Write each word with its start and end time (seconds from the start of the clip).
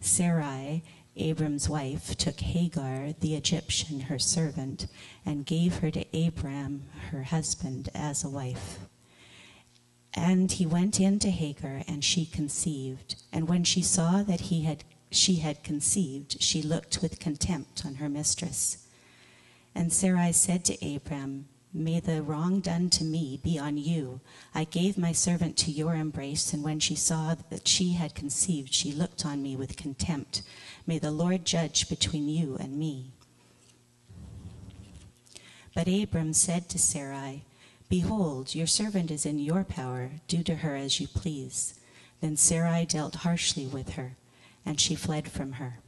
Sarai, 0.00 0.82
Abram's 1.16 1.68
wife, 1.68 2.16
took 2.16 2.40
Hagar, 2.40 3.12
the 3.20 3.34
Egyptian, 3.34 4.00
her 4.00 4.18
servant, 4.18 4.86
and 5.26 5.44
gave 5.44 5.76
her 5.76 5.90
to 5.90 6.04
Abram, 6.14 6.84
her 7.10 7.24
husband, 7.24 7.90
as 7.94 8.24
a 8.24 8.28
wife. 8.28 8.78
And 10.14 10.50
he 10.50 10.66
went 10.66 10.98
in 10.98 11.18
to 11.20 11.30
Hagar, 11.30 11.82
and 11.86 12.02
she 12.02 12.24
conceived. 12.24 13.16
And 13.32 13.48
when 13.48 13.62
she 13.62 13.82
saw 13.82 14.22
that 14.22 14.40
he 14.42 14.62
had, 14.62 14.84
she 15.10 15.36
had 15.36 15.62
conceived, 15.62 16.42
she 16.42 16.62
looked 16.62 17.02
with 17.02 17.20
contempt 17.20 17.84
on 17.84 17.96
her 17.96 18.08
mistress. 18.08 18.86
And 19.74 19.92
Sarai 19.92 20.32
said 20.32 20.64
to 20.64 20.96
Abram, 20.96 21.49
May 21.72 22.00
the 22.00 22.22
wrong 22.22 22.60
done 22.60 22.90
to 22.90 23.04
me 23.04 23.38
be 23.42 23.56
on 23.56 23.76
you. 23.76 24.20
I 24.54 24.64
gave 24.64 24.98
my 24.98 25.12
servant 25.12 25.56
to 25.58 25.70
your 25.70 25.94
embrace, 25.94 26.52
and 26.52 26.64
when 26.64 26.80
she 26.80 26.96
saw 26.96 27.36
that 27.48 27.68
she 27.68 27.92
had 27.92 28.14
conceived, 28.14 28.74
she 28.74 28.90
looked 28.90 29.24
on 29.24 29.40
me 29.40 29.54
with 29.54 29.76
contempt. 29.76 30.42
May 30.84 30.98
the 30.98 31.12
Lord 31.12 31.44
judge 31.44 31.88
between 31.88 32.28
you 32.28 32.56
and 32.58 32.76
me. 32.76 33.12
But 35.72 35.86
Abram 35.86 36.32
said 36.32 36.68
to 36.70 36.78
Sarai, 36.78 37.44
Behold, 37.88 38.54
your 38.54 38.66
servant 38.66 39.10
is 39.12 39.24
in 39.24 39.38
your 39.38 39.62
power. 39.62 40.10
Do 40.26 40.42
to 40.42 40.56
her 40.56 40.74
as 40.74 41.00
you 41.00 41.06
please. 41.06 41.78
Then 42.20 42.36
Sarai 42.36 42.84
dealt 42.84 43.16
harshly 43.16 43.66
with 43.66 43.90
her, 43.90 44.16
and 44.66 44.80
she 44.80 44.96
fled 44.96 45.30
from 45.30 45.52
her. 45.52 45.78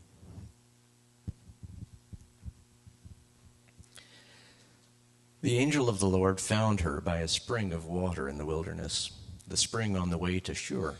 The 5.42 5.58
angel 5.58 5.88
of 5.88 5.98
the 5.98 6.06
Lord 6.06 6.40
found 6.40 6.82
her 6.82 7.00
by 7.00 7.18
a 7.18 7.26
spring 7.26 7.72
of 7.72 7.84
water 7.84 8.28
in 8.28 8.38
the 8.38 8.46
wilderness, 8.46 9.10
the 9.48 9.56
spring 9.56 9.96
on 9.96 10.08
the 10.08 10.16
way 10.16 10.38
to 10.38 10.54
Shur. 10.54 10.94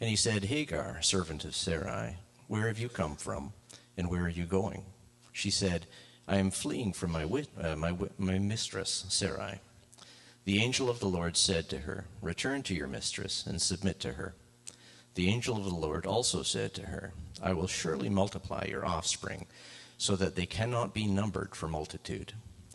And 0.00 0.08
he 0.08 0.14
said, 0.14 0.44
Hagar, 0.44 1.02
servant 1.02 1.44
of 1.44 1.56
Sarai, 1.56 2.18
where 2.46 2.68
have 2.68 2.78
you 2.78 2.88
come 2.88 3.16
from, 3.16 3.54
and 3.96 4.08
where 4.08 4.22
are 4.22 4.28
you 4.28 4.44
going? 4.44 4.84
She 5.32 5.50
said, 5.50 5.86
I 6.28 6.36
am 6.36 6.52
fleeing 6.52 6.92
from 6.92 7.10
my, 7.10 7.24
wit- 7.24 7.48
uh, 7.60 7.74
my, 7.74 7.96
my 8.18 8.38
mistress, 8.38 9.04
Sarai. 9.08 9.58
The 10.44 10.62
angel 10.62 10.88
of 10.88 11.00
the 11.00 11.08
Lord 11.08 11.36
said 11.36 11.68
to 11.70 11.78
her, 11.78 12.04
Return 12.22 12.62
to 12.64 12.74
your 12.74 12.86
mistress 12.86 13.44
and 13.48 13.60
submit 13.60 13.98
to 13.98 14.12
her. 14.12 14.36
The 15.16 15.28
angel 15.28 15.56
of 15.56 15.64
the 15.64 15.74
Lord 15.74 16.06
also 16.06 16.44
said 16.44 16.72
to 16.74 16.82
her, 16.82 17.14
I 17.42 17.52
will 17.52 17.66
surely 17.66 18.10
multiply 18.10 18.66
your 18.68 18.86
offspring, 18.86 19.46
so 19.98 20.14
that 20.14 20.36
they 20.36 20.46
cannot 20.46 20.94
be 20.94 21.08
numbered 21.08 21.56
for 21.56 21.66
multitude. 21.66 22.32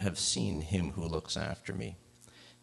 have 0.00 0.18
seen 0.18 0.60
him 0.60 0.92
who 0.92 1.04
looks 1.04 1.36
after 1.36 1.72
me. 1.72 1.96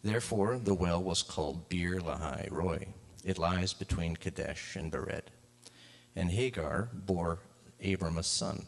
Therefore, 0.04 0.60
the 0.60 0.74
well 0.74 1.02
was 1.02 1.24
called 1.24 1.70
Beer 1.70 2.00
Lahai 2.00 2.48
Roi. 2.52 2.88
It 3.24 3.40
lies 3.40 3.74
between 3.74 4.16
Kadesh 4.16 4.76
and 4.76 4.92
Bered. 4.92 5.30
And 6.16 6.32
Hagar 6.32 6.90
bore 6.94 7.40
Abram 7.84 8.18
a 8.18 8.24
son, 8.24 8.68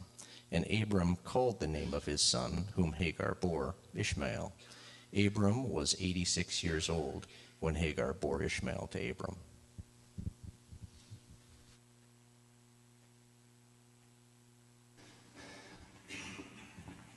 and 0.51 0.65
Abram 0.71 1.15
called 1.23 1.59
the 1.59 1.67
name 1.67 1.93
of 1.93 2.05
his 2.05 2.21
son, 2.21 2.65
whom 2.75 2.93
Hagar 2.93 3.37
bore, 3.39 3.75
Ishmael. 3.95 4.53
Abram 5.15 5.69
was 5.69 5.95
86 5.99 6.63
years 6.63 6.89
old 6.89 7.27
when 7.59 7.75
Hagar 7.75 8.13
bore 8.13 8.43
Ishmael 8.43 8.89
to 8.91 9.09
Abram. 9.09 9.37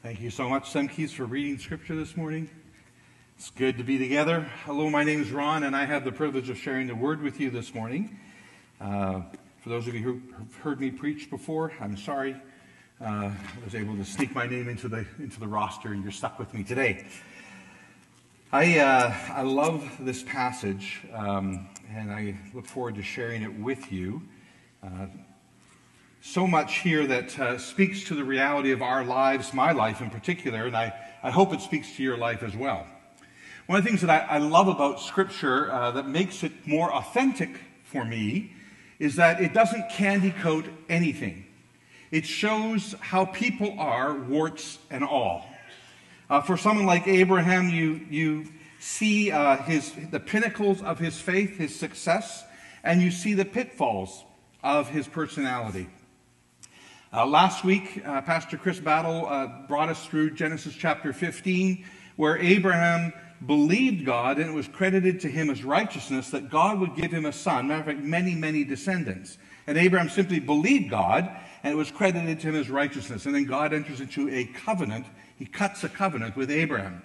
Thank 0.03 0.22
you 0.22 0.31
so 0.31 0.49
much, 0.49 0.72
Semkeys, 0.72 1.11
for 1.11 1.27
reading 1.27 1.59
scripture 1.59 1.94
this 1.94 2.16
morning. 2.16 2.49
It's 3.37 3.50
good 3.50 3.77
to 3.77 3.84
be 3.84 3.99
together. 3.99 4.50
Hello, 4.65 4.88
my 4.88 5.05
name 5.05 5.21
is 5.21 5.31
Ron, 5.31 5.62
and 5.62 5.77
I 5.77 5.84
have 5.84 6.06
the 6.06 6.11
privilege 6.11 6.49
of 6.49 6.56
sharing 6.56 6.87
the 6.87 6.94
word 6.94 7.21
with 7.21 7.38
you 7.38 7.50
this 7.50 7.75
morning. 7.75 8.19
Uh, 8.81 9.21
for 9.59 9.69
those 9.69 9.87
of 9.87 9.94
you 9.94 10.00
who 10.00 10.22
have 10.38 10.55
heard 10.62 10.81
me 10.81 10.91
preach 10.91 11.28
before, 11.28 11.75
I'm 11.83 11.99
sorry. 11.99 12.34
Uh, 12.99 13.05
I 13.05 13.34
was 13.62 13.75
able 13.75 13.94
to 13.94 14.05
sneak 14.06 14.34
my 14.34 14.47
name 14.47 14.71
into 14.71 14.88
the 14.88 15.05
into 15.19 15.38
the 15.38 15.47
roster, 15.47 15.93
and 15.93 16.03
you're 16.03 16.12
stuck 16.12 16.38
with 16.38 16.55
me 16.55 16.65
today. 16.65 17.05
I 18.55 18.78
uh, 18.78 19.15
I 19.28 19.43
love 19.43 19.87
this 20.00 20.22
passage, 20.22 21.03
um, 21.12 21.69
and 21.94 22.11
I 22.11 22.38
look 22.55 22.65
forward 22.65 22.94
to 22.94 23.03
sharing 23.03 23.43
it 23.43 23.53
with 23.53 23.93
you. 23.93 24.22
So 26.22 26.47
much 26.47 26.81
here 26.81 27.06
that 27.06 27.38
uh, 27.38 27.56
speaks 27.56 28.04
to 28.04 28.14
the 28.14 28.25
reality 28.25 28.72
of 28.72 28.82
our 28.82 29.03
lives, 29.03 29.54
my 29.54 29.72
life 29.72 30.03
in 30.03 30.10
particular, 30.10 30.66
and 30.66 30.76
I, 30.76 30.92
I 31.22 31.31
hope 31.31 31.54
it 31.54 31.62
speaks 31.62 31.97
to 31.97 32.03
your 32.03 32.19
life 32.19 32.42
as 32.42 32.54
well. 32.54 32.86
One 33.66 33.78
of 33.78 33.84
the 33.84 33.88
things 33.88 34.03
that 34.03 34.10
I, 34.10 34.34
I 34.34 34.38
love 34.38 34.69
about 34.69 35.00
Scripture 35.00 35.72
uh, 35.72 35.92
that 35.92 36.06
makes 36.06 36.44
it 36.44 36.53
more 36.66 36.92
authentic 36.92 37.48
for 37.84 38.04
me 38.04 38.53
is 38.98 39.16
that 39.16 39.41
it 39.41 39.54
doesn't 39.54 39.88
candy 39.88 40.31
coat 40.31 40.66
anything. 40.91 41.47
It 42.10 42.26
shows 42.26 42.94
how 43.00 43.25
people 43.25 43.75
are, 43.78 44.12
warts 44.14 44.78
and 44.91 45.02
all. 45.02 45.47
Uh, 46.28 46.42
for 46.42 46.58
someone 46.58 46.84
like 46.84 47.08
Abraham, 47.08 47.70
you, 47.70 47.98
you 48.10 48.47
see 48.78 49.32
uh, 49.32 49.56
his, 49.62 49.94
the 50.10 50.20
pinnacles 50.20 50.82
of 50.82 50.98
his 50.98 51.19
faith, 51.19 51.56
his 51.56 51.75
success, 51.75 52.44
and 52.84 53.00
you 53.00 53.10
see 53.10 53.32
the 53.32 53.47
pitfalls 53.47 54.22
of 54.62 54.91
his 54.91 55.08
personality. 55.08 55.88
Uh, 57.12 57.26
last 57.26 57.65
week, 57.65 58.00
uh, 58.06 58.21
Pastor 58.21 58.56
Chris 58.56 58.78
Battle 58.78 59.26
uh, 59.26 59.48
brought 59.66 59.88
us 59.88 60.06
through 60.06 60.31
Genesis 60.31 60.75
chapter 60.75 61.12
15, 61.12 61.84
where 62.15 62.38
Abraham 62.38 63.12
believed 63.44 64.06
God 64.06 64.38
and 64.38 64.48
it 64.48 64.53
was 64.53 64.69
credited 64.69 65.19
to 65.22 65.28
him 65.28 65.50
as 65.50 65.65
righteousness 65.65 66.31
that 66.31 66.50
God 66.50 66.78
would 66.78 66.94
give 66.94 67.10
him 67.10 67.26
a 67.26 67.32
son. 67.32 67.66
Matter 67.66 67.81
of 67.81 67.87
fact, 67.87 67.99
many, 67.99 68.37
many 68.37 68.62
descendants. 68.62 69.38
And 69.66 69.76
Abraham 69.76 70.09
simply 70.09 70.38
believed 70.38 70.88
God 70.88 71.28
and 71.65 71.72
it 71.72 71.76
was 71.76 71.91
credited 71.91 72.38
to 72.41 72.49
him 72.49 72.54
as 72.54 72.70
righteousness. 72.70 73.26
And 73.26 73.34
then 73.34 73.44
God 73.44 73.72
enters 73.72 74.00
into 74.00 74.31
a 74.31 74.44
covenant. 74.44 75.06
He 75.37 75.47
cuts 75.47 75.82
a 75.82 75.88
covenant 75.88 76.37
with 76.37 76.49
Abraham. 76.49 77.03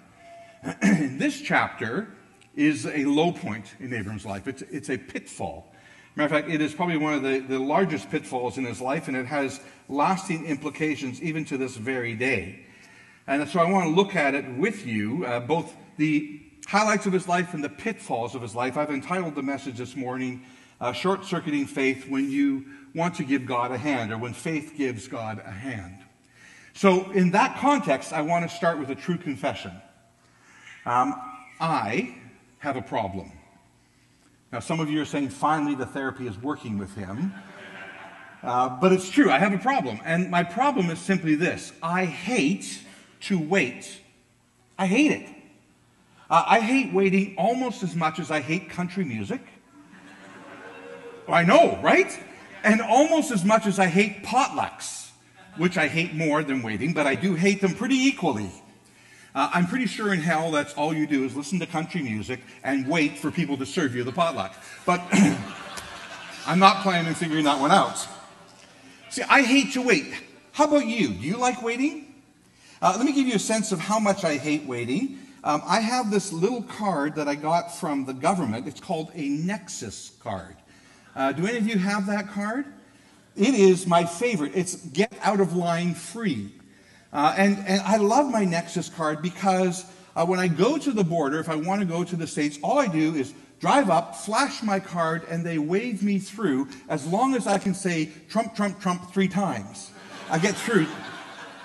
this 0.83 1.41
chapter 1.41 2.09
is 2.55 2.85
a 2.85 3.05
low 3.05 3.31
point 3.31 3.73
in 3.79 3.91
Abraham's 3.91 4.25
life, 4.25 4.47
it's, 4.47 4.61
it's 4.69 4.91
a 4.91 4.99
pitfall. 4.99 5.73
Matter 6.15 6.33
of 6.33 6.41
fact, 6.43 6.53
it 6.53 6.61
is 6.61 6.73
probably 6.73 6.97
one 6.97 7.13
of 7.13 7.23
the, 7.23 7.39
the 7.39 7.59
largest 7.59 8.09
pitfalls 8.09 8.57
in 8.57 8.63
his 8.63 8.79
life, 8.79 9.09
and 9.09 9.17
it 9.17 9.25
has 9.25 9.59
lasting 9.89 10.45
implications 10.45 11.21
even 11.21 11.43
to 11.45 11.57
this 11.57 11.75
very 11.75 12.15
day. 12.15 12.65
And 13.27 13.47
so 13.50 13.59
I 13.59 13.69
want 13.69 13.85
to 13.85 13.89
look 13.89 14.15
at 14.15 14.33
it 14.33 14.45
with 14.57 14.85
you, 14.85 15.25
uh, 15.25 15.41
both 15.41 15.73
the 15.97 16.41
highlights 16.67 17.06
of 17.06 17.12
his 17.12 17.27
life 17.27 17.53
and 17.53 17.63
the 17.63 17.69
pitfalls 17.69 18.33
of 18.33 18.41
his 18.41 18.56
life. 18.56 18.77
I've 18.77 18.91
entitled 18.91 19.35
the 19.35 19.44
message 19.44 19.77
this 19.77 19.95
morning, 19.95 20.44
uh, 20.79 20.94
Short 20.94 21.25
Circuiting 21.25 21.65
Faith 21.65 22.07
When 22.07 22.31
You 22.31 22.65
Want 22.94 23.15
to 23.15 23.25
Give 23.25 23.45
God 23.45 23.71
a 23.71 23.77
Hand, 23.77 24.13
or 24.13 24.18
When 24.18 24.33
Faith 24.33 24.73
Gives 24.77 25.09
God 25.09 25.41
a 25.45 25.51
Hand. 25.51 25.97
So, 26.73 27.11
in 27.11 27.31
that 27.31 27.57
context, 27.57 28.13
I 28.13 28.21
want 28.21 28.50
to 28.50 28.56
start 28.56 28.79
with 28.79 28.89
a 28.89 28.95
true 28.95 29.18
confession. 29.18 29.71
Um, 30.85 31.13
I 31.59 32.15
have 32.59 32.77
a 32.77 32.81
problem. 32.81 33.31
Now, 34.51 34.59
some 34.59 34.80
of 34.80 34.89
you 34.89 35.01
are 35.01 35.06
saying, 35.06 35.30
finally, 35.30 35.75
the 35.75 35.86
therapy 35.86 36.27
is 36.27 36.38
working 36.38 36.77
with 36.77 36.95
him. 36.95 37.33
Uh, 38.44 38.69
but 38.69 38.94
it's 38.94 39.09
true, 39.09 39.31
I 39.31 39.39
have 39.39 39.53
a 39.53 39.57
problem. 39.57 40.00
And 40.06 40.30
my 40.30 40.44
problem 40.44 40.89
is 40.89 41.00
simply 41.00 41.36
this 41.36 41.74
I 41.81 42.06
hate 42.06 42.81
to 43.21 43.39
wait. 43.39 44.01
I 44.77 44.88
hate 44.88 45.12
it. 45.12 45.30
Uh, 46.30 46.44
I 46.45 46.59
hate 46.59 46.94
waiting 46.94 47.36
almost 47.38 47.83
as 47.83 47.95
much 47.95 48.19
as 48.19 48.31
I 48.31 48.42
hate 48.42 48.69
country 48.69 49.03
music. 49.03 49.42
I 51.27 51.44
know, 51.44 51.80
right? 51.81 52.12
And 52.63 52.81
almost 52.81 53.31
as 53.31 53.44
much 53.44 53.65
as 53.65 53.80
I 53.80 53.88
hate 53.88 54.24
potlucks. 54.24 55.06
which 55.57 55.77
I 55.77 55.88
hate 55.88 56.13
more 56.13 56.44
than 56.44 56.62
waiting, 56.62 56.94
but 56.94 57.07
I 57.07 57.15
do 57.15 57.33
hate 57.33 57.62
them 57.62 57.74
pretty 57.74 57.95
equally. 57.95 58.51
Uh, 59.35 59.49
I'm 59.53 59.67
pretty 59.67 59.85
sure 59.85 60.13
in 60.13 60.21
hell 60.21 60.49
that's 60.49 60.73
all 60.75 60.93
you 60.93 61.05
do 61.05 61.25
is 61.25 61.35
listen 61.35 61.59
to 61.59 61.65
country 61.65 62.01
music 62.01 62.39
and 62.63 62.87
wait 62.87 63.17
for 63.17 63.29
people 63.29 63.57
to 63.57 63.65
serve 63.65 63.93
you 63.93 64.05
the 64.05 64.11
potluck. 64.13 64.55
But 64.85 65.01
I'm 66.47 66.57
not 66.57 66.81
planning 66.83 67.09
on 67.09 67.15
figuring 67.15 67.43
that 67.43 67.59
one 67.59 67.71
out. 67.71 68.07
See, 69.09 69.23
I 69.23 69.41
hate 69.41 69.73
to 69.73 69.81
wait. 69.81 70.13
How 70.53 70.63
about 70.63 70.85
you? 70.85 71.09
Do 71.09 71.27
you 71.27 71.35
like 71.35 71.61
waiting? 71.61 72.15
Uh, 72.81 72.93
let 72.95 73.05
me 73.05 73.11
give 73.11 73.27
you 73.27 73.35
a 73.35 73.39
sense 73.39 73.73
of 73.73 73.79
how 73.79 73.99
much 73.99 74.23
I 74.23 74.37
hate 74.37 74.65
waiting. 74.65 75.19
Um, 75.43 75.61
I 75.65 75.81
have 75.81 76.11
this 76.11 76.31
little 76.31 76.63
card 76.63 77.15
that 77.15 77.27
I 77.27 77.35
got 77.35 77.75
from 77.75 78.05
the 78.05 78.13
government. 78.13 78.67
It's 78.67 78.79
called 78.79 79.11
a 79.15 79.27
Nexus 79.27 80.11
card. 80.21 80.55
Uh, 81.13 81.33
do 81.33 81.45
any 81.45 81.57
of 81.57 81.67
you 81.67 81.77
have 81.77 82.07
that 82.07 82.29
card? 82.29 82.65
It 83.35 83.53
is 83.53 83.85
my 83.85 84.05
favorite. 84.05 84.53
It's 84.55 84.75
get 84.75 85.11
out 85.21 85.41
of 85.41 85.55
line 85.55 85.93
free. 85.93 86.53
Uh, 87.13 87.34
and, 87.38 87.57
and 87.68 87.81
I 87.81 87.98
love 87.98 88.30
my 88.31 88.46
Nexus 88.46 88.90
card 88.90 89.22
because 89.22 89.86
uh, 90.16 90.25
when 90.25 90.40
I 90.40 90.48
go 90.48 90.78
to 90.78 90.92
the 90.92 91.04
border, 91.04 91.40
if 91.40 91.50
I 91.50 91.56
want 91.56 91.81
to 91.81 91.86
go 91.86 92.04
to 92.04 92.16
the 92.16 92.28
States, 92.28 92.57
all 92.62 92.80
I 92.80 92.88
do 92.88 93.16
is 93.16 93.34
drive 93.60 93.90
up, 93.90 94.16
flash 94.16 94.62
my 94.63 94.80
card, 94.80 95.24
and 95.30 95.46
they 95.46 95.57
wave 95.57 96.04
me 96.04 96.19
through 96.19 96.68
as 96.90 97.06
long 97.07 97.36
as 97.36 97.48
I 97.48 97.57
can 97.57 97.74
say 97.74 98.12
Trump, 98.30 98.56
Trump, 98.56 98.80
Trump 98.80 99.12
three 99.13 99.28
times. 99.28 99.92
I 100.30 100.40
get 100.40 100.56
through 100.56 100.88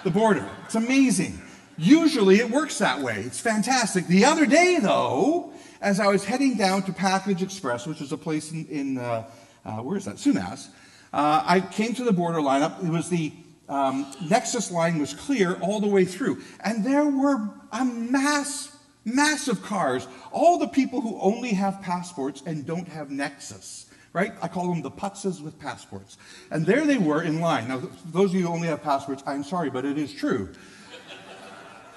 the 0.04 0.10
border. 0.10 0.48
It's 0.64 0.74
amazing. 0.74 1.40
Usually 1.76 2.36
it 2.36 2.50
works 2.50 2.78
that 2.78 3.00
way. 3.00 3.20
It's 3.20 3.40
fantastic. 3.40 4.06
The 4.06 4.24
other 4.24 4.46
day, 4.46 4.78
though, 4.80 5.52
as 5.80 5.98
I 5.98 6.08
was 6.08 6.24
heading 6.24 6.56
down 6.56 6.82
to 6.82 6.92
Package 6.92 7.42
Express, 7.42 7.86
which 7.86 8.00
is 8.00 8.12
a 8.12 8.18
place 8.18 8.52
in, 8.52 8.66
in 8.66 8.98
uh, 8.98 9.24
uh, 9.64 9.76
where 9.76 9.96
is 9.96 10.04
that? 10.04 10.16
Sumas, 10.16 10.68
uh, 11.12 11.42
I 11.44 11.60
came 11.60 11.94
to 11.94 12.04
the 12.04 12.12
border 12.12 12.38
lineup. 12.38 12.84
It 12.84 12.90
was 12.90 13.08
the 13.08 13.32
um, 13.70 14.12
Nexus 14.28 14.70
line 14.70 14.98
was 14.98 15.14
clear 15.14 15.54
all 15.60 15.80
the 15.80 15.86
way 15.86 16.04
through. 16.04 16.42
And 16.64 16.84
there 16.84 17.06
were 17.06 17.48
a 17.72 17.84
mass, 17.84 18.76
massive 19.04 19.62
cars, 19.62 20.08
all 20.32 20.58
the 20.58 20.68
people 20.68 21.00
who 21.00 21.18
only 21.20 21.50
have 21.50 21.80
passports 21.80 22.42
and 22.44 22.66
don't 22.66 22.88
have 22.88 23.10
Nexus, 23.10 23.86
right? 24.12 24.32
I 24.42 24.48
call 24.48 24.68
them 24.68 24.82
the 24.82 24.90
putzes 24.90 25.40
with 25.40 25.58
passports. 25.58 26.18
And 26.50 26.66
there 26.66 26.84
they 26.84 26.98
were 26.98 27.22
in 27.22 27.40
line. 27.40 27.68
Now, 27.68 27.80
those 28.06 28.30
of 28.30 28.36
you 28.36 28.48
who 28.48 28.52
only 28.52 28.66
have 28.66 28.82
passports, 28.82 29.22
I'm 29.24 29.44
sorry, 29.44 29.70
but 29.70 29.84
it 29.84 29.96
is 29.96 30.12
true. 30.12 30.48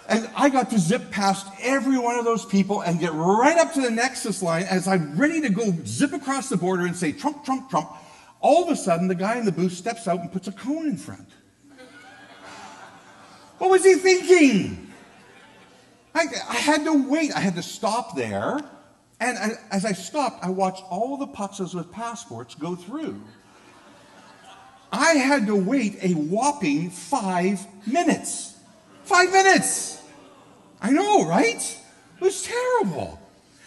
And 0.07 0.29
I 0.35 0.49
got 0.49 0.69
to 0.71 0.77
zip 0.77 1.09
past 1.09 1.47
every 1.61 1.97
one 1.97 2.19
of 2.19 2.25
those 2.25 2.45
people 2.45 2.81
and 2.81 2.99
get 2.99 3.13
right 3.13 3.57
up 3.57 3.73
to 3.73 3.81
the 3.81 3.89
Nexus 3.89 4.43
line 4.43 4.63
as 4.63 4.87
I'm 4.87 5.17
ready 5.17 5.41
to 5.41 5.49
go 5.49 5.73
zip 5.85 6.13
across 6.13 6.49
the 6.49 6.57
border 6.57 6.85
and 6.85 6.95
say, 6.95 7.13
Trump, 7.13 7.43
Trump, 7.45 7.69
Trump. 7.69 7.89
All 8.41 8.63
of 8.63 8.69
a 8.69 8.75
sudden, 8.75 9.07
the 9.07 9.15
guy 9.15 9.37
in 9.37 9.45
the 9.45 9.51
booth 9.51 9.71
steps 9.71 10.07
out 10.07 10.19
and 10.19 10.31
puts 10.31 10.49
a 10.49 10.51
cone 10.51 10.85
in 10.87 10.97
front. 10.97 11.29
What 13.57 13.69
was 13.69 13.83
he 13.83 13.95
thinking? 13.95 14.91
I, 16.15 16.25
I 16.49 16.55
had 16.55 16.85
to 16.85 17.09
wait. 17.09 17.33
I 17.35 17.39
had 17.39 17.55
to 17.55 17.63
stop 17.63 18.15
there. 18.15 18.59
And 19.19 19.37
I, 19.37 19.51
as 19.71 19.85
I 19.85 19.93
stopped, 19.93 20.43
I 20.43 20.49
watched 20.49 20.83
all 20.89 21.17
the 21.17 21.27
putzes 21.27 21.73
with 21.73 21.91
passports 21.91 22.55
go 22.55 22.75
through. 22.75 23.21
I 24.91 25.13
had 25.13 25.47
to 25.47 25.55
wait 25.55 25.97
a 26.03 26.13
whopping 26.13 26.89
five 26.89 27.65
minutes. 27.87 28.55
Five 29.05 29.31
minutes! 29.31 30.01
I 30.81 30.91
know, 30.91 31.25
right? 31.25 31.79
It 32.19 32.23
was 32.23 32.43
terrible. 32.43 33.19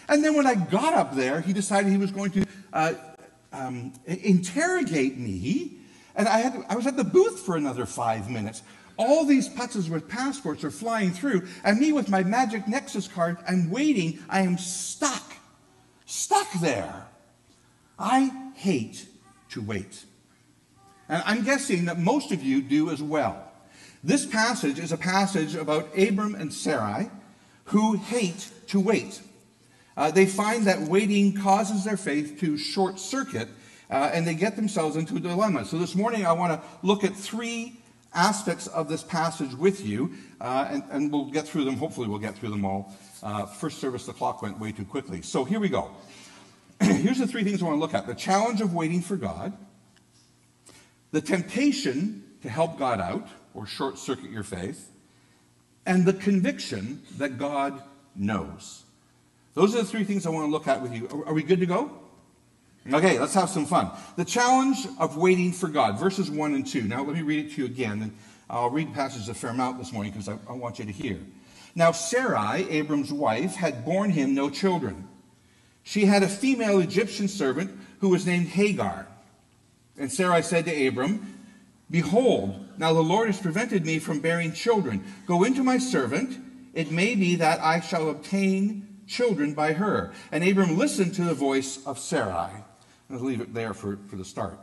And 0.07 0.23
then 0.23 0.35
when 0.35 0.47
I 0.47 0.55
got 0.55 0.93
up 0.93 1.15
there, 1.15 1.41
he 1.41 1.51
decided 1.51 1.91
he 1.91 1.97
was 1.97 2.11
going 2.11 2.31
to 2.31 2.45
uh, 2.71 2.93
um, 3.51 3.93
interrogate 4.05 5.17
me. 5.17 5.73
And 6.15 6.27
I, 6.27 6.39
had 6.39 6.65
I 6.69 6.75
was 6.75 6.87
at 6.87 6.95
the 6.95 7.03
booth 7.03 7.39
for 7.39 7.57
another 7.57 7.85
five 7.85 8.29
minutes. 8.29 8.63
All 8.97 9.25
these 9.25 9.47
putzes 9.47 9.89
with 9.89 10.07
passports 10.07 10.63
are 10.63 10.71
flying 10.71 11.11
through, 11.11 11.47
and 11.63 11.79
me 11.79 11.91
with 11.91 12.09
my 12.09 12.23
magic 12.23 12.67
Nexus 12.67 13.07
card, 13.07 13.37
I'm 13.47 13.69
waiting. 13.69 14.19
I 14.27 14.41
am 14.41 14.57
stuck, 14.57 15.33
stuck 16.05 16.51
there. 16.59 17.05
I 17.99 18.51
hate 18.55 19.07
to 19.49 19.61
wait. 19.61 20.05
And 21.09 21.23
I'm 21.25 21.43
guessing 21.43 21.85
that 21.85 21.99
most 21.99 22.31
of 22.31 22.43
you 22.43 22.61
do 22.61 22.89
as 22.89 23.01
well. 23.01 23.51
This 24.03 24.25
passage 24.25 24.79
is 24.79 24.91
a 24.91 24.97
passage 24.97 25.55
about 25.55 25.97
Abram 25.97 26.35
and 26.35 26.53
Sarai 26.53 27.09
who 27.65 27.95
hate 27.95 28.49
to 28.67 28.79
wait. 28.79 29.21
Uh, 29.95 30.11
they 30.11 30.25
find 30.25 30.65
that 30.67 30.81
waiting 30.81 31.33
causes 31.33 31.83
their 31.83 31.97
faith 31.97 32.39
to 32.39 32.57
short 32.57 32.99
circuit 32.99 33.49
uh, 33.89 34.11
and 34.13 34.27
they 34.27 34.35
get 34.35 34.55
themselves 34.55 34.95
into 34.95 35.15
a 35.15 35.19
dilemma. 35.19 35.65
So 35.65 35.77
this 35.77 35.95
morning 35.95 36.25
I 36.25 36.33
want 36.33 36.53
to 36.53 36.67
look 36.85 37.03
at 37.03 37.15
three 37.15 37.79
aspects 38.17 38.67
of 38.67 38.89
this 38.89 39.03
passage 39.03 39.53
with 39.53 39.85
you, 39.85 40.11
uh, 40.41 40.67
and, 40.69 40.83
and, 40.89 41.11
we'll 41.11 41.25
get 41.25 41.47
through 41.47 41.63
them. 41.63 41.77
Hopefully, 41.77 42.07
we'll 42.07 42.19
get 42.19 42.35
through 42.35 42.49
them 42.49 42.65
all. 42.65 42.93
Uh, 43.21 43.45
first 43.45 43.79
service, 43.79 44.05
the 44.05 44.13
clock 44.13 44.41
went 44.41 44.59
way 44.59 44.71
too 44.71 44.83
quickly. 44.83 45.21
So 45.21 45.45
here 45.45 45.59
we 45.59 45.69
go. 45.69 45.91
Here's 46.81 47.19
the 47.19 47.27
three 47.27 47.43
things 47.43 47.61
I 47.61 47.65
want 47.65 47.77
to 47.77 47.79
look 47.79 47.93
at 47.93 48.07
the 48.07 48.15
challenge 48.15 48.59
of 48.59 48.73
waiting 48.73 49.01
for 49.01 49.15
God, 49.15 49.53
the 51.11 51.21
temptation 51.21 52.23
to 52.41 52.49
help 52.49 52.77
God 52.77 52.99
out 52.99 53.27
or 53.53 53.65
short 53.65 53.97
circuit 53.99 54.31
your 54.31 54.43
faith, 54.43 54.91
and 55.85 56.05
the 56.05 56.13
conviction 56.13 57.01
that 57.17 57.37
God 57.37 57.81
knows. 58.15 58.83
Those 59.53 59.75
are 59.75 59.79
the 59.79 59.85
three 59.85 60.03
things 60.03 60.25
I 60.25 60.29
want 60.29 60.47
to 60.47 60.51
look 60.51 60.67
at 60.67 60.81
with 60.81 60.93
you. 60.93 61.07
Are, 61.09 61.29
are 61.29 61.33
we 61.33 61.43
good 61.43 61.59
to 61.59 61.65
go? 61.65 62.06
Okay, 62.91 63.19
let's 63.19 63.33
have 63.33 63.49
some 63.49 63.65
fun. 63.65 63.91
The 64.15 64.23
challenge 64.23 64.87
of 64.97 65.17
waiting 65.17 65.51
for 65.51 65.67
God, 65.67 65.99
verses 65.99 66.31
1 66.31 66.53
and 66.53 66.65
2. 66.65 66.83
Now, 66.83 67.03
let 67.03 67.15
me 67.15 67.21
read 67.21 67.45
it 67.45 67.51
to 67.53 67.61
you 67.61 67.65
again, 67.65 68.01
and 68.01 68.17
I'll 68.49 68.69
read 68.69 68.93
passages 68.93 69.27
a 69.27 69.33
fair 69.33 69.49
amount 69.49 69.77
this 69.77 69.91
morning 69.91 70.13
because 70.13 70.29
I, 70.29 70.37
I 70.49 70.53
want 70.53 70.79
you 70.79 70.85
to 70.85 70.91
hear. 70.91 71.19
Now, 71.75 71.91
Sarai, 71.91 72.69
Abram's 72.69 73.11
wife, 73.11 73.55
had 73.55 73.83
borne 73.83 74.11
him 74.11 74.33
no 74.33 74.49
children. 74.49 75.07
She 75.83 76.05
had 76.05 76.23
a 76.23 76.27
female 76.27 76.79
Egyptian 76.79 77.27
servant 77.27 77.77
who 77.99 78.09
was 78.09 78.25
named 78.25 78.47
Hagar. 78.47 79.07
And 79.97 80.11
Sarai 80.11 80.41
said 80.41 80.65
to 80.65 80.87
Abram, 80.87 81.35
Behold, 81.91 82.67
now 82.77 82.93
the 82.93 83.01
Lord 83.01 83.27
has 83.27 83.39
prevented 83.39 83.85
me 83.85 83.99
from 83.99 84.19
bearing 84.19 84.53
children. 84.53 85.03
Go 85.25 85.43
into 85.43 85.63
my 85.63 85.77
servant. 85.77 86.37
It 86.73 86.91
may 86.91 87.15
be 87.15 87.35
that 87.35 87.59
I 87.59 87.79
shall 87.79 88.09
obtain 88.09 88.87
children 89.07 89.53
by 89.53 89.73
her. 89.73 90.13
And 90.31 90.43
Abram 90.43 90.77
listened 90.77 91.15
to 91.15 91.23
the 91.23 91.33
voice 91.33 91.85
of 91.85 91.99
Sarai. 91.99 92.63
I'll 93.09 93.19
leave 93.19 93.41
it 93.41 93.53
there 93.53 93.73
for, 93.73 93.97
for 94.09 94.15
the 94.15 94.25
start. 94.25 94.59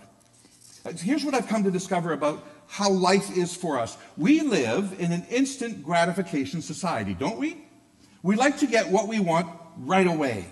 Uh, 0.85 0.93
here's 0.93 1.25
what 1.25 1.35
I've 1.35 1.49
come 1.49 1.65
to 1.65 1.71
discover 1.71 2.13
about 2.13 2.45
how 2.67 2.91
life 2.91 3.37
is 3.37 3.55
for 3.55 3.79
us. 3.79 3.97
We 4.17 4.41
live 4.41 4.97
in 4.99 5.13
an 5.13 5.27
instant 5.31 5.83
gratification 5.83 6.61
society, 6.61 7.15
don't 7.15 7.39
we? 7.39 7.65
We 8.23 8.37
like 8.37 8.59
to 8.59 8.67
get 8.67 8.91
what 8.91 9.09
we 9.09 9.21
want 9.21 9.49
right 9.79 10.07
away. 10.07 10.47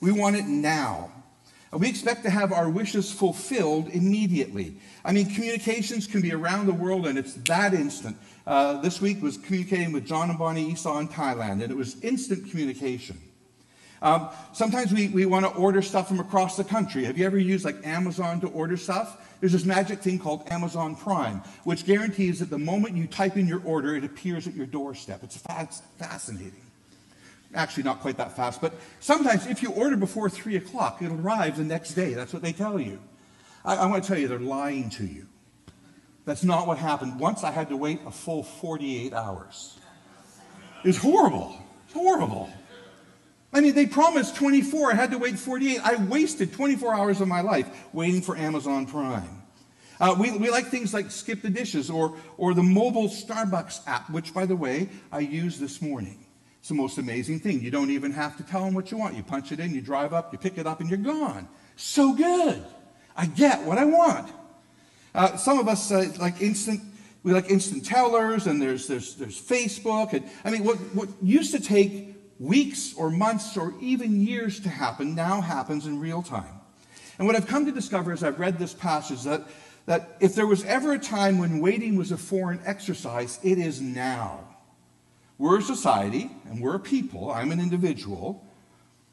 We 0.00 0.12
want 0.12 0.36
it 0.36 0.46
now. 0.46 1.10
And 1.70 1.80
we 1.80 1.88
expect 1.88 2.22
to 2.24 2.30
have 2.30 2.52
our 2.52 2.70
wishes 2.70 3.12
fulfilled 3.12 3.88
immediately. 3.88 4.76
I 5.04 5.12
mean, 5.12 5.28
communications 5.28 6.06
can 6.06 6.22
be 6.22 6.32
around 6.32 6.66
the 6.66 6.72
world 6.72 7.06
and 7.06 7.18
it's 7.18 7.34
that 7.34 7.74
instant. 7.74 8.16
Uh, 8.46 8.80
this 8.80 9.00
week 9.00 9.22
was 9.22 9.36
communicating 9.36 9.92
with 9.92 10.06
John 10.06 10.30
and 10.30 10.38
Bonnie 10.38 10.70
Esau 10.70 10.98
in 10.98 11.08
Thailand, 11.08 11.62
and 11.62 11.70
it 11.70 11.76
was 11.76 12.00
instant 12.00 12.50
communication. 12.50 13.20
Um, 14.00 14.28
sometimes 14.52 14.92
we, 14.92 15.08
we 15.08 15.26
want 15.26 15.44
to 15.44 15.52
order 15.52 15.82
stuff 15.82 16.08
from 16.08 16.20
across 16.20 16.56
the 16.56 16.64
country. 16.64 17.04
Have 17.04 17.18
you 17.18 17.26
ever 17.26 17.38
used 17.38 17.64
like 17.64 17.84
Amazon 17.84 18.40
to 18.40 18.48
order 18.48 18.76
stuff? 18.76 19.24
There's 19.40 19.52
this 19.52 19.64
magic 19.64 20.00
thing 20.00 20.18
called 20.18 20.50
Amazon 20.50 20.96
Prime, 20.96 21.42
which 21.64 21.84
guarantees 21.84 22.40
that 22.40 22.50
the 22.50 22.58
moment 22.58 22.96
you 22.96 23.06
type 23.06 23.36
in 23.36 23.46
your 23.46 23.62
order, 23.64 23.96
it 23.96 24.04
appears 24.04 24.46
at 24.46 24.54
your 24.54 24.66
doorstep. 24.66 25.22
It's 25.22 25.36
fast, 25.36 25.84
fascinating. 25.98 26.62
Actually, 27.54 27.84
not 27.84 28.00
quite 28.00 28.16
that 28.18 28.36
fast, 28.36 28.60
but 28.60 28.74
sometimes 29.00 29.46
if 29.46 29.62
you 29.62 29.70
order 29.72 29.96
before 29.96 30.28
3 30.28 30.56
o'clock, 30.56 31.00
it'll 31.00 31.18
arrive 31.18 31.56
the 31.56 31.64
next 31.64 31.94
day. 31.94 32.14
That's 32.14 32.32
what 32.32 32.42
they 32.42 32.52
tell 32.52 32.78
you. 32.78 33.00
I, 33.64 33.76
I 33.76 33.86
want 33.86 34.04
to 34.04 34.08
tell 34.08 34.18
you, 34.18 34.28
they're 34.28 34.38
lying 34.38 34.90
to 34.90 35.04
you. 35.06 35.26
That's 36.24 36.44
not 36.44 36.66
what 36.66 36.76
happened. 36.76 37.18
Once 37.18 37.42
I 37.42 37.50
had 37.50 37.70
to 37.70 37.76
wait 37.76 38.00
a 38.04 38.10
full 38.10 38.42
48 38.42 39.14
hours. 39.14 39.78
It's 40.84 40.98
horrible. 40.98 41.58
It's 41.86 41.94
horrible. 41.94 42.50
I 43.52 43.60
mean, 43.60 43.74
they 43.74 43.86
promised 43.86 44.36
24. 44.36 44.92
I 44.92 44.94
had 44.94 45.10
to 45.12 45.18
wait 45.18 45.38
48. 45.38 45.80
I 45.82 45.96
wasted 46.04 46.52
24 46.52 46.94
hours 46.94 47.20
of 47.20 47.28
my 47.28 47.40
life 47.40 47.68
waiting 47.92 48.20
for 48.20 48.36
Amazon 48.36 48.86
Prime. 48.86 49.42
Uh, 50.00 50.14
we, 50.18 50.30
we 50.36 50.50
like 50.50 50.66
things 50.66 50.94
like 50.94 51.10
Skip 51.10 51.42
the 51.42 51.50
Dishes 51.50 51.90
or, 51.90 52.16
or 52.36 52.54
the 52.54 52.62
mobile 52.62 53.08
Starbucks 53.08 53.80
app, 53.86 54.08
which, 54.10 54.32
by 54.32 54.46
the 54.46 54.54
way, 54.54 54.90
I 55.10 55.20
used 55.20 55.60
this 55.60 55.82
morning. 55.82 56.24
It's 56.60 56.68
the 56.68 56.74
most 56.74 56.98
amazing 56.98 57.40
thing. 57.40 57.62
You 57.62 57.70
don't 57.70 57.90
even 57.90 58.12
have 58.12 58.36
to 58.36 58.42
tell 58.42 58.64
them 58.64 58.74
what 58.74 58.90
you 58.90 58.98
want. 58.98 59.16
You 59.16 59.22
punch 59.22 59.50
it 59.50 59.60
in, 59.60 59.74
you 59.74 59.80
drive 59.80 60.12
up, 60.12 60.32
you 60.32 60.38
pick 60.38 60.58
it 60.58 60.66
up, 60.66 60.80
and 60.80 60.88
you're 60.88 60.98
gone. 60.98 61.48
So 61.76 62.12
good. 62.12 62.62
I 63.16 63.26
get 63.26 63.64
what 63.64 63.78
I 63.78 63.84
want. 63.86 64.30
Uh, 65.14 65.36
some 65.36 65.58
of 65.58 65.66
us 65.66 65.90
uh, 65.90 66.12
like 66.20 66.40
instant. 66.40 66.82
We 67.24 67.32
like 67.32 67.50
instant 67.50 67.84
tellers, 67.84 68.46
and 68.46 68.62
there's 68.62 68.86
there's 68.86 69.16
there's 69.16 69.40
Facebook, 69.40 70.12
and 70.12 70.24
I 70.44 70.50
mean, 70.50 70.62
what 70.62 70.76
what 70.94 71.08
used 71.20 71.52
to 71.52 71.60
take 71.60 72.17
weeks 72.38 72.94
or 72.94 73.10
months 73.10 73.56
or 73.56 73.74
even 73.80 74.20
years 74.20 74.60
to 74.60 74.68
happen 74.68 75.14
now 75.14 75.40
happens 75.40 75.86
in 75.86 75.98
real 76.00 76.22
time. 76.22 76.54
And 77.18 77.26
what 77.26 77.36
I've 77.36 77.46
come 77.46 77.66
to 77.66 77.72
discover 77.72 78.12
as 78.12 78.22
I've 78.22 78.38
read 78.38 78.58
this 78.58 78.74
passage 78.74 79.24
that 79.24 79.42
that 79.88 80.18
if 80.20 80.34
there 80.34 80.46
was 80.46 80.62
ever 80.66 80.92
a 80.92 80.98
time 80.98 81.38
when 81.38 81.60
waiting 81.60 81.96
was 81.96 82.12
a 82.12 82.18
foreign 82.18 82.60
exercise, 82.66 83.40
it 83.42 83.56
is 83.56 83.80
now. 83.80 84.46
We're 85.38 85.60
a 85.60 85.62
society 85.62 86.30
and 86.44 86.60
we're 86.60 86.74
a 86.74 86.80
people, 86.80 87.30
I'm 87.30 87.50
an 87.52 87.58
individual, 87.58 88.46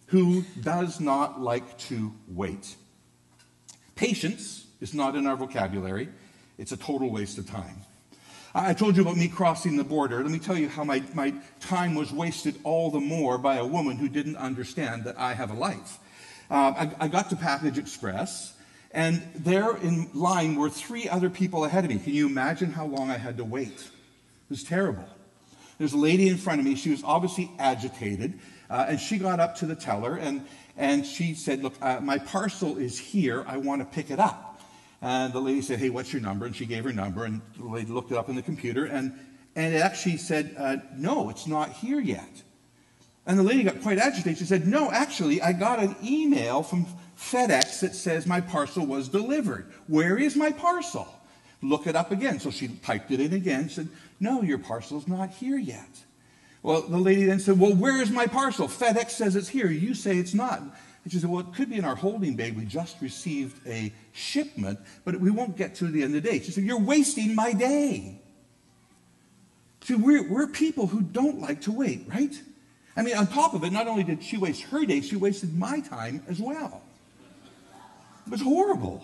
who 0.08 0.44
does 0.62 1.00
not 1.00 1.40
like 1.40 1.78
to 1.78 2.14
wait. 2.28 2.76
Patience 3.96 4.68
is 4.82 4.94
not 4.94 5.16
in 5.16 5.26
our 5.26 5.38
vocabulary, 5.38 6.10
it's 6.58 6.74
a 6.74 6.78
total 6.78 7.10
waste 7.10 7.38
of 7.38 7.50
time. 7.50 7.84
I 8.58 8.74
told 8.74 8.96
you 8.96 9.02
about 9.02 9.18
me 9.18 9.28
crossing 9.28 9.76
the 9.76 9.84
border. 9.84 10.24
Let 10.24 10.32
me 10.32 10.40
tell 10.40 10.58
you 10.58 10.70
how 10.70 10.86
my, 10.86 11.04
my 11.14 11.34
time 11.60 11.94
was 11.94 12.14
wasted 12.14 12.58
all 12.64 12.90
the 12.90 13.02
more 13.02 13.38
by 13.38 13.58
a 13.58 13.66
woman 13.66 13.98
who 13.98 14.08
didn't 14.08 14.38
understand 14.38 15.04
that 15.04 15.20
I 15.20 15.34
have 15.34 15.52
a 15.52 15.56
life. 15.56 16.00
Uh, 16.50 16.88
I, 16.90 16.92
I 17.02 17.08
got 17.10 17.30
to 17.32 17.36
Package 17.36 17.78
Express, 17.78 18.56
and 18.94 19.22
there 19.36 19.76
in 19.76 20.10
line 20.14 20.56
were 20.56 20.70
three 20.70 21.10
other 21.10 21.30
people 21.30 21.66
ahead 21.66 21.84
of 21.84 21.90
me. 21.90 22.00
Can 22.00 22.14
you 22.14 22.28
imagine 22.28 22.72
how 22.72 22.86
long 22.86 23.12
I 23.12 23.18
had 23.18 23.36
to 23.40 23.44
wait? 23.44 23.74
It 23.74 24.50
was 24.50 24.64
terrible. 24.64 25.04
There's 25.78 25.92
a 25.92 25.98
lady 25.98 26.30
in 26.30 26.38
front 26.38 26.62
of 26.62 26.66
me. 26.66 26.76
She 26.76 26.92
was 26.92 27.04
obviously 27.04 27.52
agitated, 27.60 28.40
uh, 28.70 28.86
and 28.88 28.98
she 29.02 29.18
got 29.18 29.42
up 29.42 29.58
to 29.58 29.66
the 29.66 29.76
teller 29.76 30.16
and, 30.16 30.46
and 30.78 31.06
she 31.06 31.34
said, 31.34 31.62
Look, 31.62 31.74
uh, 31.82 32.00
my 32.00 32.20
parcel 32.20 32.78
is 32.78 32.98
here. 32.98 33.44
I 33.48 33.58
want 33.58 33.82
to 33.82 33.86
pick 33.86 34.12
it 34.12 34.20
up. 34.20 34.55
And 35.02 35.34
the 35.34 35.40
lady 35.40 35.62
said, 35.62 35.80
Hey, 35.80 35.90
what's 35.90 36.12
your 36.14 36.22
number? 36.22 36.46
And 36.46 36.56
she 36.56 36.66
gave 36.66 36.84
her 36.84 36.94
number, 36.94 37.26
and 37.26 37.42
the 37.58 37.66
lady 37.66 37.92
looked 37.92 38.12
it 38.12 38.18
up 38.18 38.30
in 38.30 38.36
the 38.36 38.42
computer, 38.42 38.86
and, 38.86 39.14
and 39.56 39.74
it 39.74 39.80
actually 39.80 40.18
said, 40.18 40.56
uh, 40.58 40.78
No, 40.96 41.30
it's 41.30 41.48
not 41.48 41.72
here 41.72 42.00
yet. 42.00 42.44
And 43.26 43.40
the 43.40 43.44
lady 43.44 43.64
got 43.64 43.82
quite 43.82 43.98
agitated. 43.98 44.38
She 44.38 44.46
said, 44.46 44.68
No, 44.68 44.92
actually, 44.92 45.42
I 45.42 45.54
got 45.54 45.80
an 45.80 45.96
email 46.04 46.64
from 46.64 46.86
FedEx 47.18 47.80
that 47.80 47.96
says 47.96 48.28
my 48.28 48.42
parcel 48.42 48.86
was 48.86 49.08
delivered. 49.08 49.72
Where 49.88 50.18
is 50.18 50.36
my 50.36 50.52
parcel? 50.52 51.08
Look 51.62 51.88
it 51.88 51.96
up 51.96 52.12
again. 52.12 52.40
So 52.40 52.52
she 52.52 52.68
typed 52.68 53.12
it 53.12 53.20
in 53.20 53.34
again, 53.34 53.70
said, 53.70 53.88
No, 54.20 54.42
your 54.42 54.60
parcel's 54.60 55.08
not 55.08 55.32
here 55.32 55.58
yet. 55.58 55.90
Well, 56.62 56.82
the 56.82 56.98
lady 56.98 57.26
then 57.26 57.40
said, 57.40 57.60
Well, 57.60 57.74
where 57.74 58.02
is 58.02 58.12
my 58.12 58.28
parcel? 58.28 58.68
FedEx 58.68 59.12
says 59.12 59.36
it's 59.36 59.50
here. 59.50 59.70
You 59.70 59.94
say 59.94 60.18
it's 60.18 60.34
not. 60.34 60.62
She 61.08 61.20
said, 61.20 61.30
Well, 61.30 61.42
it 61.42 61.54
could 61.54 61.70
be 61.70 61.78
in 61.78 61.86
our 61.86 61.96
holding 61.96 62.36
bay. 62.36 62.52
We 62.52 62.66
just 62.66 63.00
received 63.02 63.66
a 63.68 63.94
shipment, 64.12 64.80
but 65.04 65.20
we 65.20 65.30
won't 65.30 65.56
get 65.56 65.76
to 65.76 65.88
the 65.88 66.04
end 66.04 66.16
of 66.16 66.24
the 66.24 66.30
day. 66.30 66.40
She 66.40 66.52
said, 66.52 66.64
You're 66.64 66.80
wasting 66.80 67.36
my 67.36 67.54
day. 67.54 68.20
See, 69.82 69.94
we're, 69.94 70.28
we're 70.28 70.48
people 70.48 70.88
who 70.88 71.02
don't 71.02 71.40
like 71.40 71.62
to 71.62 71.72
wait, 71.72 72.08
right? 72.08 72.34
I 72.98 73.04
mean, 73.04 73.16
on 73.16 73.28
top 73.28 73.54
of 73.54 73.64
it, 73.64 73.72
not 73.72 73.88
only 73.88 74.04
did 74.04 74.24
she 74.24 74.38
waste 74.38 74.64
her 74.64 74.84
day, 74.84 75.02
she 75.02 75.16
wasted 75.16 75.56
my 75.56 75.80
time 75.80 76.24
as 76.28 76.40
well. 76.40 76.82
It 78.26 78.32
was 78.32 78.42
horrible. 78.42 79.04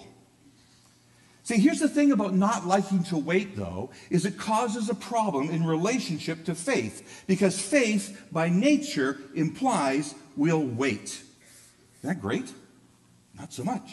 See, 1.43 1.57
here's 1.57 1.79
the 1.79 1.89
thing 1.89 2.11
about 2.11 2.33
not 2.33 2.65
liking 2.65 3.03
to 3.05 3.17
wait, 3.17 3.55
though, 3.55 3.91
is 4.09 4.25
it 4.25 4.39
causes 4.39 4.89
a 4.89 4.95
problem 4.95 5.49
in 5.51 5.65
relationship 5.65 6.45
to 6.45 6.55
faith. 6.55 7.25
Because 7.27 7.61
faith, 7.61 8.25
by 8.31 8.49
nature, 8.49 9.19
implies 9.35 10.15
we'll 10.35 10.65
wait. 10.65 11.23
That 12.03 12.21
great? 12.21 12.51
Not 13.37 13.53
so 13.53 13.63
much. 13.63 13.91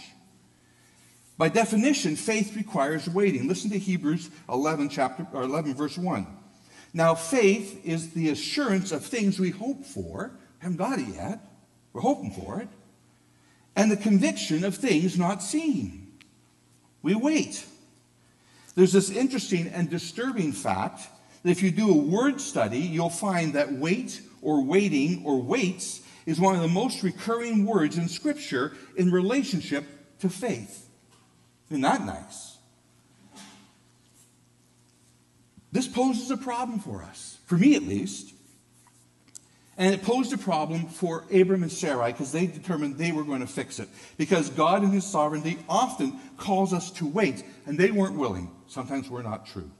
By 1.36 1.48
definition, 1.48 2.16
faith 2.16 2.56
requires 2.56 3.08
waiting. 3.08 3.46
Listen 3.46 3.70
to 3.70 3.78
Hebrews 3.78 4.30
11, 4.48 4.88
chapter, 4.88 5.26
or 5.32 5.42
11 5.42 5.74
verse 5.74 5.96
1. 5.96 6.26
Now, 6.92 7.14
faith 7.14 7.84
is 7.84 8.10
the 8.10 8.30
assurance 8.30 8.92
of 8.92 9.04
things 9.04 9.38
we 9.38 9.50
hope 9.50 9.84
for. 9.84 10.32
Haven't 10.58 10.78
got 10.78 10.98
it 10.98 11.08
yet. 11.08 11.40
We're 11.92 12.00
hoping 12.00 12.32
for 12.32 12.60
it. 12.60 12.68
And 13.76 13.90
the 13.90 13.96
conviction 13.96 14.64
of 14.64 14.74
things 14.74 15.16
not 15.16 15.42
seen. 15.42 16.12
We 17.02 17.14
wait. 17.14 17.64
There's 18.74 18.92
this 18.92 19.10
interesting 19.10 19.68
and 19.68 19.88
disturbing 19.88 20.52
fact 20.52 21.08
that 21.42 21.50
if 21.50 21.62
you 21.62 21.70
do 21.70 21.90
a 21.90 21.96
word 21.96 22.40
study, 22.40 22.80
you'll 22.80 23.10
find 23.10 23.52
that 23.52 23.72
wait 23.72 24.20
or 24.42 24.64
waiting 24.64 25.22
or 25.24 25.40
waits 25.40 26.00
is 26.28 26.38
one 26.38 26.54
of 26.54 26.60
the 26.60 26.68
most 26.68 27.02
recurring 27.02 27.64
words 27.64 27.96
in 27.96 28.06
Scripture 28.06 28.74
in 28.96 29.10
relationship 29.10 29.86
to 30.18 30.28
faith. 30.28 30.86
Isn't 31.70 31.80
that 31.80 32.04
nice? 32.04 32.58
This 35.72 35.88
poses 35.88 36.30
a 36.30 36.36
problem 36.36 36.80
for 36.80 37.02
us, 37.02 37.38
for 37.46 37.56
me 37.56 37.76
at 37.76 37.82
least. 37.82 38.34
And 39.78 39.94
it 39.94 40.02
posed 40.02 40.34
a 40.34 40.38
problem 40.38 40.88
for 40.88 41.24
Abram 41.32 41.62
and 41.62 41.72
Sarai 41.72 42.12
because 42.12 42.30
they 42.30 42.46
determined 42.46 42.98
they 42.98 43.12
were 43.12 43.24
going 43.24 43.40
to 43.40 43.46
fix 43.46 43.78
it. 43.78 43.88
Because 44.18 44.50
God, 44.50 44.84
in 44.84 44.90
His 44.90 45.06
sovereignty, 45.06 45.56
often 45.66 46.20
calls 46.36 46.74
us 46.74 46.90
to 46.92 47.06
wait, 47.06 47.42
and 47.64 47.78
they 47.78 47.90
weren't 47.90 48.18
willing. 48.18 48.50
Sometimes 48.66 49.08
we're 49.08 49.22
not 49.22 49.46
true. 49.46 49.70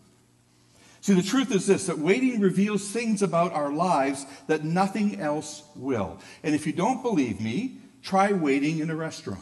See, 1.01 1.15
the 1.15 1.23
truth 1.23 1.53
is 1.53 1.67
this 1.67 1.87
that 1.87 1.99
waiting 1.99 2.41
reveals 2.41 2.91
things 2.91 3.23
about 3.23 3.53
our 3.53 3.73
lives 3.73 4.27
that 4.47 4.65
nothing 4.65 5.21
else 5.21 5.63
will. 5.77 6.19
And 6.43 6.55
if 6.55 6.67
you 6.67 6.73
don't 6.73 7.03
believe 7.03 7.41
me, 7.41 7.77
try 8.03 8.33
waiting 8.33 8.81
in 8.81 8.91
a 8.91 8.97
restaurant. 8.97 9.41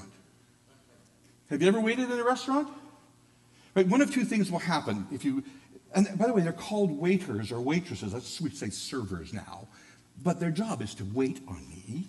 Have 1.51 1.63
you 1.63 1.69
ever 1.69 1.81
waited 1.81 2.11
in 2.11 2.19
a 2.19 2.25
restaurant? 2.25 2.69
Right, 3.75 3.87
one 3.87 4.01
of 4.01 4.13
two 4.13 4.25
things 4.25 4.51
will 4.51 4.59
happen 4.59 5.07
if 5.13 5.25
you, 5.25 5.45
and 5.95 6.09
by 6.19 6.27
the 6.27 6.33
way, 6.33 6.43
they're 6.43 6.53
called 6.53 6.91
waiters 6.91 7.53
or 7.53 7.61
waitresses. 7.61 8.13
That's 8.13 8.41
we 8.41 8.51
say 8.51 8.71
servers 8.71 9.33
now, 9.33 9.69
but 10.23 10.41
their 10.41 10.51
job 10.51 10.83
is 10.83 10.95
to 10.95 11.05
wait 11.05 11.41
on 11.47 11.63
me. 11.69 12.09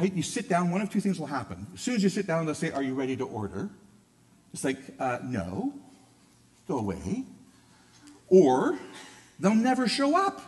Right, 0.00 0.12
you 0.12 0.22
sit 0.22 0.48
down. 0.48 0.70
One 0.70 0.80
of 0.80 0.90
two 0.90 1.00
things 1.00 1.20
will 1.20 1.26
happen. 1.26 1.66
As 1.74 1.80
soon 1.80 1.94
as 1.94 2.02
you 2.02 2.08
sit 2.08 2.26
down, 2.26 2.46
they'll 2.46 2.54
say, 2.54 2.72
"Are 2.72 2.82
you 2.82 2.94
ready 2.94 3.14
to 3.16 3.24
order?" 3.24 3.68
It's 4.52 4.64
like, 4.64 4.78
uh, 4.98 5.18
"No, 5.22 5.74
go 6.66 6.78
away." 6.78 7.24
Or 8.28 8.78
they'll 9.38 9.54
never 9.54 9.88
show 9.88 10.16
up. 10.16 10.40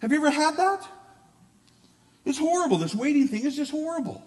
Have 0.00 0.12
you 0.12 0.18
ever 0.18 0.30
had 0.30 0.56
that? 0.56 0.86
It's 2.24 2.38
horrible. 2.38 2.78
This 2.78 2.94
waiting 2.94 3.28
thing 3.28 3.44
is 3.44 3.56
just 3.56 3.70
horrible. 3.70 4.22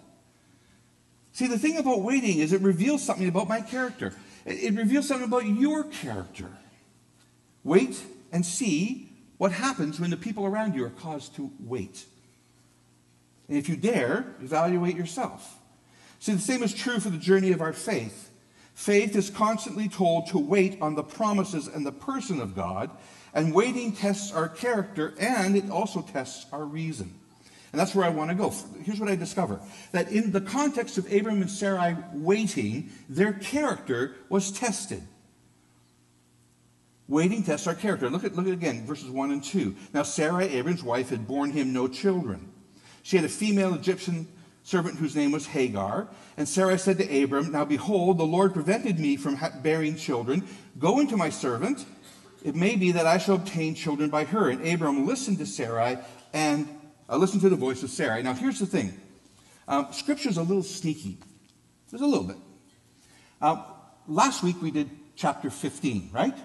See, 1.32 1.46
the 1.46 1.58
thing 1.58 1.76
about 1.76 2.00
waiting 2.00 2.38
is 2.38 2.52
it 2.52 2.60
reveals 2.60 3.02
something 3.04 3.28
about 3.28 3.48
my 3.48 3.60
character. 3.60 4.14
It, 4.46 4.74
reveals 4.74 5.06
something 5.06 5.28
about 5.28 5.46
your 5.46 5.84
character. 5.84 6.50
Wait 7.62 8.02
and 8.32 8.44
see 8.44 9.12
what 9.36 9.52
happens 9.52 10.00
when 10.00 10.10
the 10.10 10.16
people 10.16 10.44
around 10.46 10.74
you 10.74 10.84
are 10.84 10.90
caused 10.90 11.36
to 11.36 11.50
wait. 11.60 12.04
And 13.48 13.58
if 13.58 13.68
you 13.68 13.76
dare, 13.76 14.34
evaluate 14.42 14.96
yourself. 14.96 15.58
See, 16.20 16.32
the 16.32 16.40
same 16.40 16.62
is 16.62 16.74
true 16.74 17.00
for 17.00 17.10
the 17.10 17.18
journey 17.18 17.52
of 17.52 17.60
our 17.60 17.72
faith. 17.72 18.29
Faith 18.80 19.14
is 19.14 19.28
constantly 19.28 19.90
told 19.90 20.26
to 20.26 20.38
wait 20.38 20.80
on 20.80 20.94
the 20.94 21.02
promises 21.02 21.68
and 21.68 21.84
the 21.84 21.92
person 21.92 22.40
of 22.40 22.56
God, 22.56 22.88
and 23.34 23.54
waiting 23.54 23.92
tests 23.92 24.32
our 24.32 24.48
character 24.48 25.12
and 25.20 25.54
it 25.54 25.68
also 25.68 26.00
tests 26.00 26.46
our 26.50 26.64
reason. 26.64 27.12
And 27.72 27.78
that's 27.78 27.94
where 27.94 28.06
I 28.06 28.08
want 28.08 28.30
to 28.30 28.34
go. 28.34 28.54
Here's 28.82 28.98
what 28.98 29.10
I 29.10 29.16
discover 29.16 29.60
that 29.92 30.10
in 30.10 30.32
the 30.32 30.40
context 30.40 30.96
of 30.96 31.12
Abram 31.12 31.42
and 31.42 31.50
Sarai 31.50 31.94
waiting, 32.14 32.88
their 33.06 33.34
character 33.34 34.16
was 34.30 34.50
tested. 34.50 35.02
Waiting 37.06 37.42
tests 37.42 37.66
our 37.66 37.74
character. 37.74 38.08
Look 38.08 38.24
at, 38.24 38.34
look 38.34 38.46
at 38.46 38.54
again, 38.54 38.86
verses 38.86 39.10
1 39.10 39.30
and 39.30 39.44
2. 39.44 39.76
Now, 39.92 40.04
Sarai, 40.04 40.46
Abram's 40.56 40.82
wife, 40.82 41.10
had 41.10 41.28
borne 41.28 41.50
him 41.50 41.74
no 41.74 41.86
children. 41.86 42.50
She 43.02 43.16
had 43.16 43.26
a 43.26 43.28
female 43.28 43.74
Egyptian 43.74 44.26
servant 44.70 44.98
whose 44.98 45.16
name 45.16 45.32
was 45.32 45.46
Hagar. 45.46 46.06
And 46.36 46.48
Sarah 46.48 46.78
said 46.78 46.96
to 46.98 47.22
Abram, 47.22 47.50
Now 47.50 47.64
behold, 47.64 48.18
the 48.18 48.24
Lord 48.24 48.54
prevented 48.54 49.00
me 49.00 49.16
from 49.16 49.36
bearing 49.62 49.96
children. 49.96 50.46
Go 50.78 51.00
into 51.00 51.16
my 51.16 51.28
servant. 51.28 51.84
It 52.44 52.54
may 52.54 52.76
be 52.76 52.92
that 52.92 53.04
I 53.04 53.18
shall 53.18 53.34
obtain 53.34 53.74
children 53.74 54.10
by 54.10 54.24
her. 54.24 54.48
And 54.48 54.66
Abram 54.66 55.06
listened 55.06 55.38
to 55.38 55.46
Sarai 55.46 55.98
and 56.32 56.68
uh, 57.08 57.16
listened 57.16 57.42
to 57.42 57.48
the 57.48 57.56
voice 57.56 57.82
of 57.82 57.90
Sarai. 57.90 58.22
Now 58.22 58.34
here's 58.34 58.60
the 58.60 58.66
thing 58.66 58.98
um, 59.66 59.88
Scripture's 59.90 60.36
a 60.36 60.42
little 60.42 60.62
sneaky. 60.62 61.18
Just 61.90 62.04
a 62.04 62.06
little 62.06 62.24
bit. 62.24 62.36
Uh, 63.42 63.64
last 64.06 64.44
week 64.44 64.62
we 64.62 64.70
did 64.70 64.88
chapter 65.16 65.50
15, 65.50 66.10
right? 66.12 66.36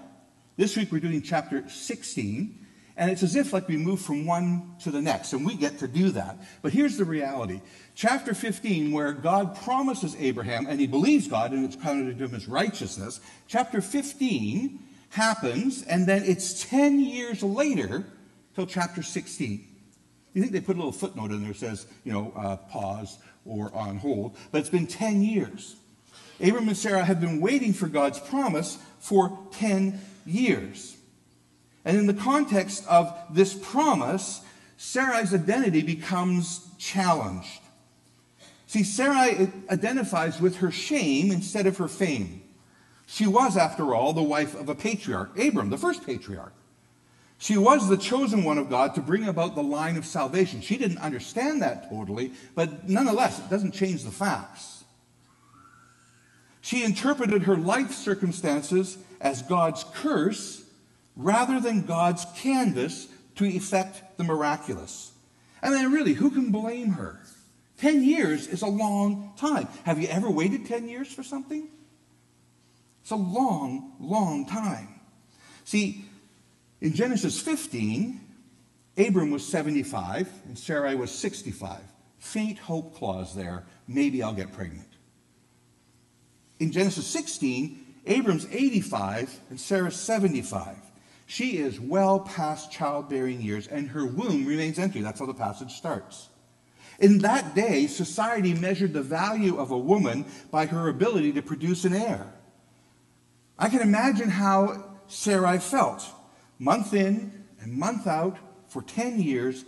This 0.58 0.76
week 0.76 0.92
we're 0.92 1.00
doing 1.00 1.22
chapter 1.22 1.70
16. 1.70 2.65
And 2.98 3.12
it's 3.12 3.24
as 3.24 3.36
if 3.36 3.52
like 3.52 3.68
we 3.68 3.78
move 3.78 4.00
from 4.02 4.26
one 4.26 4.76
to 4.80 4.92
the 4.92 5.02
next, 5.02 5.34
and 5.34 5.46
we 5.46 5.56
get 5.56 5.80
to 5.80 5.88
do 5.88 6.12
that. 6.12 6.38
But 6.62 6.72
here's 6.72 6.98
the 6.98 7.04
reality. 7.04 7.62
Chapter 7.94 8.34
15, 8.34 8.92
where 8.92 9.12
God 9.12 9.56
promises 9.64 10.16
Abraham, 10.18 10.66
and 10.68 10.80
he 10.80 10.88
believes 10.88 11.28
God, 11.28 11.52
and 11.52 11.66
it's 11.66 11.76
counted 11.76 12.18
to 12.18 12.26
him 12.26 12.36
as 12.36 12.48
righteousness. 12.48 13.20
Chapter 13.48 13.82
15 13.82 14.80
happens, 15.10 15.84
and 15.84 16.08
then 16.08 16.24
it's 16.24 16.64
10 16.64 17.02
years 17.02 17.44
later 17.44 18.06
till 18.56 18.66
chapter 18.66 19.04
16. 19.04 19.68
You 20.34 20.42
think 20.42 20.54
they 20.54 20.62
put 20.62 20.76
a 20.76 20.80
little 20.80 20.92
footnote 20.92 21.32
in 21.32 21.42
there 21.42 21.54
that 21.54 21.58
says, 21.58 21.88
you 22.04 22.14
know, 22.14 22.34
uh, 22.36 22.58
pause 22.58 23.18
or 23.46 23.74
on 23.76 23.98
hold, 23.98 24.38
but 24.52 24.60
it's 24.60 24.70
been 24.70 24.88
10 24.88 25.22
years. 25.22 25.76
Abram 26.42 26.68
and 26.68 26.78
Sarah 26.78 27.06
have 27.06 27.22
been 27.22 27.40
waiting 27.40 27.74
for 27.74 27.88
God's 27.88 28.20
promise 28.20 28.78
for 29.00 29.38
10 29.52 30.00
years. 30.26 30.98
And 31.86 31.98
in 31.98 32.08
the 32.08 32.14
context 32.14 32.86
of 32.88 33.16
this 33.30 33.54
promise, 33.54 34.42
Sarai's 34.76 35.34
identity 35.34 35.84
becomes 35.84 36.68
challenged. 36.80 37.62
See, 38.68 38.84
Sarai 38.84 39.50
identifies 39.70 40.42
with 40.42 40.58
her 40.58 40.72
shame 40.72 41.32
instead 41.32 41.68
of 41.68 41.78
her 41.78 41.88
fame. 41.88 42.42
She 43.06 43.28
was, 43.28 43.56
after 43.56 43.94
all, 43.94 44.14
the 44.14 44.24
wife 44.24 44.60
of 44.60 44.68
a 44.68 44.76
patriarch, 44.76 45.38
Abram, 45.40 45.70
the 45.70 45.78
first 45.78 46.06
patriarch. 46.06 46.54
She 47.38 47.58
was 47.58 47.88
the 47.88 47.98
chosen 47.98 48.44
one 48.44 48.58
of 48.58 48.70
God 48.70 48.96
to 48.96 49.02
bring 49.02 49.28
about 49.28 49.54
the 49.54 49.64
line 49.64 49.98
of 49.98 50.06
salvation. 50.06 50.62
She 50.62 50.78
didn't 50.78 50.98
understand 50.98 51.62
that 51.62 51.90
totally, 51.90 52.32
but 52.56 52.90
nonetheless, 52.90 53.40
it 53.40 53.50
doesn't 53.50 53.74
change 53.74 54.04
the 54.04 54.12
facts. 54.12 54.84
She 56.62 56.84
interpreted 56.84 57.44
her 57.44 57.58
life 57.58 57.92
circumstances 57.92 58.98
as 59.22 59.44
God's 59.44 59.86
curse 59.94 60.65
rather 61.16 61.60
than 61.60 61.86
God's 61.86 62.26
canvas 62.38 63.08
to 63.36 63.46
effect 63.46 64.18
the 64.18 64.24
miraculous. 64.24 65.12
And 65.62 65.74
then, 65.74 65.92
really, 65.92 66.14
who 66.14 66.30
can 66.30 66.52
blame 66.52 66.92
her? 66.92 67.20
10 67.78 68.04
years 68.04 68.48
is 68.48 68.62
a 68.62 68.68
long 68.68 69.34
time. 69.38 69.68
Have 69.84 70.00
you 70.00 70.08
ever 70.08 70.30
waited 70.30 70.66
10 70.66 70.88
years 70.88 71.12
for 71.12 71.24
something? 71.24 71.68
It's 73.02 73.12
a 73.12 73.16
long, 73.16 73.94
long 74.00 74.46
time. 74.46 75.00
See, 75.66 76.06
in 76.82 76.94
Genesis 76.94 77.40
15, 77.42 78.22
Abram 78.98 79.32
was 79.32 79.46
75 79.46 80.30
and 80.46 80.58
Sarai 80.58 80.96
was 80.96 81.12
65. 81.12 81.80
Faint 82.20 82.58
hope 82.60 82.96
clause 82.96 83.36
there. 83.36 83.66
Maybe 83.88 84.24
I'll 84.24 84.34
get 84.34 84.54
pregnant. 84.54 84.88
In 86.60 86.72
Genesis 86.72 87.06
16, 87.08 87.80
Abram's 88.08 88.48
85 88.50 89.40
and 89.50 89.60
Sarah's 89.60 89.96
75. 89.96 90.78
She 91.26 91.58
is 91.58 91.80
well 91.80 92.20
past 92.20 92.72
childbearing 92.72 93.42
years 93.42 93.68
and 93.68 93.90
her 93.90 94.06
womb 94.06 94.46
remains 94.46 94.78
empty. 94.78 95.02
That's 95.02 95.20
how 95.20 95.26
the 95.26 95.34
passage 95.34 95.74
starts. 95.74 96.30
In 97.00 97.20
that 97.20 97.56
day, 97.56 97.88
society 97.88 98.54
measured 98.54 98.94
the 98.94 99.02
value 99.02 99.58
of 99.58 99.72
a 99.72 99.78
woman 99.78 100.26
by 100.52 100.66
her 100.68 100.88
ability 100.88 101.34
to 101.34 101.42
produce 101.42 101.84
an 101.84 101.94
heir. 101.94 102.34
I 103.58 103.70
can 103.70 103.82
imagine 103.82 104.30
how 104.30 104.84
Sarai 105.08 105.60
felt, 105.60 106.06
month 106.60 106.94
in 106.94 107.44
and 107.60 107.74
month 107.74 108.08
out 108.08 108.38
for 108.68 108.82
10 108.82 109.22
years, 109.22 109.66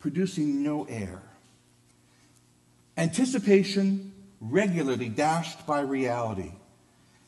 producing 0.00 0.62
no 0.62 0.84
heir. 0.84 1.22
Anticipation 2.96 4.12
regularly 4.40 5.08
dashed 5.08 5.66
by 5.66 5.80
reality. 5.80 6.52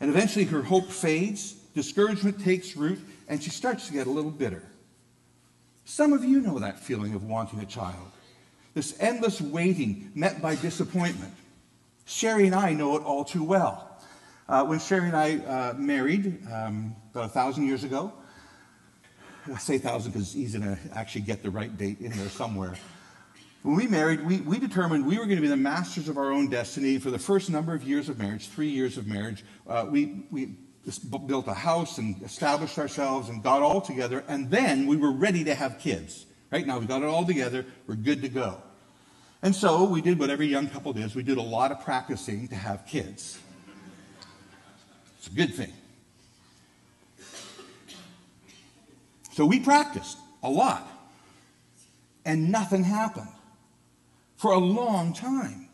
And 0.00 0.11
eventually 0.11 0.44
her 0.47 0.62
hope 0.62 0.90
fades, 0.90 1.52
discouragement 1.75 2.42
takes 2.42 2.76
root, 2.76 3.00
and 3.28 3.42
she 3.42 3.50
starts 3.50 3.87
to 3.87 3.92
get 3.92 4.06
a 4.06 4.11
little 4.11 4.30
bitter. 4.30 4.62
Some 5.85 6.12
of 6.12 6.25
you 6.25 6.40
know 6.40 6.58
that 6.58 6.80
feeling 6.80 7.14
of 7.14 7.25
wanting 7.25 7.61
a 7.61 7.66
child. 7.66 8.11
This 8.75 8.97
endless 9.00 9.40
waiting 9.40 10.11
met 10.14 10.42
by 10.42 10.54
disappointment. 10.54 11.35
Sherry 12.04 12.47
and 12.47 12.54
I 12.54 12.73
know 12.73 12.97
it 12.97 13.02
all 13.02 13.25
too 13.25 13.44
well. 13.44 13.85
Uh, 14.49 14.64
when 14.64 14.78
Sherry 14.78 15.08
and 15.08 15.16
I 15.16 15.37
uh, 15.37 15.75
married 15.76 16.38
um, 16.50 16.97
about 17.11 17.26
a 17.26 17.28
thousand 17.28 17.66
years 17.66 17.85
ago, 17.85 18.12
I 19.52 19.58
say 19.58 19.78
thousand 19.78 20.12
because 20.12 20.28
it's 20.28 20.37
easy 20.37 20.58
to 20.58 20.78
actually 20.94 21.23
get 21.23 21.42
the 21.42 21.50
right 21.50 21.75
date 21.76 22.00
in 22.00 22.12
there 22.12 22.28
somewhere. 22.28 22.75
When 23.62 23.76
we 23.76 23.87
married, 23.87 24.25
we, 24.25 24.40
we 24.40 24.58
determined 24.58 25.06
we 25.06 25.18
were 25.18 25.25
going 25.25 25.37
to 25.37 25.42
be 25.42 25.49
the 25.49 25.56
masters 25.56 26.08
of 26.08 26.16
our 26.16 26.30
own 26.30 26.49
destiny 26.49 26.99
for 26.99 27.11
the 27.11 27.18
first 27.18 27.50
number 27.50 27.75
of 27.75 27.82
years 27.82 28.08
of 28.08 28.18
marriage, 28.18 28.49
three 28.49 28.68
years 28.68 28.97
of 28.97 29.06
marriage. 29.06 29.44
Uh, 29.66 29.87
we, 29.90 30.25
we 30.30 30.54
built 31.26 31.47
a 31.49 31.54
house 31.54 31.99
and 31.99 32.23
established 32.23 32.78
ourselves 32.78 33.28
and 33.28 33.42
got 33.42 33.62
all 33.62 33.80
together, 33.80 34.25
and 34.28 34.50
then 34.50 34.87
we 34.87 34.97
were 34.97 35.12
ready 35.12 35.45
to 35.45 35.54
have 35.54 35.78
kids. 35.78 36.26
Right 36.50 36.66
now, 36.66 36.78
we 36.78 36.87
got 36.87 37.02
it 37.02 37.07
all 37.07 37.26
together, 37.26 37.66
we're 37.87 37.95
good 37.95 38.23
to 38.23 38.28
go. 38.28 38.62
And 39.42 39.54
so 39.54 39.85
we 39.85 40.00
did 40.00 40.18
what 40.18 40.30
every 40.30 40.47
young 40.47 40.68
couple 40.68 40.92
does 40.92 41.14
we 41.14 41.23
did 41.23 41.38
a 41.38 41.42
lot 41.42 41.71
of 41.71 41.80
practicing 41.85 42.49
to 42.49 42.54
have 42.54 42.87
kids. 42.87 43.38
It's 45.18 45.28
a 45.28 45.30
good 45.30 45.54
thing. 45.54 45.73
So 49.33 49.47
we 49.47 49.61
practiced 49.61 50.18
a 50.42 50.50
lot, 50.50 50.90
and 52.25 52.50
nothing 52.50 52.82
happened 52.82 53.28
for 54.36 54.52
a 54.52 54.58
long 54.58 55.13
time. 55.13 55.69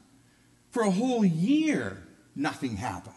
For 0.71 0.83
a 0.83 0.91
whole 0.91 1.25
year, 1.25 2.03
nothing 2.35 2.77
happened. 2.77 3.14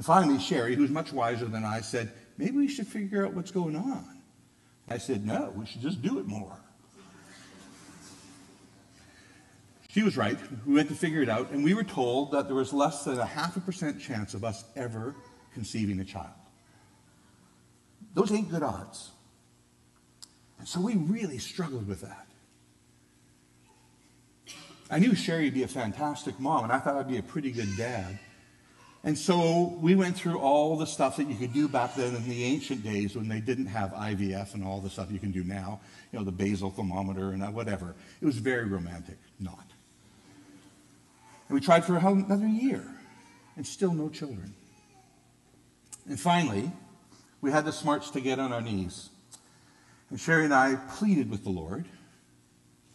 And 0.00 0.04
finally, 0.06 0.38
Sherry, 0.38 0.76
who's 0.76 0.88
much 0.88 1.12
wiser 1.12 1.44
than 1.44 1.62
I, 1.62 1.82
said, 1.82 2.10
Maybe 2.38 2.56
we 2.56 2.68
should 2.68 2.86
figure 2.86 3.26
out 3.26 3.34
what's 3.34 3.50
going 3.50 3.76
on. 3.76 4.22
I 4.88 4.96
said, 4.96 5.26
No, 5.26 5.52
we 5.54 5.66
should 5.66 5.82
just 5.82 6.00
do 6.00 6.18
it 6.18 6.26
more. 6.26 6.56
She 9.90 10.02
was 10.02 10.16
right. 10.16 10.38
We 10.64 10.72
went 10.72 10.88
to 10.88 10.94
figure 10.94 11.20
it 11.20 11.28
out, 11.28 11.50
and 11.50 11.62
we 11.62 11.74
were 11.74 11.84
told 11.84 12.32
that 12.32 12.46
there 12.46 12.56
was 12.56 12.72
less 12.72 13.04
than 13.04 13.18
a 13.18 13.26
half 13.26 13.58
a 13.58 13.60
percent 13.60 14.00
chance 14.00 14.32
of 14.32 14.42
us 14.42 14.64
ever 14.74 15.14
conceiving 15.52 16.00
a 16.00 16.04
child. 16.06 16.32
Those 18.14 18.32
ain't 18.32 18.50
good 18.50 18.62
odds. 18.62 19.10
And 20.58 20.66
so 20.66 20.80
we 20.80 20.94
really 20.94 21.36
struggled 21.36 21.86
with 21.86 22.00
that. 22.00 22.26
I 24.90 24.98
knew 24.98 25.14
Sherry 25.14 25.44
would 25.44 25.52
be 25.52 25.62
a 25.64 25.68
fantastic 25.68 26.40
mom, 26.40 26.64
and 26.64 26.72
I 26.72 26.78
thought 26.78 26.96
I'd 26.96 27.06
be 27.06 27.18
a 27.18 27.22
pretty 27.22 27.50
good 27.50 27.76
dad. 27.76 28.18
And 29.02 29.16
so 29.16 29.78
we 29.80 29.94
went 29.94 30.16
through 30.16 30.38
all 30.38 30.76
the 30.76 30.86
stuff 30.86 31.16
that 31.16 31.26
you 31.26 31.34
could 31.34 31.54
do 31.54 31.68
back 31.68 31.94
then 31.94 32.14
in 32.14 32.28
the 32.28 32.44
ancient 32.44 32.84
days 32.84 33.16
when 33.16 33.28
they 33.28 33.40
didn't 33.40 33.66
have 33.66 33.92
IVF 33.92 34.52
and 34.52 34.62
all 34.62 34.80
the 34.80 34.90
stuff 34.90 35.10
you 35.10 35.18
can 35.18 35.30
do 35.30 35.42
now, 35.42 35.80
you 36.12 36.18
know, 36.18 36.24
the 36.24 36.32
basal 36.32 36.70
thermometer 36.70 37.30
and 37.30 37.54
whatever. 37.54 37.94
It 38.20 38.26
was 38.26 38.36
very 38.36 38.66
romantic. 38.66 39.16
Not. 39.38 39.64
And 41.48 41.54
we 41.54 41.60
tried 41.64 41.84
for 41.84 41.96
another 41.96 42.46
year, 42.46 42.84
and 43.56 43.66
still 43.66 43.94
no 43.94 44.10
children. 44.10 44.54
And 46.06 46.20
finally, 46.20 46.70
we 47.40 47.50
had 47.50 47.64
the 47.64 47.72
smarts 47.72 48.10
to 48.10 48.20
get 48.20 48.38
on 48.38 48.52
our 48.52 48.60
knees. 48.60 49.08
And 50.10 50.20
Sherry 50.20 50.44
and 50.44 50.52
I 50.54 50.76
pleaded 50.76 51.30
with 51.30 51.42
the 51.44 51.50
Lord. 51.50 51.86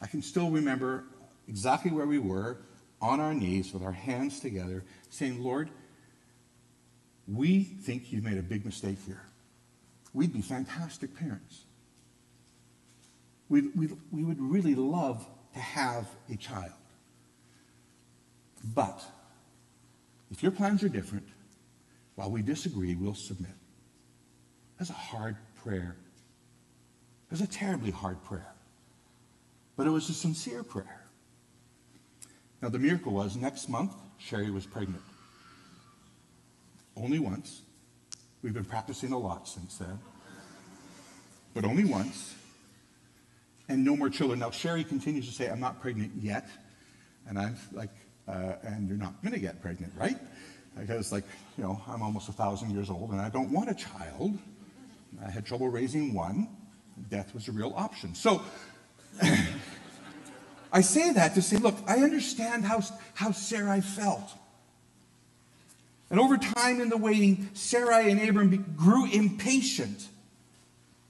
I 0.02 0.08
can 0.08 0.22
still 0.22 0.52
remember 0.52 1.06
exactly 1.48 1.90
where 1.90 2.06
we 2.06 2.20
were 2.20 2.58
on 3.02 3.20
our 3.20 3.34
knees 3.34 3.74
with 3.74 3.84
our 3.84 3.92
hands 3.92 4.40
together, 4.40 4.84
saying, 5.10 5.44
Lord, 5.44 5.70
we 7.28 7.64
think 7.64 8.12
you've 8.12 8.24
made 8.24 8.38
a 8.38 8.44
big 8.44 8.66
mistake 8.66 8.98
here. 9.06 9.24
We'd 10.14 10.34
be 10.34 10.42
fantastic 10.42 11.18
parents. 11.18 11.64
We, 13.50 13.68
we, 13.76 13.90
we 14.12 14.24
would 14.24 14.40
really 14.40 14.76
love 14.76 15.26
to 15.54 15.60
have 15.60 16.08
a 16.32 16.36
child. 16.36 16.72
But 18.64 19.04
if 20.32 20.42
your 20.42 20.52
plans 20.52 20.84
are 20.84 20.90
different, 20.90 21.28
while 22.16 22.32
we 22.32 22.42
disagree, 22.42 22.96
we'll 22.96 23.14
submit. 23.14 23.52
That's 24.78 24.90
a 24.90 24.94
hard 24.94 25.36
prayer. 25.64 25.96
Was 27.32 27.42
a 27.42 27.48
terribly 27.48 27.92
hard 27.92 28.24
prayer. 28.24 28.54
But 29.76 29.88
it 29.88 29.90
was 29.90 30.10
a 30.10 30.14
sincere 30.14 30.64
prayer. 30.64 31.02
Now, 32.62 32.70
the 32.70 32.80
miracle 32.80 33.12
was 33.12 33.36
next 33.36 33.68
month, 33.68 33.94
Sherry 34.18 34.50
was 34.52 34.66
pregnant. 34.66 35.02
Only 36.96 37.20
once. 37.20 37.62
We've 38.42 38.54
been 38.54 38.66
practicing 38.66 39.12
a 39.12 39.18
lot 39.18 39.48
since 39.48 39.78
then. 39.78 40.00
But 41.54 41.66
only 41.66 41.86
once. 41.86 42.36
And 43.68 43.84
no 43.84 43.96
more 43.96 44.10
children. 44.10 44.40
Now, 44.40 44.52
Sherry 44.52 44.84
continues 44.84 45.28
to 45.28 45.34
say, 45.34 45.50
I'm 45.50 45.60
not 45.60 45.82
pregnant 45.82 46.12
yet. 46.22 46.48
And 47.28 47.40
I'm 47.40 47.58
like, 47.72 47.90
uh, 48.28 48.54
and 48.64 48.88
you're 48.88 48.98
not 48.98 49.22
going 49.22 49.34
to 49.34 49.40
get 49.40 49.62
pregnant, 49.62 49.94
right? 49.98 50.18
Because, 50.78 51.12
like, 51.12 51.24
you 51.58 51.64
know, 51.64 51.82
I'm 51.88 52.02
almost 52.02 52.30
a 52.30 52.34
thousand 52.34 52.72
years 52.72 52.90
old 52.90 53.12
and 53.12 53.22
I 53.22 53.30
don't 53.30 53.52
want 53.52 53.70
a 53.70 53.74
child. 53.74 54.38
I 55.26 55.32
had 55.32 55.46
trouble 55.46 55.70
raising 55.70 56.14
one. 56.14 56.50
Death 57.10 57.34
was 57.34 57.48
a 57.48 57.52
real 57.52 57.74
option. 57.76 58.14
So, 58.14 58.44
I 60.72 60.82
say 60.82 61.14
that 61.14 61.34
to 61.36 61.42
say, 61.42 61.58
look, 61.58 61.76
I 61.88 62.00
understand 62.00 62.66
how, 62.66 62.82
how 63.14 63.32
Sarai 63.32 63.82
felt. 63.82 64.30
And 66.10 66.20
over 66.20 66.38
time 66.38 66.82
in 66.82 66.90
the 66.90 66.98
waiting, 66.98 67.50
Sarai 67.54 68.12
and 68.12 68.22
Abram 68.22 68.76
grew 68.78 69.10
impatient. 69.12 70.08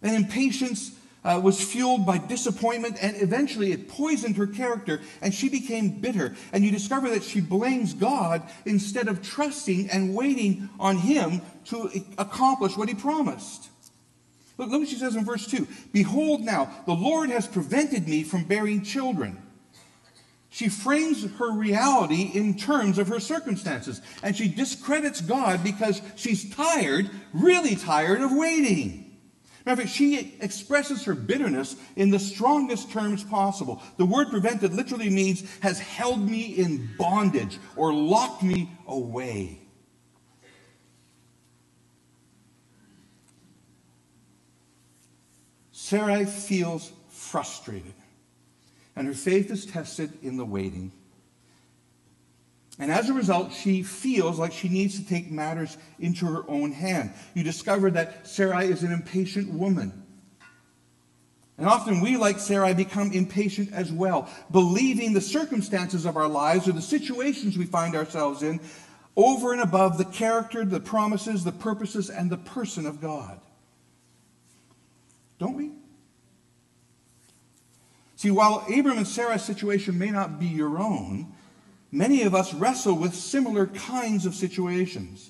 And 0.02 0.16
impatience 0.16 0.92
uh, 1.26 1.40
was 1.44 1.60
fueled 1.60 2.06
by 2.06 2.20
disappointment, 2.20 2.98
and 3.02 3.20
eventually 3.20 3.72
it 3.72 3.90
poisoned 3.90 4.38
her 4.38 4.46
character, 4.46 5.02
and 5.22 5.34
she 5.34 5.50
became 5.50 6.00
bitter. 6.00 6.36
And 6.54 6.64
you 6.64 6.72
discover 6.72 7.10
that 7.10 7.24
she 7.24 7.42
blames 7.42 7.94
God 7.94 8.44
instead 8.66 9.08
of 9.08 9.24
trusting 9.24 9.90
and 9.90 10.14
waiting 10.14 10.70
on 10.80 10.98
Him 10.98 11.42
to 11.66 11.90
accomplish 12.18 12.78
what 12.78 12.90
He 12.90 12.96
promised. 12.96 13.70
Look, 14.58 14.70
look 14.70 14.82
what 14.82 14.90
she 14.90 14.96
says 14.96 15.16
in 15.16 15.26
verse 15.26 15.48
2 15.48 15.68
Behold, 15.92 16.42
now, 16.42 16.72
the 16.86 16.94
Lord 16.94 17.32
has 17.32 17.48
prevented 17.48 18.08
me 18.08 18.24
from 18.24 18.44
bearing 18.44 18.84
children. 18.84 19.42
She 20.56 20.70
frames 20.70 21.30
her 21.34 21.52
reality 21.52 22.32
in 22.34 22.56
terms 22.58 22.98
of 22.98 23.10
her 23.10 23.20
circumstances, 23.20 24.02
and 24.24 24.34
she 24.34 24.48
discredits 24.48 25.20
God 25.20 25.66
because 25.66 26.02
she's 26.16 26.50
tired, 26.56 27.10
really 27.34 27.76
tired 27.76 28.22
of 28.22 28.32
waiting. 28.32 29.18
Remember, 29.66 29.86
she 29.86 30.38
expresses 30.40 31.04
her 31.04 31.14
bitterness 31.14 31.76
in 31.98 32.10
the 32.10 32.20
strongest 32.20 32.90
terms 32.90 33.22
possible. 33.22 33.84
The 33.98 34.06
word 34.06 34.30
prevented 34.30 34.74
literally 34.74 35.10
means 35.10 35.44
has 35.60 35.78
held 35.78 36.22
me 36.22 36.46
in 36.46 36.90
bondage 36.98 37.60
or 37.76 37.94
locked 37.94 38.42
me 38.42 38.70
away. 38.88 39.60
Sarai 45.74 46.24
feels 46.24 46.94
frustrated 47.10 47.94
and 48.96 49.08
her 49.08 49.14
faith 49.14 49.52
is 49.52 49.66
tested 49.66 50.12
in 50.22 50.38
the 50.38 50.46
waiting. 50.46 50.92
And 52.78 52.92
as 52.92 53.10
a 53.10 53.14
result, 53.14 53.54
she 53.54 53.84
feels 53.84 54.38
like 54.38 54.52
she 54.52 54.68
needs 54.68 55.00
to 55.00 55.08
take 55.08 55.32
matters 55.32 55.78
into 56.00 56.26
her 56.26 56.44
own 56.50 56.72
hand. 56.72 57.14
You 57.34 57.44
discover 57.44 57.90
that 57.92 58.28
Sarai 58.28 58.66
is 58.66 58.84
an 58.84 58.92
impatient 58.92 59.54
woman. 59.54 60.04
And 61.58 61.68
often 61.68 62.02
we, 62.02 62.18
like 62.18 62.38
Sarai, 62.38 62.74
become 62.74 63.14
impatient 63.14 63.72
as 63.72 63.92
well, 63.92 64.30
believing 64.52 65.14
the 65.14 65.22
circumstances 65.22 66.06
of 66.06 66.18
our 66.18 66.28
lives 66.28 66.68
or 66.68 66.74
the 66.74 66.82
situations 66.82 67.58
we 67.58 67.66
find 67.66 67.96
ourselves 67.96 68.44
in 68.44 68.60
over 69.16 69.54
and 69.54 69.62
above 69.62 69.98
the 69.98 70.04
character, 70.04 70.66
the 70.66 70.82
promises, 70.82 71.46
the 71.46 71.54
purposes, 71.54 72.10
and 72.10 72.30
the 72.30 72.38
person 72.38 72.86
of 72.86 73.00
God. 73.00 73.40
Don't 75.40 75.56
we? 75.56 75.72
See, 78.26 78.32
while 78.32 78.66
Abram 78.76 78.98
and 78.98 79.08
Sarah's 79.08 79.44
situation 79.44 80.00
may 80.00 80.10
not 80.10 80.40
be 80.40 80.48
your 80.48 80.80
own, 80.80 81.32
many 81.92 82.24
of 82.24 82.34
us 82.34 82.56
wrestle 82.56 82.96
with 82.96 83.14
similar 83.14 83.68
kinds 83.68 84.26
of 84.26 84.34
situations. 84.34 85.30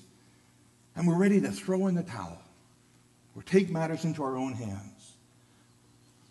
And 0.94 1.06
we're 1.06 1.18
ready 1.18 1.38
to 1.42 1.50
throw 1.52 1.88
in 1.88 1.94
the 1.94 2.02
towel 2.02 2.40
or 3.34 3.42
take 3.42 3.68
matters 3.68 4.06
into 4.06 4.22
our 4.22 4.38
own 4.38 4.54
hands. 4.54 5.12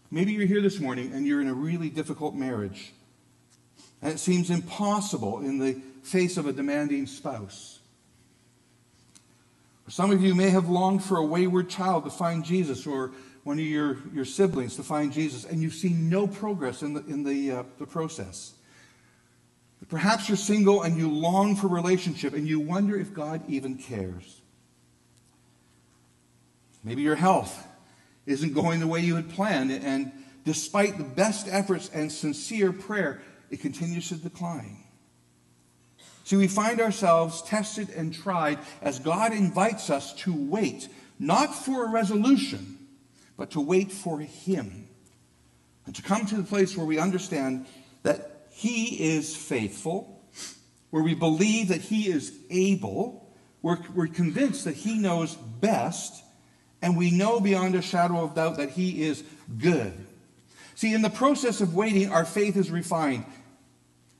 Maybe 0.09 0.31
you're 0.31 0.47
here 0.47 0.59
this 0.59 0.79
morning 0.79 1.13
and 1.13 1.27
you're 1.27 1.39
in 1.39 1.49
a 1.49 1.53
really 1.53 1.91
difficult 1.91 2.33
marriage. 2.33 2.93
And 4.01 4.11
it 4.11 4.17
seems 4.17 4.49
impossible 4.49 5.41
in 5.41 5.59
the 5.59 5.79
face 6.01 6.35
of 6.35 6.47
a 6.47 6.51
demanding 6.51 7.05
spouse. 7.05 7.77
Some 9.87 10.09
of 10.09 10.23
you 10.23 10.33
may 10.33 10.49
have 10.49 10.67
longed 10.67 11.03
for 11.03 11.17
a 11.17 11.25
wayward 11.27 11.69
child 11.69 12.05
to 12.05 12.09
find 12.09 12.43
Jesus 12.43 12.87
or 12.87 13.11
one 13.45 13.59
of 13.59 13.65
your, 13.65 13.99
your 14.11 14.25
siblings 14.25 14.75
to 14.75 14.81
find 14.81 15.13
Jesus, 15.13 15.45
and 15.45 15.61
you've 15.61 15.75
seen 15.75 16.09
no 16.09 16.25
progress 16.25 16.81
in 16.81 16.95
the, 16.95 17.05
in 17.05 17.23
the, 17.23 17.51
uh, 17.51 17.63
the 17.77 17.85
process. 17.85 18.55
Perhaps 19.87 20.27
you're 20.27 20.35
single 20.35 20.81
and 20.81 20.97
you 20.97 21.07
long 21.07 21.55
for 21.55 21.67
relationship 21.67 22.33
and 22.33 22.47
you 22.47 22.59
wonder 22.59 22.99
if 22.99 23.13
God 23.13 23.43
even 23.47 23.77
cares. 23.77 24.41
Maybe 26.83 27.03
your 27.03 27.15
health 27.15 27.67
isn't 28.25 28.53
going 28.53 28.79
the 28.79 28.87
way 28.87 29.01
you 29.01 29.15
had 29.15 29.29
planned. 29.29 29.71
And 29.71 30.11
despite 30.43 30.97
the 30.97 31.03
best 31.03 31.47
efforts 31.47 31.91
and 31.93 32.11
sincere 32.11 32.71
prayer, 32.71 33.21
it 33.51 33.61
continues 33.61 34.09
to 34.09 34.15
decline. 34.15 34.77
See, 36.23 36.35
we 36.35 36.47
find 36.47 36.81
ourselves 36.81 37.43
tested 37.43 37.91
and 37.91 38.11
tried 38.11 38.57
as 38.81 38.97
God 38.97 39.33
invites 39.33 39.91
us 39.91 40.15
to 40.15 40.33
wait, 40.33 40.89
not 41.19 41.53
for 41.53 41.85
a 41.85 41.91
resolution, 41.91 42.74
but 43.37 43.51
to 43.51 43.61
wait 43.61 43.91
for 43.91 44.19
Him. 44.19 44.87
And 45.85 45.95
to 45.95 46.01
come 46.01 46.25
to 46.25 46.35
the 46.35 46.43
place 46.43 46.75
where 46.75 46.85
we 46.85 46.97
understand 46.97 47.67
that 48.03 48.47
He 48.51 49.15
is 49.15 49.35
faithful, 49.35 50.23
where 50.89 51.03
we 51.03 51.13
believe 51.13 51.67
that 51.69 51.81
He 51.81 52.07
is 52.07 52.33
able, 52.49 53.33
we're, 53.61 53.79
we're 53.93 54.07
convinced 54.07 54.65
that 54.65 54.75
He 54.75 54.97
knows 54.97 55.35
best, 55.35 56.23
and 56.81 56.97
we 56.97 57.11
know 57.11 57.39
beyond 57.39 57.75
a 57.75 57.81
shadow 57.81 58.23
of 58.23 58.35
doubt 58.35 58.57
that 58.57 58.71
He 58.71 59.03
is 59.03 59.23
good. 59.57 59.93
See, 60.75 60.93
in 60.93 61.01
the 61.01 61.09
process 61.09 61.61
of 61.61 61.73
waiting, 61.73 62.11
our 62.11 62.25
faith 62.25 62.57
is 62.57 62.69
refined. 62.69 63.25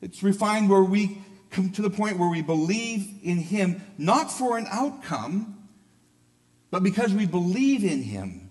It's 0.02 0.24
refined 0.24 0.70
where 0.70 0.84
we 0.84 1.22
come 1.52 1.70
to 1.72 1.82
the 1.82 1.90
point 1.90 2.18
where 2.18 2.30
we 2.30 2.42
believe 2.42 3.08
in 3.24 3.38
Him, 3.38 3.82
not 3.98 4.32
for 4.32 4.58
an 4.58 4.68
outcome, 4.70 5.68
but 6.72 6.84
because 6.84 7.14
we 7.14 7.26
believe 7.26 7.84
in 7.84 8.04
Him. 8.04 8.45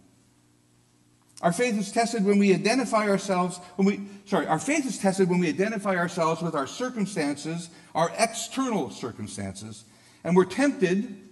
Our 1.42 1.53
faith 1.53 1.79
is 1.79 1.92
tested 1.92 2.25
when 2.25 2.38
we 2.38 2.55
identify 2.55 3.09
ourselves, 3.09 3.59
when 3.77 3.87
we, 3.87 4.01
sorry, 4.25 4.47
our 4.47 4.59
faith 4.59 4.87
is 4.87 4.99
tested 4.99 5.29
when 5.29 5.40
we 5.40 5.49
identify 5.49 5.97
ourselves 5.97 6.40
with 6.40 6.55
our 6.55 6.66
circumstances, 6.66 7.70
our 7.94 8.11
external 8.18 8.90
circumstances, 8.90 9.85
and 10.23 10.37
we're 10.37 10.44
tempted 10.44 11.25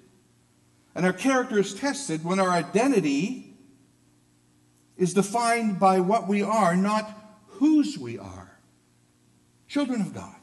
and 0.95 1.07
our 1.07 1.13
character 1.13 1.59
is 1.59 1.75
tested 1.75 2.25
when 2.25 2.39
our 2.39 2.51
identity 2.51 3.55
is 4.97 5.15
defined 5.15 5.81
by 5.81 6.01
what 6.01 6.29
we 6.29 6.43
are, 6.43 6.77
not 6.77 7.11
whose 7.47 7.99
we 7.99 8.19
are. 8.19 8.59
Children 9.69 10.03
of 10.03 10.15
God. 10.15 10.35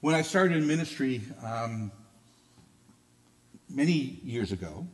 When 0.00 0.14
I 0.14 0.22
started 0.22 0.58
in 0.58 0.66
ministry 0.66 1.22
um, 1.42 1.92
many 3.74 4.20
years 4.22 4.52
ago, 4.52 4.86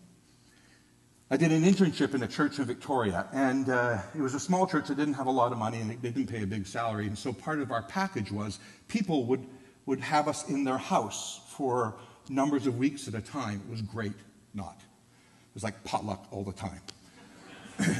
I 1.30 1.36
did 1.36 1.52
an 1.52 1.62
internship 1.62 2.14
in 2.14 2.22
a 2.22 2.26
church 2.26 2.58
in 2.58 2.64
Victoria, 2.64 3.28
and 3.32 3.68
uh, 3.68 3.98
it 4.16 4.20
was 4.20 4.34
a 4.34 4.40
small 4.40 4.66
church 4.66 4.88
that 4.88 4.96
didn't 4.96 5.14
have 5.14 5.26
a 5.26 5.30
lot 5.30 5.52
of 5.52 5.58
money 5.58 5.78
and 5.78 5.90
they 5.90 6.10
didn't 6.10 6.26
pay 6.26 6.42
a 6.42 6.46
big 6.46 6.66
salary. 6.66 7.06
And 7.06 7.16
so 7.16 7.32
part 7.32 7.60
of 7.60 7.70
our 7.70 7.82
package 7.82 8.32
was 8.32 8.58
people 8.88 9.26
would, 9.26 9.46
would 9.86 10.00
have 10.00 10.26
us 10.26 10.48
in 10.48 10.64
their 10.64 10.78
house 10.78 11.40
for 11.50 11.94
numbers 12.28 12.66
of 12.66 12.78
weeks 12.78 13.06
at 13.06 13.14
a 13.14 13.20
time. 13.20 13.62
It 13.68 13.70
was 13.70 13.82
great, 13.82 14.14
not. 14.54 14.78
It 14.80 15.54
was 15.54 15.62
like 15.62 15.84
potluck 15.84 16.26
all 16.32 16.42
the 16.42 16.52
time. 16.52 16.80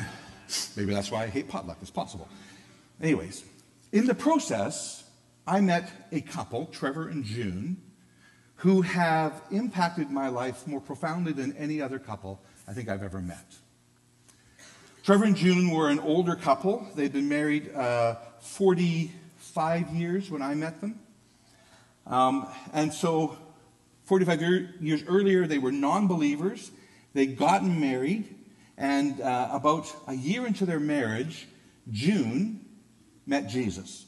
Maybe 0.76 0.92
that's 0.92 1.12
why 1.12 1.22
I 1.22 1.26
hate 1.28 1.48
potluck, 1.48 1.78
it's 1.80 1.90
possible. 1.90 2.28
Anyways, 3.00 3.44
in 3.92 4.06
the 4.06 4.14
process, 4.14 5.04
I 5.46 5.60
met 5.60 5.90
a 6.10 6.20
couple, 6.20 6.66
Trevor 6.66 7.08
and 7.08 7.24
June, 7.24 7.76
who 8.61 8.83
have 8.83 9.40
impacted 9.51 10.11
my 10.11 10.29
life 10.29 10.66
more 10.66 10.81
profoundly 10.81 11.33
than 11.33 11.57
any 11.57 11.81
other 11.81 11.99
couple 11.99 12.38
I 12.68 12.75
think 12.75 12.90
I've 12.90 13.03
ever 13.03 13.23
met. 13.23 13.55
Trevor 15.03 15.25
and 15.25 15.35
June 15.35 15.70
were 15.70 15.88
an 15.88 15.99
older 15.99 16.37
couple. 16.37 16.87
They'd 16.94 17.12
been 17.12 17.29
married 17.29 17.75
uh, 17.75 18.16
45 18.40 19.88
years 19.94 20.31
when 20.31 20.42
I 20.42 20.55
met 20.55 20.79
them. 20.83 21.01
Um, 22.07 22.46
and 22.75 22.92
so, 22.92 23.38
45 24.05 24.42
year, 24.42 24.75
years 24.79 25.05
earlier, 25.09 25.46
they 25.46 25.59
were 25.59 25.73
non 25.73 26.07
believers. 26.07 26.70
They'd 27.14 27.38
gotten 27.38 27.81
married. 27.81 28.29
And 28.77 29.23
uh, 29.23 29.49
about 29.53 29.90
a 30.07 30.14
year 30.14 30.46
into 30.46 30.66
their 30.66 30.81
marriage, 30.81 31.49
June 31.90 32.62
met 33.27 33.49
Jesus. 33.49 34.05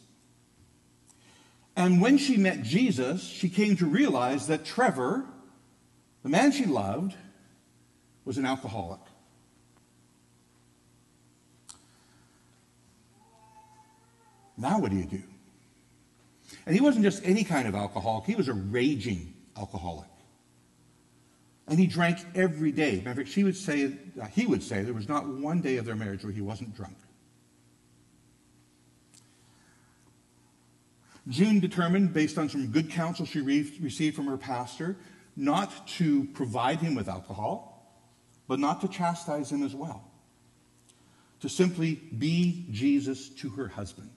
And 1.74 2.00
when 2.00 2.18
she 2.18 2.36
met 2.36 2.62
Jesus, 2.62 3.22
she 3.22 3.48
came 3.48 3.76
to 3.76 3.86
realize 3.86 4.46
that 4.48 4.64
Trevor, 4.64 5.24
the 6.22 6.28
man 6.28 6.52
she 6.52 6.66
loved, 6.66 7.14
was 8.24 8.38
an 8.38 8.44
alcoholic. 8.44 9.00
Now, 14.56 14.78
what 14.78 14.90
do 14.90 14.96
you 14.96 15.06
do? 15.06 15.22
And 16.66 16.74
he 16.74 16.80
wasn't 16.80 17.04
just 17.04 17.24
any 17.24 17.42
kind 17.42 17.66
of 17.66 17.74
alcoholic, 17.74 18.26
he 18.26 18.34
was 18.34 18.48
a 18.48 18.52
raging 18.52 19.34
alcoholic. 19.56 20.08
And 21.66 21.78
he 21.78 21.86
drank 21.86 22.18
every 22.34 22.70
day. 22.70 22.96
Matter 22.98 23.10
of 23.10 23.16
fact, 23.18 23.28
she 23.28 23.44
would 23.44 23.56
say, 23.56 23.92
he 24.32 24.46
would 24.46 24.62
say, 24.62 24.82
there 24.82 24.92
was 24.92 25.08
not 25.08 25.26
one 25.26 25.60
day 25.60 25.78
of 25.78 25.84
their 25.84 25.96
marriage 25.96 26.22
where 26.22 26.32
he 26.32 26.42
wasn't 26.42 26.76
drunk. 26.76 26.96
June 31.28 31.60
determined, 31.60 32.12
based 32.12 32.38
on 32.38 32.48
some 32.48 32.68
good 32.68 32.90
counsel 32.90 33.26
she 33.26 33.40
re- 33.40 33.78
received 33.80 34.16
from 34.16 34.26
her 34.26 34.36
pastor, 34.36 34.96
not 35.36 35.86
to 35.86 36.24
provide 36.34 36.80
him 36.80 36.94
with 36.94 37.08
alcohol, 37.08 37.72
but 38.48 38.58
not 38.58 38.80
to 38.80 38.88
chastise 38.88 39.50
him 39.50 39.62
as 39.62 39.74
well. 39.74 40.10
To 41.40 41.48
simply 41.48 41.94
be 41.94 42.66
Jesus 42.70 43.28
to 43.30 43.50
her 43.50 43.68
husband. 43.68 44.10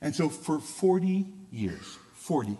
And 0.00 0.14
so 0.14 0.28
for 0.28 0.58
40 0.58 1.26
years, 1.50 1.98
40, 2.14 2.56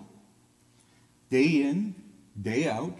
day 1.30 1.62
in, 1.62 1.94
day 2.40 2.68
out, 2.68 2.96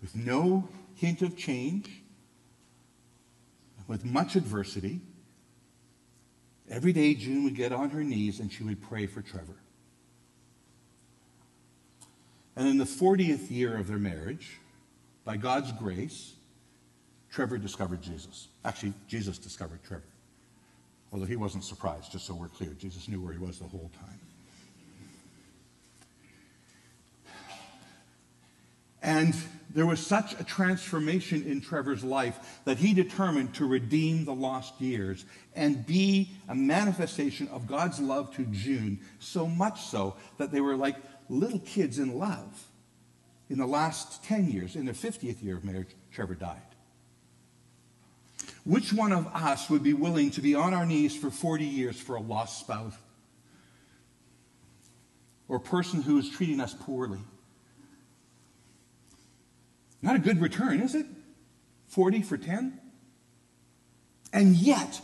with 0.00 0.16
no 0.16 0.68
hint 0.94 1.22
of 1.22 1.36
change, 1.36 1.90
with 3.86 4.04
much 4.04 4.34
adversity, 4.34 5.00
every 6.70 6.92
day 6.92 7.14
June 7.14 7.44
would 7.44 7.54
get 7.54 7.72
on 7.72 7.90
her 7.90 8.02
knees 8.02 8.40
and 8.40 8.52
she 8.52 8.62
would 8.62 8.82
pray 8.82 9.06
for 9.06 9.22
Trevor. 9.22 9.56
And 12.56 12.66
in 12.68 12.78
the 12.78 12.84
40th 12.84 13.50
year 13.50 13.76
of 13.76 13.86
their 13.86 13.98
marriage, 13.98 14.58
by 15.24 15.36
God's 15.36 15.72
grace, 15.72 16.32
Trevor 17.30 17.58
discovered 17.58 18.00
Jesus. 18.00 18.48
Actually, 18.64 18.94
Jesus 19.08 19.36
discovered 19.36 19.82
Trevor. 19.84 20.04
Although 21.12 21.26
he 21.26 21.36
wasn't 21.36 21.64
surprised, 21.64 22.12
just 22.12 22.26
so 22.26 22.34
we're 22.34 22.48
clear. 22.48 22.70
Jesus 22.78 23.08
knew 23.08 23.20
where 23.20 23.32
he 23.32 23.38
was 23.38 23.58
the 23.58 23.66
whole 23.66 23.90
time. 24.00 24.20
And 29.02 29.36
there 29.76 29.84
was 29.84 30.04
such 30.04 30.32
a 30.40 30.42
transformation 30.42 31.44
in 31.46 31.60
Trevor's 31.60 32.02
life 32.02 32.62
that 32.64 32.78
he 32.78 32.94
determined 32.94 33.54
to 33.56 33.66
redeem 33.66 34.24
the 34.24 34.32
lost 34.32 34.80
years 34.80 35.26
and 35.54 35.84
be 35.84 36.30
a 36.48 36.54
manifestation 36.54 37.46
of 37.48 37.66
God's 37.66 38.00
love 38.00 38.34
to 38.36 38.46
June, 38.46 38.98
so 39.18 39.46
much 39.46 39.82
so 39.82 40.16
that 40.38 40.50
they 40.50 40.62
were 40.62 40.76
like 40.76 40.96
little 41.28 41.58
kids 41.58 41.98
in 41.98 42.18
love. 42.18 42.68
in 43.50 43.58
the 43.58 43.66
last 43.66 44.24
10 44.24 44.50
years, 44.50 44.76
in 44.76 44.86
their 44.86 44.94
50th 44.94 45.42
year 45.42 45.56
of 45.56 45.64
marriage, 45.64 45.90
Trevor 46.10 46.34
died. 46.34 46.62
Which 48.64 48.94
one 48.94 49.12
of 49.12 49.26
us 49.26 49.68
would 49.68 49.82
be 49.82 49.92
willing 49.92 50.30
to 50.32 50.40
be 50.40 50.54
on 50.54 50.72
our 50.72 50.86
knees 50.86 51.14
for 51.14 51.30
40 51.30 51.64
years 51.64 52.00
for 52.00 52.16
a 52.16 52.20
lost 52.20 52.60
spouse? 52.60 52.96
Or 55.48 55.60
person 55.60 56.00
who 56.00 56.18
is 56.18 56.30
treating 56.30 56.60
us 56.60 56.74
poorly? 56.74 57.20
Not 60.02 60.16
a 60.16 60.18
good 60.18 60.40
return, 60.40 60.80
is 60.80 60.94
it? 60.94 61.06
40 61.88 62.22
for 62.22 62.36
10? 62.36 62.80
And 64.32 64.56
yet, 64.56 65.00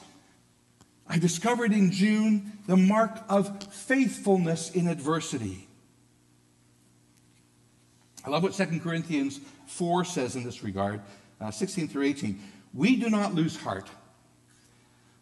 I 1.06 1.18
discovered 1.18 1.72
in 1.72 1.90
June 1.90 2.58
the 2.66 2.76
mark 2.76 3.22
of 3.28 3.62
faithfulness 3.72 4.70
in 4.70 4.88
adversity. 4.88 5.68
I 8.24 8.30
love 8.30 8.42
what 8.42 8.52
2 8.52 8.80
Corinthians 8.80 9.40
4 9.66 10.04
says 10.04 10.36
in 10.36 10.44
this 10.44 10.62
regard, 10.62 11.00
uh, 11.40 11.50
16 11.50 11.88
through 11.88 12.04
18. 12.04 12.40
We 12.72 12.96
do 12.96 13.10
not 13.10 13.34
lose 13.34 13.56
heart. 13.56 13.88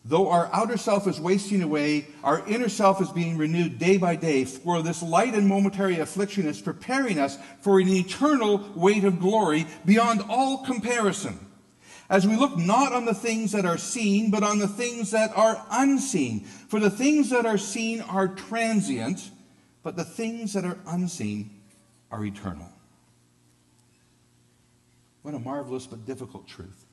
Though 0.05 0.31
our 0.31 0.49
outer 0.53 0.79
self 0.79 1.07
is 1.07 1.21
wasting 1.21 1.63
away, 1.63 2.07
our 2.25 2.47
inner 2.47 2.71
self 2.71 3.03
is 3.03 3.11
being 3.11 3.37
renewed 3.37 3.79
day 3.79 3.99
by 3.99 4.17
day, 4.17 4.45
for 4.45 4.83
this 4.83 5.03
light 5.03 5.35
and 5.35 5.47
momentary 5.47 5.99
affliction 5.99 6.47
is 6.47 6.61
preparing 6.61 7.19
us 7.19 7.37
for 7.61 7.79
an 7.79 7.89
eternal 7.89 8.59
weight 8.75 9.05
of 9.05 9.21
glory 9.21 9.67
beyond 9.85 10.23
all 10.29 10.65
comparison. 10.65 11.39
As 12.09 12.27
we 12.27 12.35
look 12.37 12.57
not 12.57 12.93
on 12.93 13.05
the 13.05 13.15
things 13.15 13.53
that 13.53 13.67
are 13.67 13.79
seen, 13.79 14.31
but 14.31 14.43
on 14.43 14.59
the 14.59 14.67
things 14.67 15.11
that 15.11 15.37
are 15.37 15.65
unseen. 15.71 16.41
For 16.41 16.81
the 16.81 16.91
things 16.91 17.31
that 17.31 17.47
are 17.47 17.59
seen 17.59 18.01
are 18.01 18.27
transient, 18.27 19.31
but 19.83 19.97
the 19.97 20.05
things 20.05 20.55
that 20.55 20.65
are 20.65 20.79
unseen 20.87 21.61
are 22.11 22.25
eternal. 22.25 22.69
What 25.23 25.35
a 25.35 25.39
marvelous 25.39 25.87
but 25.87 26.07
difficult 26.07 26.49
truth. 26.49 26.87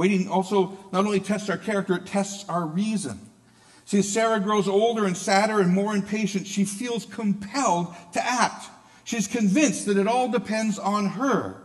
Waiting 0.00 0.30
also 0.30 0.78
not 0.92 1.04
only 1.04 1.20
tests 1.20 1.50
our 1.50 1.58
character, 1.58 1.94
it 1.96 2.06
tests 2.06 2.48
our 2.48 2.64
reason. 2.64 3.20
See, 3.84 4.00
Sarah 4.00 4.40
grows 4.40 4.66
older 4.66 5.04
and 5.04 5.14
sadder 5.14 5.60
and 5.60 5.74
more 5.74 5.94
impatient, 5.94 6.46
she 6.46 6.64
feels 6.64 7.04
compelled 7.04 7.94
to 8.14 8.26
act. 8.26 8.64
She's 9.04 9.26
convinced 9.26 9.84
that 9.84 9.98
it 9.98 10.06
all 10.06 10.30
depends 10.30 10.78
on 10.78 11.04
her. 11.04 11.60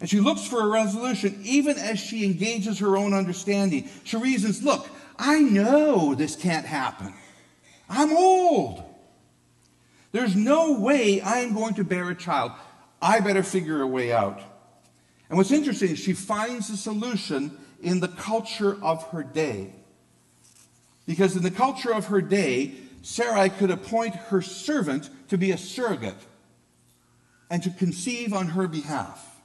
And 0.00 0.08
she 0.08 0.20
looks 0.20 0.46
for 0.46 0.62
a 0.62 0.68
resolution 0.68 1.38
even 1.42 1.76
as 1.76 2.00
she 2.00 2.24
engages 2.24 2.78
her 2.78 2.96
own 2.96 3.12
understanding. 3.12 3.90
She 4.04 4.16
reasons, 4.16 4.62
look, 4.62 4.88
I 5.18 5.40
know 5.40 6.14
this 6.14 6.34
can't 6.34 6.64
happen. 6.64 7.12
I'm 7.90 8.16
old. 8.16 8.82
There's 10.12 10.34
no 10.34 10.80
way 10.80 11.20
I'm 11.20 11.52
going 11.52 11.74
to 11.74 11.84
bear 11.84 12.08
a 12.08 12.14
child. 12.14 12.52
I 13.02 13.20
better 13.20 13.42
figure 13.42 13.82
a 13.82 13.86
way 13.86 14.14
out. 14.14 14.40
And 15.28 15.36
what's 15.36 15.50
interesting 15.50 15.90
is 15.90 15.98
she 15.98 16.14
finds 16.14 16.70
a 16.70 16.76
solution 16.78 17.58
in 17.82 18.00
the 18.00 18.08
culture 18.08 18.76
of 18.82 19.02
her 19.10 19.22
day. 19.22 19.72
Because 21.06 21.36
in 21.36 21.42
the 21.42 21.50
culture 21.50 21.92
of 21.92 22.06
her 22.06 22.20
day, 22.20 22.74
Sarai 23.02 23.50
could 23.50 23.70
appoint 23.70 24.14
her 24.14 24.42
servant 24.42 25.10
to 25.28 25.38
be 25.38 25.52
a 25.52 25.58
surrogate 25.58 26.16
and 27.48 27.62
to 27.62 27.70
conceive 27.70 28.32
on 28.32 28.48
her 28.48 28.66
behalf. 28.66 29.40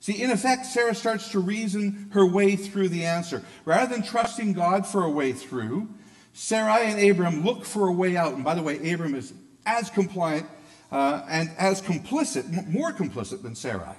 See, 0.00 0.22
in 0.22 0.30
effect, 0.30 0.66
Sarah 0.66 0.94
starts 0.94 1.30
to 1.32 1.40
reason 1.40 2.10
her 2.12 2.24
way 2.24 2.56
through 2.56 2.90
the 2.90 3.04
answer. 3.04 3.42
Rather 3.64 3.92
than 3.92 4.04
trusting 4.04 4.52
God 4.52 4.86
for 4.86 5.02
a 5.02 5.10
way 5.10 5.32
through, 5.32 5.88
Sarai 6.32 6.92
and 6.92 7.10
Abram 7.10 7.44
look 7.44 7.64
for 7.64 7.88
a 7.88 7.92
way 7.92 8.16
out. 8.16 8.34
And 8.34 8.44
by 8.44 8.54
the 8.54 8.62
way, 8.62 8.92
Abram 8.92 9.14
is 9.14 9.34
as 9.66 9.90
compliant 9.90 10.46
uh, 10.92 11.22
and 11.28 11.50
as 11.58 11.82
complicit, 11.82 12.68
more 12.68 12.92
complicit 12.92 13.42
than 13.42 13.54
Sarai. 13.54 13.96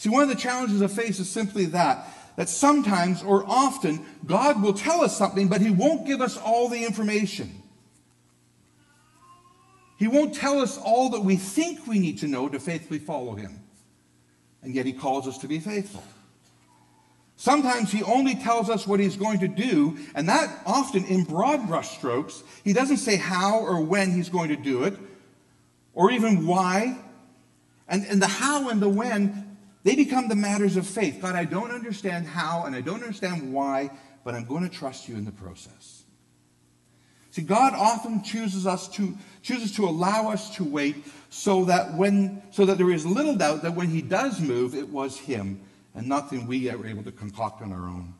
See, 0.00 0.08
one 0.08 0.22
of 0.22 0.30
the 0.30 0.34
challenges 0.34 0.80
of 0.80 0.90
faith 0.90 1.20
is 1.20 1.28
simply 1.28 1.66
that 1.66 2.06
that 2.36 2.48
sometimes 2.48 3.22
or 3.22 3.44
often 3.46 4.02
God 4.24 4.62
will 4.62 4.72
tell 4.72 5.02
us 5.02 5.14
something, 5.14 5.46
but 5.46 5.60
He 5.60 5.70
won't 5.70 6.06
give 6.06 6.22
us 6.22 6.38
all 6.38 6.70
the 6.70 6.86
information. 6.86 7.62
He 9.98 10.08
won't 10.08 10.34
tell 10.34 10.58
us 10.58 10.78
all 10.78 11.10
that 11.10 11.20
we 11.20 11.36
think 11.36 11.86
we 11.86 11.98
need 11.98 12.16
to 12.20 12.28
know 12.28 12.48
to 12.48 12.58
faithfully 12.58 12.98
follow 12.98 13.34
Him. 13.34 13.60
And 14.62 14.74
yet 14.74 14.86
He 14.86 14.94
calls 14.94 15.28
us 15.28 15.36
to 15.36 15.46
be 15.46 15.58
faithful. 15.58 16.02
Sometimes 17.36 17.92
He 17.92 18.02
only 18.02 18.36
tells 18.36 18.70
us 18.70 18.86
what 18.86 19.00
He's 19.00 19.16
going 19.16 19.40
to 19.40 19.48
do, 19.48 19.98
and 20.14 20.26
that 20.30 20.62
often 20.64 21.04
in 21.04 21.24
broad 21.24 21.68
brushstrokes. 21.68 22.42
He 22.64 22.72
doesn't 22.72 22.96
say 22.96 23.16
how 23.16 23.58
or 23.58 23.82
when 23.82 24.12
He's 24.12 24.30
going 24.30 24.48
to 24.48 24.56
do 24.56 24.84
it, 24.84 24.96
or 25.92 26.10
even 26.10 26.46
why. 26.46 26.96
And, 27.86 28.06
and 28.06 28.22
the 28.22 28.28
how 28.28 28.70
and 28.70 28.80
the 28.80 28.88
when 28.88 29.49
they 29.82 29.96
become 29.96 30.28
the 30.28 30.36
matters 30.36 30.76
of 30.76 30.86
faith. 30.86 31.18
God, 31.22 31.34
I 31.34 31.44
don't 31.44 31.70
understand 31.70 32.26
how 32.26 32.64
and 32.64 32.74
I 32.76 32.80
don't 32.80 33.02
understand 33.02 33.52
why, 33.52 33.90
but 34.24 34.34
I'm 34.34 34.44
going 34.44 34.68
to 34.68 34.74
trust 34.74 35.08
you 35.08 35.16
in 35.16 35.24
the 35.24 35.32
process. 35.32 36.02
See, 37.30 37.42
God 37.42 37.74
often 37.74 38.22
chooses 38.22 38.66
us 38.66 38.88
to 38.88 39.16
chooses 39.42 39.76
to 39.76 39.84
allow 39.84 40.30
us 40.30 40.56
to 40.56 40.64
wait 40.64 40.96
so 41.30 41.64
that 41.66 41.94
when 41.94 42.42
so 42.50 42.66
that 42.66 42.76
there 42.76 42.90
is 42.90 43.06
little 43.06 43.36
doubt 43.36 43.62
that 43.62 43.74
when 43.74 43.88
he 43.88 44.02
does 44.02 44.40
move, 44.40 44.74
it 44.74 44.88
was 44.88 45.16
him 45.16 45.60
and 45.94 46.08
nothing 46.08 46.46
we 46.46 46.68
are 46.68 46.86
able 46.86 47.04
to 47.04 47.12
concoct 47.12 47.62
on 47.62 47.72
our 47.72 47.88
own. 47.88 48.14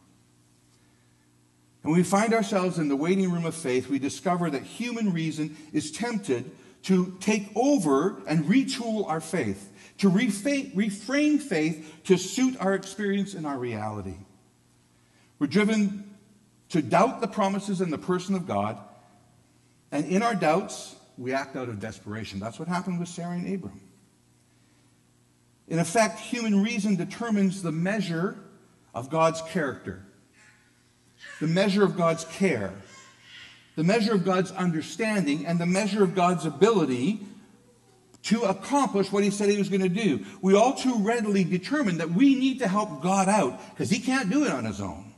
And 1.83 1.93
when 1.93 1.95
we 1.95 2.05
find 2.05 2.33
ourselves 2.35 2.79
in 2.79 2.89
the 2.89 2.97
waiting 2.97 3.31
room 3.31 3.47
of 3.47 3.55
faith, 3.55 3.89
we 3.89 3.99
discover 3.99 4.49
that 4.51 4.63
human 4.63 5.13
reason 5.13 5.57
is 5.73 5.91
tempted 5.91 6.51
to 6.85 7.17
take 7.21 7.51
over 7.57 8.23
and 8.27 8.45
retool 8.45 9.09
our 9.09 9.21
faith 9.21 9.70
to 10.01 10.11
reframe 10.11 11.41
faith 11.41 11.95
to 12.05 12.17
suit 12.17 12.57
our 12.59 12.75
experience 12.75 13.35
and 13.35 13.47
our 13.47 13.59
reality. 13.59 14.17
We're 15.39 15.47
driven 15.47 16.17
to 16.71 16.83
doubt 16.83 17.21
the 17.21 17.29
promises 17.29 17.81
and 17.81 17.93
the 17.93 17.99
person 17.99 18.35
of 18.35 18.47
God, 18.47 18.79
and 19.93 20.07
in 20.07 20.23
our 20.23 20.35
doubts, 20.35 20.97
we 21.19 21.33
act 21.33 21.57
out 21.57 21.69
of 21.69 21.81
desperation. 21.81 22.41
That's 22.41 22.59
what 22.59 22.69
happened 22.69 22.99
with 22.99 23.09
Sarah 23.09 23.33
and 23.33 23.55
Abram. 23.55 23.81
In 25.69 25.79
effect, 25.79 26.19
human 26.19 26.63
reason 26.63 26.97
determines 26.97 27.63
the 27.63 27.73
measure 27.73 28.37
of 28.95 29.11
God's 29.11 29.43
character, 29.43 30.03
the 31.41 31.47
measure 31.47 31.85
of 31.85 31.97
God's 31.97 32.25
care, 32.25 32.73
the 33.77 33.85
measure 33.85 34.15
of 34.15 34.25
God's 34.25 34.51
understanding, 34.53 35.47
and 35.47 35.59
the 35.59 35.67
measure 35.67 36.03
of 36.03 36.15
God's 36.15 36.47
ability 36.47 37.21
to 38.25 38.43
accomplish 38.43 39.11
what 39.11 39.25
he 39.25 39.31
said 39.31 39.49
he 39.49 39.57
was 39.57 39.69
going 39.69 39.81
to 39.81 39.89
do. 39.89 40.25
We 40.43 40.55
all 40.55 40.75
too 40.75 40.97
readily 40.99 41.45
determine 41.45 41.99
that 41.99 42.11
we 42.11 42.35
need 42.35 42.59
to 42.59 42.69
help 42.69 43.03
God 43.03 43.29
out 43.29 43.61
because 43.71 43.91
he 43.91 43.99
can't 43.99 44.31
do 44.31 44.45
it 44.45 44.51
on 44.51 44.65
his 44.65 44.81
own. 44.81 45.13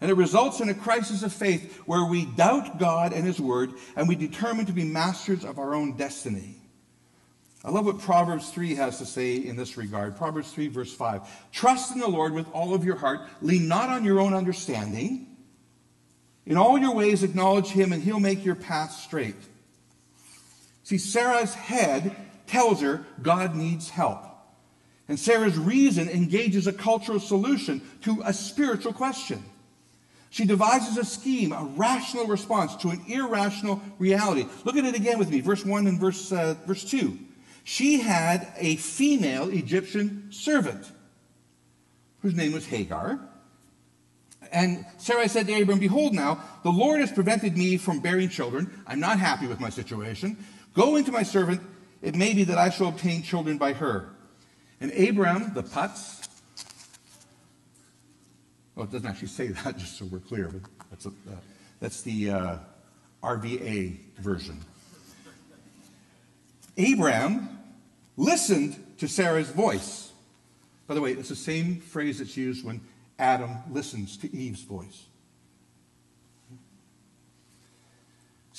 And 0.00 0.10
it 0.10 0.14
results 0.14 0.60
in 0.60 0.68
a 0.68 0.74
crisis 0.74 1.22
of 1.22 1.32
faith 1.32 1.76
where 1.86 2.04
we 2.04 2.24
doubt 2.24 2.78
God 2.80 3.12
and 3.12 3.24
his 3.24 3.40
word 3.40 3.72
and 3.94 4.08
we 4.08 4.16
determine 4.16 4.66
to 4.66 4.72
be 4.72 4.84
masters 4.84 5.44
of 5.44 5.58
our 5.58 5.74
own 5.74 5.96
destiny. 5.96 6.56
I 7.64 7.70
love 7.70 7.86
what 7.86 8.00
Proverbs 8.00 8.50
3 8.50 8.74
has 8.74 8.98
to 8.98 9.06
say 9.06 9.36
in 9.36 9.54
this 9.54 9.76
regard. 9.76 10.16
Proverbs 10.16 10.50
3, 10.50 10.66
verse 10.68 10.92
5. 10.92 11.52
Trust 11.52 11.92
in 11.94 12.00
the 12.00 12.08
Lord 12.08 12.32
with 12.32 12.50
all 12.52 12.74
of 12.74 12.84
your 12.84 12.96
heart. 12.96 13.20
Lean 13.40 13.68
not 13.68 13.88
on 13.88 14.04
your 14.04 14.18
own 14.18 14.34
understanding. 14.34 15.28
In 16.44 16.56
all 16.56 16.76
your 16.76 16.92
ways, 16.92 17.22
acknowledge 17.22 17.68
him, 17.68 17.92
and 17.92 18.02
he'll 18.02 18.18
make 18.18 18.44
your 18.44 18.56
path 18.56 18.90
straight. 18.90 19.36
See, 20.84 20.98
Sarah's 20.98 21.54
head 21.54 22.16
tells 22.46 22.80
her 22.80 23.06
God 23.20 23.54
needs 23.54 23.90
help. 23.90 24.26
And 25.08 25.18
Sarah's 25.18 25.58
reason 25.58 26.08
engages 26.08 26.66
a 26.66 26.72
cultural 26.72 27.20
solution 27.20 27.82
to 28.02 28.22
a 28.24 28.32
spiritual 28.32 28.92
question. 28.92 29.44
She 30.30 30.46
devises 30.46 30.96
a 30.96 31.04
scheme, 31.04 31.52
a 31.52 31.64
rational 31.76 32.26
response 32.26 32.74
to 32.76 32.88
an 32.88 33.02
irrational 33.06 33.82
reality. 33.98 34.46
Look 34.64 34.76
at 34.76 34.84
it 34.84 34.94
again 34.94 35.18
with 35.18 35.30
me, 35.30 35.40
verse 35.40 35.64
1 35.64 35.86
and 35.86 36.00
verse, 36.00 36.32
uh, 36.32 36.54
verse 36.66 36.84
2. 36.84 37.18
She 37.64 38.00
had 38.00 38.50
a 38.56 38.76
female 38.76 39.50
Egyptian 39.50 40.32
servant 40.32 40.90
whose 42.22 42.34
name 42.34 42.52
was 42.52 42.66
Hagar. 42.66 43.20
And 44.50 44.84
Sarah 44.98 45.28
said 45.28 45.46
to 45.46 45.60
Abram, 45.60 45.78
Behold, 45.78 46.14
now, 46.14 46.42
the 46.62 46.70
Lord 46.70 47.00
has 47.00 47.12
prevented 47.12 47.56
me 47.56 47.76
from 47.76 48.00
bearing 48.00 48.28
children. 48.28 48.82
I'm 48.86 49.00
not 49.00 49.18
happy 49.18 49.46
with 49.46 49.60
my 49.60 49.70
situation. 49.70 50.36
Go 50.74 50.96
into 50.96 51.12
my 51.12 51.22
servant, 51.22 51.60
it 52.00 52.14
may 52.14 52.34
be 52.34 52.44
that 52.44 52.58
I 52.58 52.70
shall 52.70 52.88
obtain 52.88 53.22
children 53.22 53.58
by 53.58 53.72
her. 53.74 54.08
And 54.80 54.90
Abram, 54.92 55.52
the 55.54 55.62
putz, 55.62 56.26
well, 58.74 58.86
it 58.86 58.92
doesn't 58.92 59.08
actually 59.08 59.28
say 59.28 59.46
that, 59.64 59.78
just 59.78 59.98
so 59.98 60.06
we're 60.06 60.18
clear, 60.18 60.48
but 60.48 60.62
that's, 60.90 61.06
a, 61.06 61.10
uh, 61.10 61.36
that's 61.80 62.02
the 62.02 62.30
uh, 62.30 62.56
RVA 63.22 63.98
version. 64.18 64.60
Abram 66.78 67.58
listened 68.16 68.76
to 68.98 69.06
Sarah's 69.08 69.50
voice. 69.50 70.12
By 70.86 70.94
the 70.94 71.00
way, 71.00 71.12
it's 71.12 71.28
the 71.28 71.36
same 71.36 71.80
phrase 71.80 72.18
that's 72.18 72.36
used 72.36 72.64
when 72.64 72.80
Adam 73.18 73.58
listens 73.70 74.16
to 74.18 74.34
Eve's 74.34 74.62
voice. 74.62 75.04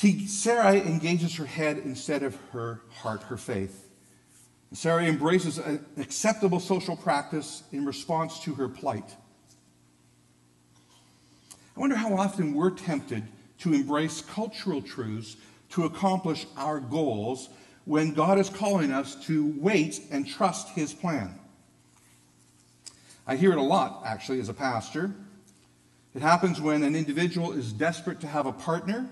See, 0.03 0.27
Sarai 0.27 0.81
engages 0.81 1.33
her 1.37 1.45
head 1.45 1.77
instead 1.77 2.23
of 2.23 2.35
her 2.51 2.81
heart, 2.89 3.23
her 3.23 3.37
faith. 3.37 3.87
Sarai 4.73 5.07
embraces 5.07 5.59
an 5.59 5.85
acceptable 5.95 6.59
social 6.59 6.97
practice 6.97 7.63
in 7.71 7.85
response 7.85 8.41
to 8.41 8.53
her 8.55 8.67
plight. 8.67 9.15
I 11.77 11.79
wonder 11.79 11.95
how 11.95 12.17
often 12.17 12.53
we're 12.53 12.71
tempted 12.71 13.23
to 13.59 13.73
embrace 13.73 14.19
cultural 14.19 14.81
truths 14.81 15.37
to 15.69 15.85
accomplish 15.85 16.47
our 16.57 16.81
goals 16.81 17.47
when 17.85 18.13
God 18.13 18.37
is 18.37 18.49
calling 18.49 18.91
us 18.91 19.15
to 19.27 19.55
wait 19.57 20.01
and 20.11 20.27
trust 20.27 20.67
His 20.71 20.93
plan. 20.93 21.39
I 23.25 23.37
hear 23.37 23.53
it 23.53 23.57
a 23.57 23.61
lot, 23.61 24.03
actually, 24.05 24.41
as 24.41 24.49
a 24.49 24.53
pastor. 24.53 25.15
It 26.13 26.21
happens 26.21 26.59
when 26.59 26.83
an 26.83 26.93
individual 26.93 27.53
is 27.53 27.71
desperate 27.71 28.19
to 28.19 28.27
have 28.27 28.45
a 28.45 28.51
partner 28.51 29.09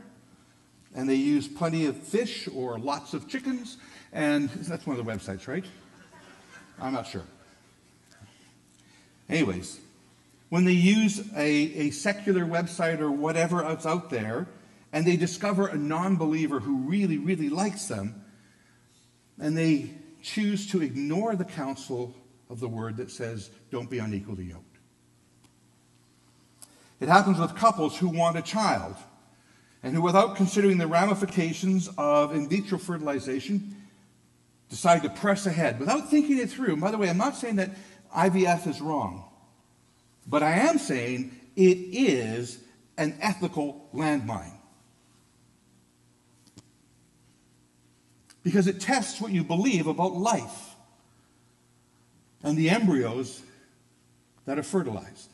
and 0.95 1.09
they 1.09 1.15
use 1.15 1.47
plenty 1.47 1.85
of 1.85 1.97
fish 1.97 2.47
or 2.53 2.77
lots 2.79 3.13
of 3.13 3.27
chickens, 3.27 3.77
and 4.11 4.49
that's 4.49 4.85
one 4.85 4.97
of 4.97 5.05
the 5.05 5.11
websites, 5.11 5.47
right? 5.47 5.65
I'm 6.79 6.93
not 6.93 7.07
sure. 7.07 7.23
Anyways, 9.29 9.79
when 10.49 10.65
they 10.65 10.73
use 10.73 11.19
a, 11.35 11.47
a 11.47 11.89
secular 11.91 12.43
website 12.43 12.99
or 12.99 13.11
whatever 13.11 13.63
else 13.63 13.85
out 13.85 14.09
there, 14.09 14.47
and 14.91 15.05
they 15.05 15.15
discover 15.15 15.67
a 15.67 15.77
non 15.77 16.17
believer 16.17 16.59
who 16.59 16.77
really, 16.79 17.17
really 17.17 17.49
likes 17.49 17.87
them, 17.87 18.25
and 19.39 19.57
they 19.57 19.91
choose 20.21 20.69
to 20.71 20.81
ignore 20.81 21.35
the 21.35 21.45
counsel 21.45 22.13
of 22.49 22.59
the 22.59 22.67
word 22.67 22.97
that 22.97 23.09
says, 23.09 23.49
don't 23.71 23.89
be 23.89 23.99
unequally 23.99 24.43
yoked. 24.43 24.65
It 26.99 27.07
happens 27.07 27.39
with 27.39 27.55
couples 27.55 27.97
who 27.97 28.09
want 28.09 28.37
a 28.37 28.41
child 28.41 28.95
and 29.83 29.95
who, 29.95 30.01
without 30.01 30.35
considering 30.35 30.77
the 30.77 30.87
ramifications 30.87 31.89
of 31.97 32.35
in 32.35 32.47
vitro 32.47 32.77
fertilization, 32.77 33.75
decide 34.69 35.03
to 35.03 35.09
press 35.09 35.45
ahead 35.45 35.79
without 35.79 36.09
thinking 36.09 36.37
it 36.37 36.49
through. 36.49 36.77
by 36.77 36.91
the 36.91 36.97
way, 36.97 37.09
I'm 37.09 37.17
not 37.17 37.35
saying 37.35 37.57
that 37.57 37.71
IVF 38.15 38.67
is 38.67 38.79
wrong, 38.79 39.25
but 40.27 40.43
I 40.43 40.51
am 40.51 40.77
saying 40.77 41.31
it 41.55 41.77
is 41.77 42.59
an 42.97 43.17
ethical 43.21 43.89
landmine. 43.93 44.53
Because 48.43 48.67
it 48.67 48.79
tests 48.79 49.21
what 49.21 49.31
you 49.31 49.43
believe 49.43 49.87
about 49.87 50.13
life 50.13 50.75
and 52.43 52.57
the 52.57 52.69
embryos 52.69 53.41
that 54.45 54.57
are 54.57 54.63
fertilized. 54.63 55.30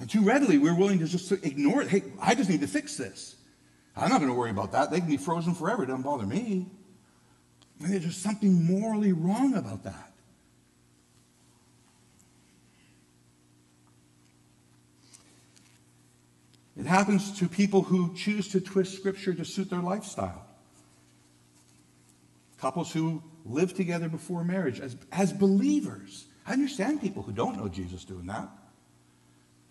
And 0.00 0.08
too 0.08 0.22
readily, 0.22 0.56
we're 0.56 0.74
willing 0.74 0.98
to 1.00 1.06
just 1.06 1.30
ignore 1.30 1.82
it. 1.82 1.88
Hey, 1.88 2.02
I 2.20 2.34
just 2.34 2.48
need 2.48 2.62
to 2.62 2.66
fix 2.66 2.96
this. 2.96 3.36
I'm 3.94 4.08
not 4.08 4.18
going 4.18 4.30
to 4.30 4.36
worry 4.36 4.50
about 4.50 4.72
that. 4.72 4.90
They 4.90 4.98
can 4.98 5.08
be 5.08 5.18
frozen 5.18 5.54
forever. 5.54 5.84
It 5.84 5.86
doesn't 5.86 6.02
bother 6.02 6.26
me. 6.26 6.66
And 7.80 7.92
there's 7.92 8.04
just 8.04 8.22
something 8.22 8.64
morally 8.64 9.12
wrong 9.12 9.54
about 9.54 9.84
that. 9.84 10.12
It 16.78 16.86
happens 16.86 17.38
to 17.38 17.46
people 17.46 17.82
who 17.82 18.14
choose 18.14 18.48
to 18.48 18.60
twist 18.60 18.96
Scripture 18.96 19.34
to 19.34 19.44
suit 19.44 19.68
their 19.68 19.82
lifestyle. 19.82 20.46
Couples 22.58 22.90
who 22.90 23.22
live 23.44 23.74
together 23.74 24.08
before 24.08 24.44
marriage 24.44 24.80
as, 24.80 24.96
as 25.12 25.30
believers. 25.30 26.24
I 26.46 26.54
understand 26.54 27.02
people 27.02 27.22
who 27.22 27.32
don't 27.32 27.58
know 27.58 27.68
Jesus 27.68 28.04
doing 28.04 28.26
that. 28.26 28.48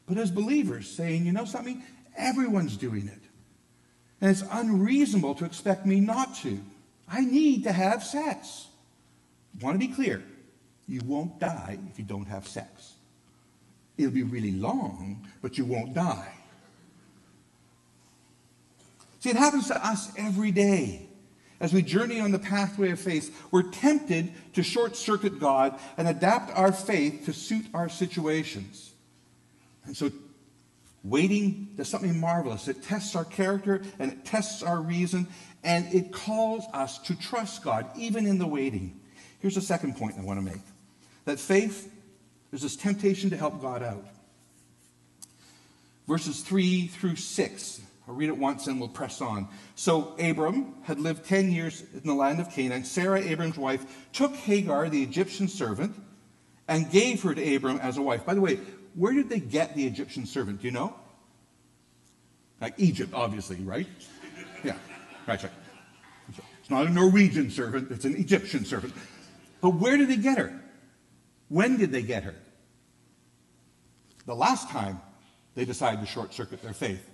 But 0.09 0.17
as 0.17 0.31
believers, 0.31 0.89
saying, 0.89 1.27
you 1.27 1.31
know 1.31 1.45
something? 1.45 1.83
Everyone's 2.17 2.75
doing 2.75 3.07
it. 3.07 3.21
And 4.19 4.31
it's 4.31 4.43
unreasonable 4.51 5.35
to 5.35 5.45
expect 5.45 5.85
me 5.85 5.99
not 5.99 6.35
to. 6.37 6.59
I 7.07 7.21
need 7.21 7.63
to 7.63 7.71
have 7.71 8.03
sex. 8.03 8.67
Want 9.61 9.79
to 9.79 9.87
be 9.87 9.93
clear. 9.93 10.23
You 10.87 11.01
won't 11.05 11.39
die 11.39 11.77
if 11.91 11.99
you 11.99 12.05
don't 12.05 12.25
have 12.25 12.47
sex. 12.47 12.93
It'll 13.97 14.11
be 14.11 14.23
really 14.23 14.51
long, 14.51 15.27
but 15.43 15.57
you 15.57 15.65
won't 15.65 15.93
die. 15.93 16.33
See, 19.19 19.29
it 19.29 19.35
happens 19.35 19.67
to 19.67 19.85
us 19.85 20.11
every 20.17 20.51
day. 20.51 21.05
As 21.59 21.73
we 21.73 21.81
journey 21.81 22.19
on 22.19 22.31
the 22.31 22.39
pathway 22.39 22.91
of 22.91 22.99
faith, 22.99 23.47
we're 23.51 23.69
tempted 23.69 24.31
to 24.53 24.63
short 24.63 24.95
circuit 24.95 25.39
God 25.39 25.77
and 25.97 26.07
adapt 26.07 26.57
our 26.57 26.71
faith 26.71 27.25
to 27.25 27.33
suit 27.33 27.65
our 27.73 27.89
situations. 27.89 28.88
And 29.89 29.97
so 29.97 30.11
waiting 31.03 31.69
does 31.75 31.89
something 31.89 32.19
marvelous. 32.19 32.67
It 32.67 32.83
tests 32.83 33.15
our 33.15 33.25
character 33.25 33.81
and 33.97 34.11
it 34.11 34.23
tests 34.23 34.61
our 34.61 34.79
reason, 34.79 35.25
and 35.63 35.91
it 35.91 36.11
calls 36.11 36.63
us 36.73 36.99
to 36.99 37.15
trust 37.15 37.63
God 37.63 37.87
even 37.97 38.27
in 38.27 38.37
the 38.37 38.45
waiting. 38.45 38.99
Here's 39.39 39.55
the 39.55 39.61
second 39.61 39.97
point 39.97 40.13
I 40.19 40.21
want 40.21 40.37
to 40.37 40.45
make 40.45 40.61
that 41.25 41.39
faith, 41.39 41.91
there's 42.51 42.61
this 42.61 42.75
temptation 42.75 43.31
to 43.31 43.37
help 43.37 43.63
God 43.63 43.81
out. 43.81 44.05
Verses 46.07 46.41
3 46.41 46.85
through 46.85 47.15
6. 47.15 47.81
I'll 48.07 48.13
read 48.13 48.29
it 48.29 48.37
once 48.37 48.67
and 48.67 48.79
we'll 48.79 48.89
press 48.89 49.21
on. 49.21 49.47
So 49.73 50.15
Abram 50.19 50.75
had 50.83 50.99
lived 50.99 51.25
10 51.25 51.51
years 51.51 51.83
in 51.95 52.01
the 52.03 52.13
land 52.13 52.39
of 52.39 52.51
Canaan. 52.51 52.83
Sarah, 52.83 53.21
Abram's 53.21 53.57
wife, 53.57 54.07
took 54.13 54.35
Hagar, 54.35 54.87
the 54.87 55.01
Egyptian 55.01 55.47
servant, 55.47 55.95
and 56.67 56.91
gave 56.91 57.23
her 57.23 57.33
to 57.33 57.55
Abram 57.55 57.79
as 57.79 57.97
a 57.97 58.03
wife. 58.03 58.23
By 58.23 58.35
the 58.35 58.41
way, 58.41 58.59
where 58.99 59.13
did 59.13 59.29
they 59.29 59.39
get 59.39 59.77
the 59.77 59.87
Egyptian 59.87 60.25
servant? 60.25 60.59
Do 60.59 60.67
you 60.67 60.73
know? 60.73 60.93
Like 62.59 62.73
Egypt, 62.77 63.13
obviously, 63.13 63.55
right? 63.63 63.87
Yeah, 64.61 64.75
right, 65.25 65.41
right. 65.41 65.51
It's 66.59 66.69
not 66.69 66.85
a 66.85 66.89
Norwegian 66.89 67.49
servant, 67.49 67.89
it's 67.91 68.03
an 68.03 68.17
Egyptian 68.17 68.65
servant. 68.65 68.93
But 69.61 69.69
where 69.69 69.95
did 69.95 70.09
they 70.09 70.17
get 70.17 70.37
her? 70.37 70.61
When 71.47 71.77
did 71.77 71.93
they 71.93 72.01
get 72.01 72.23
her? 72.23 72.35
The 74.25 74.35
last 74.35 74.69
time 74.69 74.99
they 75.55 75.63
decided 75.63 76.01
to 76.01 76.05
short 76.05 76.33
circuit 76.33 76.61
their 76.61 76.73
faith. 76.73 77.09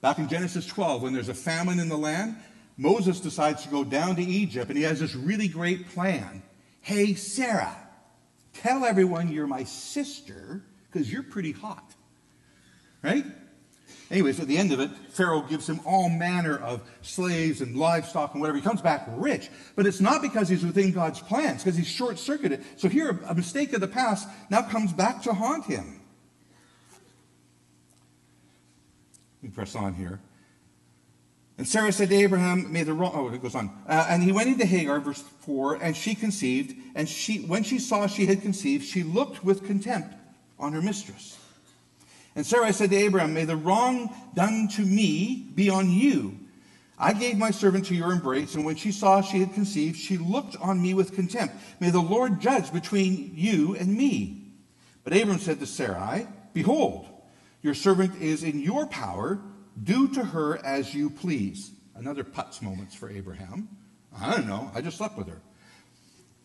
Back 0.00 0.18
in 0.18 0.28
Genesis 0.28 0.66
12, 0.66 1.02
when 1.02 1.12
there's 1.12 1.28
a 1.28 1.34
famine 1.34 1.78
in 1.78 1.88
the 1.88 1.96
land, 1.96 2.34
Moses 2.76 3.20
decides 3.20 3.62
to 3.62 3.68
go 3.68 3.84
down 3.84 4.16
to 4.16 4.22
Egypt 4.22 4.70
and 4.70 4.76
he 4.76 4.82
has 4.82 4.98
this 4.98 5.14
really 5.14 5.46
great 5.46 5.88
plan. 5.90 6.42
Hey, 6.80 7.14
Sarah, 7.14 7.76
tell 8.54 8.84
everyone 8.84 9.28
you're 9.28 9.46
my 9.46 9.62
sister 9.62 10.64
because 10.92 11.10
you're 11.10 11.22
pretty 11.22 11.52
hot. 11.52 11.94
Right? 13.02 13.24
Anyways, 14.10 14.40
at 14.40 14.46
the 14.46 14.58
end 14.58 14.72
of 14.72 14.80
it, 14.80 14.90
Pharaoh 15.08 15.40
gives 15.40 15.66
him 15.66 15.80
all 15.86 16.10
manner 16.10 16.58
of 16.58 16.82
slaves 17.00 17.62
and 17.62 17.74
livestock 17.74 18.34
and 18.34 18.42
whatever. 18.42 18.58
He 18.58 18.62
comes 18.62 18.82
back 18.82 19.06
rich. 19.08 19.48
But 19.74 19.86
it's 19.86 20.00
not 20.00 20.20
because 20.20 20.50
he's 20.50 20.64
within 20.64 20.92
God's 20.92 21.20
plans, 21.20 21.64
because 21.64 21.78
he's 21.78 21.88
short 21.88 22.18
circuited. 22.18 22.62
So 22.76 22.88
here, 22.88 23.18
a 23.26 23.34
mistake 23.34 23.72
of 23.72 23.80
the 23.80 23.88
past 23.88 24.28
now 24.50 24.62
comes 24.62 24.92
back 24.92 25.22
to 25.22 25.32
haunt 25.32 25.64
him. 25.64 26.00
Let 29.42 29.50
me 29.50 29.54
press 29.54 29.74
on 29.74 29.94
here. 29.94 30.20
And 31.56 31.66
Sarah 31.66 31.92
said 31.92 32.10
to 32.10 32.14
Abraham, 32.14 32.70
May 32.70 32.82
the 32.82 32.92
wrong, 32.92 33.12
oh, 33.14 33.32
it 33.32 33.40
goes 33.40 33.54
on. 33.54 33.70
Uh, 33.88 34.06
and 34.10 34.22
he 34.22 34.32
went 34.32 34.48
into 34.48 34.66
Hagar, 34.66 35.00
verse 35.00 35.22
4, 35.46 35.76
and 35.76 35.96
she 35.96 36.14
conceived. 36.14 36.74
And 36.94 37.08
she, 37.08 37.38
when 37.38 37.62
she 37.62 37.78
saw 37.78 38.06
she 38.06 38.26
had 38.26 38.42
conceived, 38.42 38.84
she 38.84 39.02
looked 39.02 39.42
with 39.42 39.64
contempt 39.64 40.14
on 40.62 40.72
her 40.72 40.80
mistress. 40.80 41.38
And 42.34 42.46
Sarai 42.46 42.72
said 42.72 42.90
to 42.90 42.96
Abraham, 42.96 43.34
May 43.34 43.44
the 43.44 43.56
wrong 43.56 44.14
done 44.34 44.68
to 44.68 44.82
me 44.82 45.50
be 45.54 45.68
on 45.68 45.90
you. 45.90 46.38
I 46.98 47.12
gave 47.12 47.36
my 47.36 47.50
servant 47.50 47.86
to 47.86 47.94
your 47.94 48.12
embrace, 48.12 48.54
and 48.54 48.64
when 48.64 48.76
she 48.76 48.92
saw 48.92 49.20
she 49.20 49.40
had 49.40 49.54
conceived, 49.54 49.96
she 49.98 50.16
looked 50.16 50.56
on 50.56 50.80
me 50.80 50.94
with 50.94 51.14
contempt. 51.14 51.56
May 51.80 51.90
the 51.90 52.00
Lord 52.00 52.40
judge 52.40 52.72
between 52.72 53.32
you 53.34 53.74
and 53.74 53.94
me. 53.94 54.44
But 55.04 55.16
Abram 55.16 55.38
said 55.38 55.58
to 55.60 55.66
Sarai, 55.66 56.26
Behold, 56.54 57.06
your 57.60 57.74
servant 57.74 58.20
is 58.22 58.44
in 58.44 58.60
your 58.60 58.86
power. 58.86 59.40
Do 59.82 60.08
to 60.14 60.24
her 60.24 60.64
as 60.64 60.94
you 60.94 61.10
please. 61.10 61.72
Another 61.94 62.24
putz 62.24 62.62
moments 62.62 62.94
for 62.94 63.10
Abraham. 63.10 63.68
I 64.18 64.36
don't 64.36 64.46
know. 64.46 64.70
I 64.74 64.80
just 64.80 64.98
slept 64.98 65.18
with 65.18 65.28
her. 65.28 65.40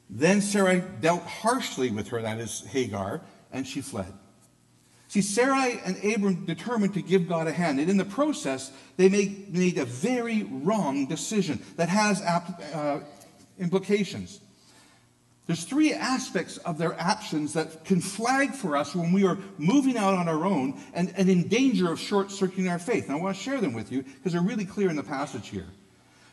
Then 0.10 0.42
Sarai 0.42 0.82
dealt 1.02 1.24
harshly 1.24 1.92
with 1.92 2.08
her, 2.10 2.22
that 2.22 2.40
is 2.40 2.66
Hagar, 2.68 3.22
and 3.52 3.68
she 3.68 3.82
fled. 3.82 4.14
See, 5.10 5.22
Sarai 5.22 5.80
and 5.86 5.98
Abram 6.04 6.46
determined 6.46 6.94
to 6.96 7.02
give 7.02 7.30
God 7.30 7.48
a 7.48 7.54
hand, 7.54 7.80
and 7.80 7.90
in 7.90 7.98
the 7.98 8.06
process, 8.06 8.72
they 8.98 9.08
made, 9.08 9.54
made 9.54 9.78
a 9.78 9.86
very 9.86 10.44
wrong 10.44 11.08
decision 11.08 11.64
that 11.78 11.88
has 11.88 12.22
uh, 12.22 13.02
implications. 13.58 14.42
There's 15.46 15.64
three 15.64 15.94
aspects 15.94 16.58
of 16.58 16.78
their 16.78 16.94
actions 17.00 17.54
that 17.54 17.86
can 17.86 18.02
flag 18.02 18.54
for 18.54 18.76
us 18.76 18.94
when 18.94 19.14
we 19.14 19.26
are 19.26 19.38
moving 19.58 19.98
out 19.98 20.14
on 20.14 20.28
our 20.28 20.46
own 20.46 20.78
and, 20.94 21.14
and 21.16 21.30
in 21.30 21.48
danger 21.48 21.90
of 21.90 22.02
short 22.02 22.32
circuiting 22.32 22.70
our 22.70 22.80
faith. 22.80 23.06
And 23.06 23.14
I 23.14 23.22
want 23.22 23.38
to 23.38 23.42
share 23.42 23.62
them 23.62 23.72
with 23.72 23.90
you 23.90 24.04
because 24.04 24.34
they're 24.34 24.42
really 24.42 24.66
clear 24.66 24.90
in 24.90 24.98
the 24.98 25.04
passage 25.04 25.48
here. 25.48 25.68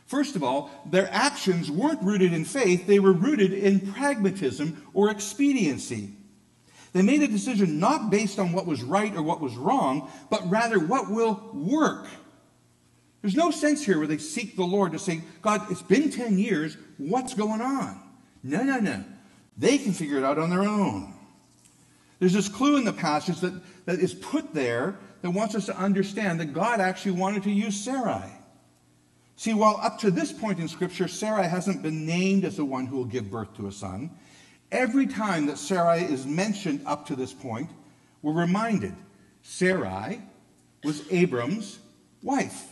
First 0.05 0.35
of 0.35 0.43
all, 0.43 0.69
their 0.85 1.09
actions 1.11 1.71
weren't 1.71 2.03
rooted 2.03 2.33
in 2.33 2.43
faith, 2.43 2.85
they 2.87 2.99
were 2.99 3.13
rooted 3.13 3.53
in 3.53 3.93
pragmatism 3.93 4.85
or 4.93 5.09
expediency. 5.09 6.09
They 6.95 7.01
made 7.01 7.21
a 7.23 7.27
decision 7.27 7.77
not 7.77 8.09
based 8.09 8.39
on 8.39 8.53
what 8.53 8.65
was 8.65 8.81
right 8.81 9.13
or 9.13 9.21
what 9.21 9.41
was 9.41 9.57
wrong, 9.57 10.09
but 10.29 10.49
rather 10.49 10.79
what 10.79 11.11
will 11.11 11.51
work. 11.53 12.07
There's 13.21 13.35
no 13.35 13.51
sense 13.51 13.85
here 13.85 13.97
where 13.97 14.07
they 14.07 14.17
seek 14.17 14.55
the 14.55 14.63
Lord 14.63 14.93
to 14.93 14.99
say, 14.99 15.21
God, 15.41 15.69
it's 15.69 15.81
been 15.81 16.09
10 16.09 16.39
years, 16.39 16.77
what's 16.97 17.33
going 17.33 17.59
on? 17.59 18.01
No, 18.43 18.63
no, 18.63 18.79
no. 18.79 19.03
They 19.57 19.77
can 19.77 19.91
figure 19.91 20.17
it 20.17 20.23
out 20.23 20.37
on 20.37 20.49
their 20.49 20.63
own. 20.63 21.13
There's 22.19 22.31
this 22.31 22.47
clue 22.47 22.77
in 22.77 22.85
the 22.85 22.93
passage 22.93 23.41
that, 23.41 23.61
that 23.87 23.99
is 23.99 24.13
put 24.13 24.53
there 24.53 24.97
that 25.21 25.31
wants 25.31 25.53
us 25.53 25.65
to 25.65 25.77
understand 25.77 26.39
that 26.39 26.53
God 26.53 26.79
actually 26.79 27.19
wanted 27.19 27.43
to 27.43 27.51
use 27.51 27.75
Sarai. 27.75 28.31
See, 29.35 29.53
while 29.53 29.81
up 29.83 29.99
to 29.99 30.11
this 30.11 30.31
point 30.31 30.59
in 30.59 30.69
Scripture, 30.69 31.09
Sarai 31.09 31.49
hasn't 31.49 31.83
been 31.83 32.05
named 32.05 32.45
as 32.45 32.55
the 32.55 32.63
one 32.63 32.85
who 32.85 32.95
will 32.95 33.03
give 33.03 33.29
birth 33.29 33.53
to 33.57 33.67
a 33.67 33.71
son, 33.73 34.11
every 34.71 35.07
time 35.07 35.47
that 35.47 35.57
Sarai 35.57 36.03
is 36.03 36.25
mentioned 36.25 36.81
up 36.85 37.07
to 37.07 37.15
this 37.15 37.33
point, 37.33 37.69
we're 38.21 38.33
reminded 38.33 38.95
Sarai 39.41 40.21
was 40.83 41.03
Abram's 41.11 41.79
wife. 42.21 42.69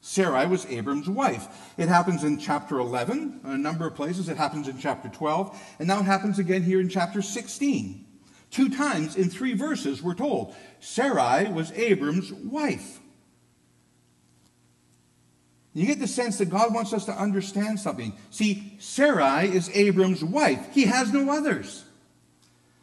Sarai 0.00 0.46
was 0.46 0.64
Abram's 0.66 1.08
wife. 1.08 1.72
It 1.76 1.88
happens 1.88 2.24
in 2.24 2.38
chapter 2.38 2.78
11, 2.78 3.40
a 3.44 3.58
number 3.58 3.86
of 3.86 3.94
places. 3.94 4.28
It 4.28 4.36
happens 4.36 4.66
in 4.66 4.78
chapter 4.78 5.08
12, 5.08 5.74
and 5.78 5.86
now 5.86 6.00
it 6.00 6.04
happens 6.04 6.38
again 6.38 6.62
here 6.62 6.80
in 6.80 6.88
chapter 6.88 7.20
16. 7.20 8.06
Two 8.50 8.70
times 8.70 9.16
in 9.16 9.28
three 9.28 9.54
verses, 9.54 10.02
we're 10.02 10.14
told 10.14 10.54
Sarai 10.80 11.52
was 11.52 11.72
Abram's 11.72 12.32
wife. 12.32 13.00
You 15.78 15.86
get 15.86 16.00
the 16.00 16.08
sense 16.08 16.38
that 16.38 16.50
God 16.50 16.74
wants 16.74 16.92
us 16.92 17.04
to 17.04 17.12
understand 17.12 17.78
something. 17.78 18.12
See, 18.30 18.74
Sarai 18.80 19.46
is 19.48 19.70
Abram's 19.72 20.24
wife, 20.24 20.72
he 20.72 20.86
has 20.86 21.12
no 21.12 21.30
others. 21.30 21.84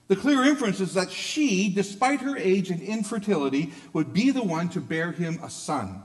The 0.07 0.15
clear 0.15 0.43
inference 0.43 0.79
is 0.79 0.93
that 0.93 1.11
she, 1.11 1.73
despite 1.73 2.21
her 2.21 2.37
age 2.37 2.69
and 2.69 2.81
infertility, 2.81 3.73
would 3.91 4.13
be 4.13 4.31
the 4.31 4.43
one 4.43 4.69
to 4.69 4.79
bear 4.79 5.11
him 5.11 5.39
a 5.43 5.49
son. 5.49 6.03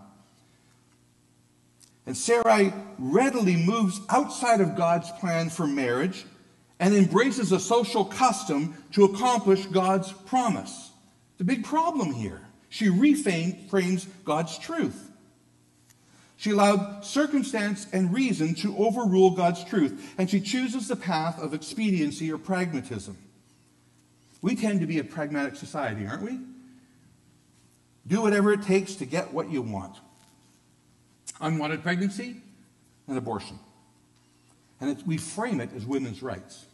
And 2.06 2.16
Sarai 2.16 2.72
readily 2.98 3.56
moves 3.56 4.00
outside 4.08 4.60
of 4.60 4.74
God's 4.74 5.10
plan 5.12 5.48
for 5.50 5.66
marriage 5.66 6.24
and 6.80 6.94
embraces 6.94 7.52
a 7.52 7.60
social 7.60 8.06
custom 8.06 8.82
to 8.92 9.04
accomplish 9.04 9.66
God's 9.66 10.10
promise. 10.12 10.90
The 11.38 11.44
big 11.44 11.64
problem 11.64 12.14
here. 12.14 12.40
She 12.68 12.86
reframes 12.86 14.06
God's 14.24 14.58
truth. 14.58 15.09
She 16.40 16.52
allowed 16.52 17.04
circumstance 17.04 17.86
and 17.92 18.14
reason 18.14 18.54
to 18.54 18.74
overrule 18.78 19.32
God's 19.32 19.62
truth, 19.62 20.14
and 20.16 20.30
she 20.30 20.40
chooses 20.40 20.88
the 20.88 20.96
path 20.96 21.38
of 21.38 21.52
expediency 21.52 22.32
or 22.32 22.38
pragmatism. 22.38 23.18
We 24.40 24.56
tend 24.56 24.80
to 24.80 24.86
be 24.86 24.98
a 24.98 25.04
pragmatic 25.04 25.56
society, 25.56 26.06
aren't 26.06 26.22
we? 26.22 26.38
Do 28.06 28.22
whatever 28.22 28.54
it 28.54 28.62
takes 28.62 28.94
to 28.94 29.04
get 29.04 29.34
what 29.34 29.50
you 29.50 29.60
want. 29.60 29.98
Unwanted 31.42 31.82
pregnancy 31.82 32.36
and 33.06 33.18
abortion. 33.18 33.58
And 34.80 34.96
we 35.06 35.18
frame 35.18 35.60
it 35.60 35.68
as 35.76 35.84
women's 35.84 36.22
rights. 36.22 36.64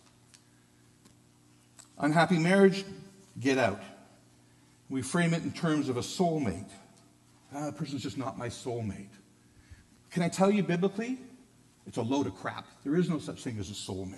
Unhappy 1.98 2.38
marriage, 2.38 2.84
get 3.40 3.58
out. 3.58 3.82
We 4.88 5.02
frame 5.02 5.34
it 5.34 5.42
in 5.42 5.50
terms 5.50 5.88
of 5.88 5.96
a 5.96 6.02
soulmate. 6.02 6.70
Ah, 7.52 7.64
that 7.64 7.76
person's 7.76 8.04
just 8.04 8.16
not 8.16 8.38
my 8.38 8.48
soulmate. 8.48 9.08
Can 10.16 10.22
I 10.22 10.30
tell 10.30 10.50
you 10.50 10.62
biblically? 10.62 11.18
It's 11.86 11.98
a 11.98 12.02
load 12.02 12.26
of 12.26 12.34
crap. 12.36 12.66
There 12.84 12.96
is 12.96 13.10
no 13.10 13.18
such 13.18 13.42
thing 13.44 13.58
as 13.58 13.68
a 13.68 13.74
soulmate. 13.74 14.16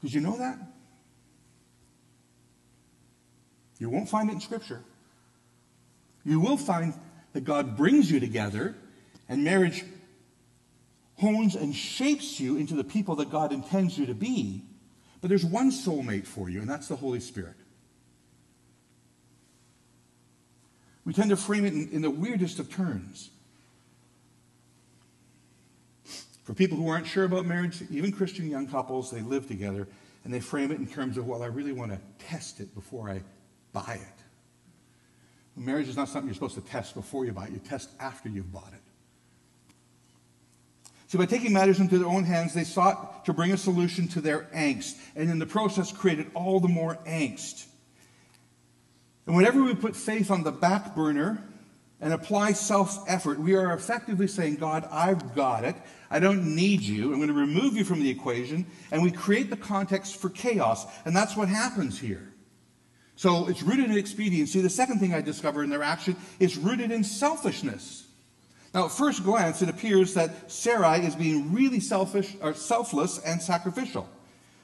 Did 0.00 0.14
you 0.14 0.20
know 0.20 0.38
that? 0.38 0.56
You 3.80 3.90
won't 3.90 4.08
find 4.08 4.30
it 4.30 4.34
in 4.34 4.40
Scripture. 4.40 4.84
You 6.24 6.38
will 6.38 6.56
find 6.56 6.94
that 7.32 7.40
God 7.40 7.76
brings 7.76 8.08
you 8.08 8.20
together, 8.20 8.76
and 9.28 9.42
marriage 9.42 9.82
hones 11.16 11.56
and 11.56 11.74
shapes 11.74 12.38
you 12.38 12.58
into 12.58 12.74
the 12.74 12.84
people 12.84 13.16
that 13.16 13.30
God 13.30 13.52
intends 13.52 13.98
you 13.98 14.06
to 14.06 14.14
be. 14.14 14.62
But 15.20 15.28
there's 15.28 15.44
one 15.44 15.72
soulmate 15.72 16.28
for 16.28 16.48
you, 16.48 16.60
and 16.60 16.70
that's 16.70 16.86
the 16.86 16.94
Holy 16.94 17.18
Spirit. 17.18 17.56
We 21.04 21.12
tend 21.12 21.30
to 21.30 21.36
frame 21.36 21.64
it 21.64 21.72
in, 21.72 21.88
in 21.90 22.02
the 22.02 22.10
weirdest 22.10 22.60
of 22.60 22.70
terms. 22.70 23.30
For 26.44 26.54
people 26.54 26.76
who 26.76 26.88
aren't 26.88 27.06
sure 27.06 27.24
about 27.24 27.46
marriage, 27.46 27.82
even 27.90 28.12
Christian 28.12 28.50
young 28.50 28.66
couples, 28.66 29.10
they 29.10 29.20
live 29.20 29.46
together 29.46 29.86
and 30.24 30.32
they 30.32 30.40
frame 30.40 30.70
it 30.70 30.78
in 30.78 30.86
terms 30.86 31.16
of, 31.16 31.26
well, 31.26 31.42
I 31.42 31.46
really 31.46 31.72
want 31.72 31.92
to 31.92 31.98
test 32.18 32.60
it 32.60 32.74
before 32.74 33.10
I 33.10 33.22
buy 33.72 34.00
it. 34.00 34.22
Marriage 35.56 35.88
is 35.88 35.96
not 35.96 36.08
something 36.08 36.28
you're 36.28 36.34
supposed 36.34 36.54
to 36.54 36.60
test 36.62 36.94
before 36.94 37.24
you 37.24 37.32
buy 37.32 37.44
it, 37.44 37.52
you 37.52 37.58
test 37.58 37.90
after 38.00 38.28
you've 38.28 38.52
bought 38.52 38.72
it. 38.72 38.80
So, 41.08 41.18
by 41.18 41.26
taking 41.26 41.52
matters 41.52 41.78
into 41.78 41.98
their 41.98 42.08
own 42.08 42.24
hands, 42.24 42.54
they 42.54 42.64
sought 42.64 43.26
to 43.26 43.34
bring 43.34 43.52
a 43.52 43.56
solution 43.58 44.08
to 44.08 44.22
their 44.22 44.48
angst, 44.54 44.98
and 45.14 45.28
in 45.28 45.38
the 45.38 45.44
process, 45.44 45.92
created 45.92 46.30
all 46.32 46.58
the 46.58 46.68
more 46.68 46.96
angst. 47.06 47.66
And 49.26 49.36
whenever 49.36 49.62
we 49.62 49.74
put 49.74 49.94
faith 49.94 50.30
on 50.30 50.42
the 50.42 50.50
back 50.50 50.96
burner 50.96 51.46
and 52.02 52.12
apply 52.12 52.52
self 52.52 52.98
effort, 53.08 53.38
we 53.38 53.54
are 53.54 53.72
effectively 53.72 54.26
saying, 54.26 54.56
God, 54.56 54.86
I've 54.90 55.34
got 55.34 55.64
it. 55.64 55.76
I 56.10 56.18
don't 56.18 56.54
need 56.54 56.82
you. 56.82 57.12
I'm 57.12 57.18
going 57.18 57.28
to 57.28 57.34
remove 57.34 57.74
you 57.74 57.84
from 57.84 58.00
the 58.00 58.10
equation. 58.10 58.66
And 58.90 59.02
we 59.02 59.10
create 59.10 59.48
the 59.48 59.56
context 59.56 60.16
for 60.16 60.28
chaos. 60.28 60.84
And 61.06 61.16
that's 61.16 61.36
what 61.36 61.48
happens 61.48 61.98
here. 61.98 62.28
So 63.14 63.48
it's 63.48 63.62
rooted 63.62 63.86
in 63.86 63.96
expediency. 63.96 64.60
The 64.60 64.68
second 64.68 64.98
thing 64.98 65.14
I 65.14 65.20
discover 65.20 65.62
in 65.62 65.70
their 65.70 65.84
action 65.84 66.16
is 66.40 66.58
rooted 66.58 66.90
in 66.90 67.04
selfishness. 67.04 68.08
Now, 68.74 68.86
at 68.86 68.90
first 68.90 69.22
glance, 69.22 69.62
it 69.62 69.68
appears 69.68 70.14
that 70.14 70.50
Sarai 70.50 71.06
is 71.06 71.14
being 71.14 71.52
really 71.52 71.78
selfish 71.78 72.34
or 72.40 72.52
selfless 72.52 73.18
and 73.20 73.40
sacrificial. 73.40 74.08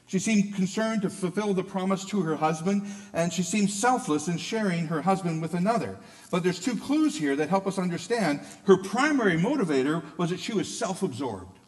She 0.09 0.19
seemed 0.19 0.55
concerned 0.55 1.03
to 1.03 1.11
fulfill 1.11 1.53
the 1.53 1.63
promise 1.63 2.03
to 2.07 2.23
her 2.23 2.35
husband, 2.35 2.87
and 3.13 3.31
she 3.31 3.43
seemed 3.43 3.71
selfless 3.71 4.27
in 4.27 4.39
sharing 4.39 4.87
her 4.87 5.03
husband 5.03 5.43
with 5.43 5.53
another. 5.53 5.99
But 6.31 6.43
there's 6.43 6.59
two 6.59 6.77
clues 6.77 7.17
here 7.17 7.37
that 7.37 7.51
help 7.51 7.67
us 7.67 7.79
understand 7.79 8.41
her 8.67 8.79
primary 8.79 9.37
motivator 9.37 10.03
was 10.17 10.31
that 10.31 10.41
she 10.41 10.55
was 10.55 10.79
self 10.79 11.03
absorbed. 11.03 11.59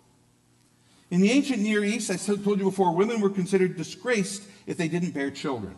In 1.11 1.21
the 1.21 1.31
ancient 1.31 1.61
Near 1.61 1.85
East, 1.85 2.11
I 2.11 2.17
told 2.17 2.59
you 2.59 2.65
before, 2.65 2.95
women 2.95 3.21
were 3.21 3.29
considered 3.29 3.77
disgraced 3.77 4.43
if 4.67 4.79
they 4.79 4.89
didn't 4.89 5.11
bear 5.11 5.31
children. 5.31 5.75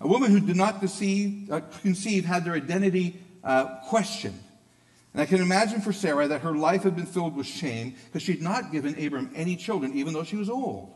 A 0.00 0.08
woman 0.08 0.30
who 0.30 0.40
did 0.40 0.56
not 0.56 0.82
deceive, 0.82 1.50
uh, 1.50 1.60
conceive 1.80 2.26
had 2.26 2.44
their 2.44 2.54
identity 2.54 3.20
uh, 3.42 3.78
questioned. 3.86 4.38
And 5.14 5.22
I 5.22 5.26
can 5.26 5.40
imagine 5.40 5.80
for 5.80 5.94
Sarah 5.94 6.28
that 6.28 6.42
her 6.42 6.54
life 6.54 6.82
had 6.82 6.94
been 6.94 7.06
filled 7.06 7.36
with 7.36 7.46
shame 7.46 7.94
because 8.06 8.22
she 8.22 8.32
had 8.32 8.42
not 8.42 8.70
given 8.70 9.02
Abram 9.02 9.30
any 9.34 9.56
children, 9.56 9.92
even 9.94 10.12
though 10.12 10.24
she 10.24 10.36
was 10.36 10.50
old. 10.50 10.92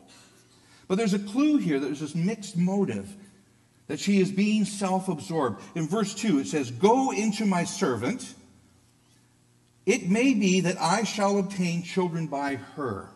But 0.87 0.97
there's 0.97 1.13
a 1.13 1.19
clue 1.19 1.57
here 1.57 1.79
that 1.79 1.85
there's 1.85 1.99
this 1.99 2.15
mixed 2.15 2.57
motive 2.57 3.15
that 3.87 3.99
she 3.99 4.19
is 4.19 4.31
being 4.31 4.65
self 4.65 5.09
absorbed. 5.09 5.61
In 5.75 5.87
verse 5.87 6.13
2, 6.13 6.39
it 6.39 6.47
says, 6.47 6.71
Go 6.71 7.11
into 7.11 7.45
my 7.45 7.63
servant. 7.63 8.33
It 9.85 10.09
may 10.09 10.33
be 10.33 10.61
that 10.61 10.81
I 10.81 11.03
shall 11.03 11.37
obtain 11.37 11.83
children 11.83 12.27
by 12.27 12.55
her. 12.55 13.09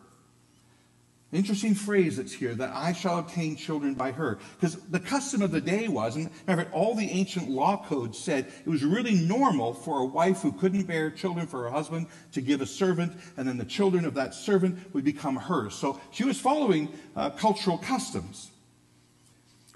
Interesting 1.32 1.76
phrase 1.76 2.18
that's 2.18 2.34
here 2.34 2.56
that 2.56 2.72
I 2.74 2.92
shall 2.92 3.20
obtain 3.20 3.56
children 3.56 3.94
by 3.94 4.12
her. 4.12 4.40
Because 4.56 4.78
the 4.88 5.00
custom 5.00 5.44
of 5.44 5.52
the 5.52 5.62
day 5.62 5.88
was, 5.88 6.16
and 6.16 6.28
remember, 6.48 6.72
all 6.74 6.96
the 6.96 7.08
ancient 7.08 7.48
law 7.48 7.86
codes 7.86 8.18
said 8.18 8.52
it 8.66 8.70
was 8.70 8.84
really 8.84 9.14
normal 9.14 9.76
for 9.76 10.00
a 10.00 10.06
wife 10.06 10.42
who 10.42 10.52
couldn't 10.52 10.88
bear 10.88 11.12
children 11.12 11.46
for 11.46 11.64
her 11.64 11.70
husband 11.70 12.08
to 12.32 12.42
give 12.42 12.62
a 12.62 12.66
servant, 12.66 13.14
and 13.38 13.48
then 13.48 13.58
the 13.58 13.66
children 13.66 14.06
of 14.06 14.16
that 14.16 14.34
servant 14.34 14.80
would 14.96 15.04
become 15.04 15.36
hers. 15.36 15.76
So 15.76 16.02
she 16.10 16.24
was 16.24 16.40
following 16.40 16.90
uh, 17.16 17.30
cultural 17.30 17.78
customs. 17.78 18.50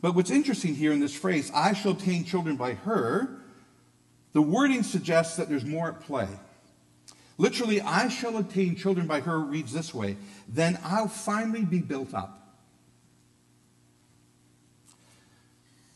But 0.01 0.15
what's 0.15 0.31
interesting 0.31 0.73
here 0.73 0.91
in 0.91 0.99
this 0.99 1.15
phrase, 1.15 1.51
I 1.53 1.73
shall 1.73 1.91
obtain 1.91 2.25
children 2.25 2.55
by 2.55 2.73
her, 2.73 3.29
the 4.33 4.41
wording 4.41 4.81
suggests 4.81 5.37
that 5.37 5.49
there's 5.49 5.63
more 5.65 5.89
at 5.89 6.01
play. 6.01 6.27
Literally, 7.43 7.81
I 7.81 8.07
shall 8.07 8.37
obtain 8.37 8.77
children 8.77 9.05
by 9.05 9.19
her 9.19 9.37
reads 9.37 9.73
this 9.73 9.93
way 9.93 10.15
then 10.47 10.79
I'll 10.81 11.09
finally 11.09 11.65
be 11.65 11.79
built 11.79 12.13
up. 12.13 12.55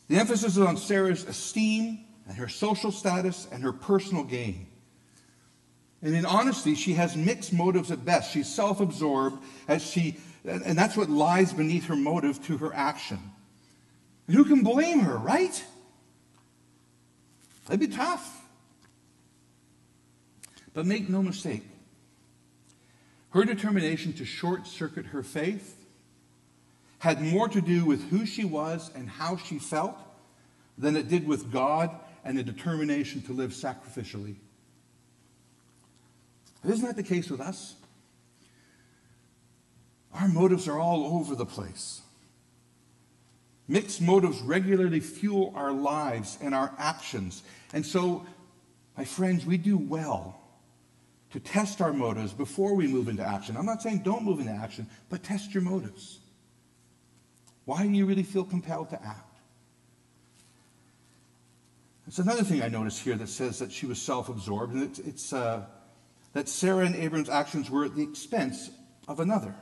The 0.08 0.16
emphasis 0.16 0.58
is 0.58 0.58
on 0.58 0.76
Sarah's 0.76 1.24
esteem 1.24 2.00
and 2.26 2.36
her 2.36 2.48
social 2.48 2.92
status 2.92 3.48
and 3.50 3.62
her 3.62 3.72
personal 3.72 4.24
gain. 4.24 4.66
And 6.02 6.14
in 6.14 6.26
honesty, 6.26 6.74
she 6.74 6.92
has 6.94 7.16
mixed 7.16 7.54
motives 7.54 7.90
at 7.90 8.04
best. 8.04 8.30
She's 8.30 8.54
self 8.54 8.80
absorbed, 8.80 9.42
as 9.68 9.82
she, 9.82 10.18
and 10.44 10.76
that's 10.76 10.98
what 10.98 11.08
lies 11.08 11.54
beneath 11.54 11.86
her 11.86 11.96
motive 11.96 12.44
to 12.44 12.58
her 12.58 12.74
action. 12.74 13.20
And 14.26 14.36
who 14.36 14.44
can 14.44 14.62
blame 14.62 15.00
her, 15.00 15.16
right? 15.16 15.64
That'd 17.68 17.80
be 17.80 17.96
tough. 17.96 18.37
But 20.78 20.86
make 20.86 21.08
no 21.08 21.24
mistake, 21.24 21.64
her 23.30 23.44
determination 23.44 24.12
to 24.12 24.24
short 24.24 24.64
circuit 24.64 25.06
her 25.06 25.24
faith 25.24 25.76
had 27.00 27.20
more 27.20 27.48
to 27.48 27.60
do 27.60 27.84
with 27.84 28.10
who 28.10 28.24
she 28.24 28.44
was 28.44 28.88
and 28.94 29.08
how 29.08 29.38
she 29.38 29.58
felt 29.58 29.98
than 30.78 30.94
it 30.94 31.08
did 31.08 31.26
with 31.26 31.50
God 31.50 31.90
and 32.24 32.38
the 32.38 32.44
determination 32.44 33.22
to 33.22 33.32
live 33.32 33.50
sacrificially. 33.50 34.36
But 36.62 36.70
isn't 36.74 36.86
that 36.86 36.94
the 36.94 37.02
case 37.02 37.28
with 37.28 37.40
us? 37.40 37.74
Our 40.14 40.28
motives 40.28 40.68
are 40.68 40.78
all 40.78 41.18
over 41.18 41.34
the 41.34 41.44
place. 41.44 42.02
Mixed 43.66 44.00
motives 44.00 44.40
regularly 44.42 45.00
fuel 45.00 45.52
our 45.56 45.72
lives 45.72 46.38
and 46.40 46.54
our 46.54 46.72
actions. 46.78 47.42
And 47.72 47.84
so, 47.84 48.24
my 48.96 49.04
friends, 49.04 49.44
we 49.44 49.56
do 49.56 49.76
well 49.76 50.38
to 51.30 51.40
test 51.40 51.80
our 51.80 51.92
motives 51.92 52.32
before 52.32 52.74
we 52.74 52.86
move 52.86 53.08
into 53.08 53.22
action. 53.22 53.56
I'm 53.56 53.66
not 53.66 53.82
saying 53.82 53.98
don't 53.98 54.24
move 54.24 54.40
into 54.40 54.52
action, 54.52 54.86
but 55.10 55.22
test 55.22 55.52
your 55.52 55.62
motives. 55.62 56.20
Why 57.64 57.82
do 57.82 57.90
you 57.90 58.06
really 58.06 58.22
feel 58.22 58.44
compelled 58.44 58.90
to 58.90 59.02
act? 59.04 59.28
There's 62.06 62.18
another 62.18 62.42
thing 62.42 62.62
I 62.62 62.68
notice 62.68 62.98
here 62.98 63.16
that 63.16 63.28
says 63.28 63.58
that 63.58 63.70
she 63.70 63.84
was 63.84 64.00
self 64.00 64.30
absorbed, 64.30 64.72
and 64.72 64.82
it's, 64.82 64.98
it's 64.98 65.32
uh, 65.34 65.66
that 66.32 66.48
Sarah 66.48 66.86
and 66.86 66.94
Abram's 66.94 67.28
actions 67.28 67.70
were 67.70 67.84
at 67.84 67.94
the 67.94 68.02
expense 68.02 68.70
of 69.06 69.20
another. 69.20 69.54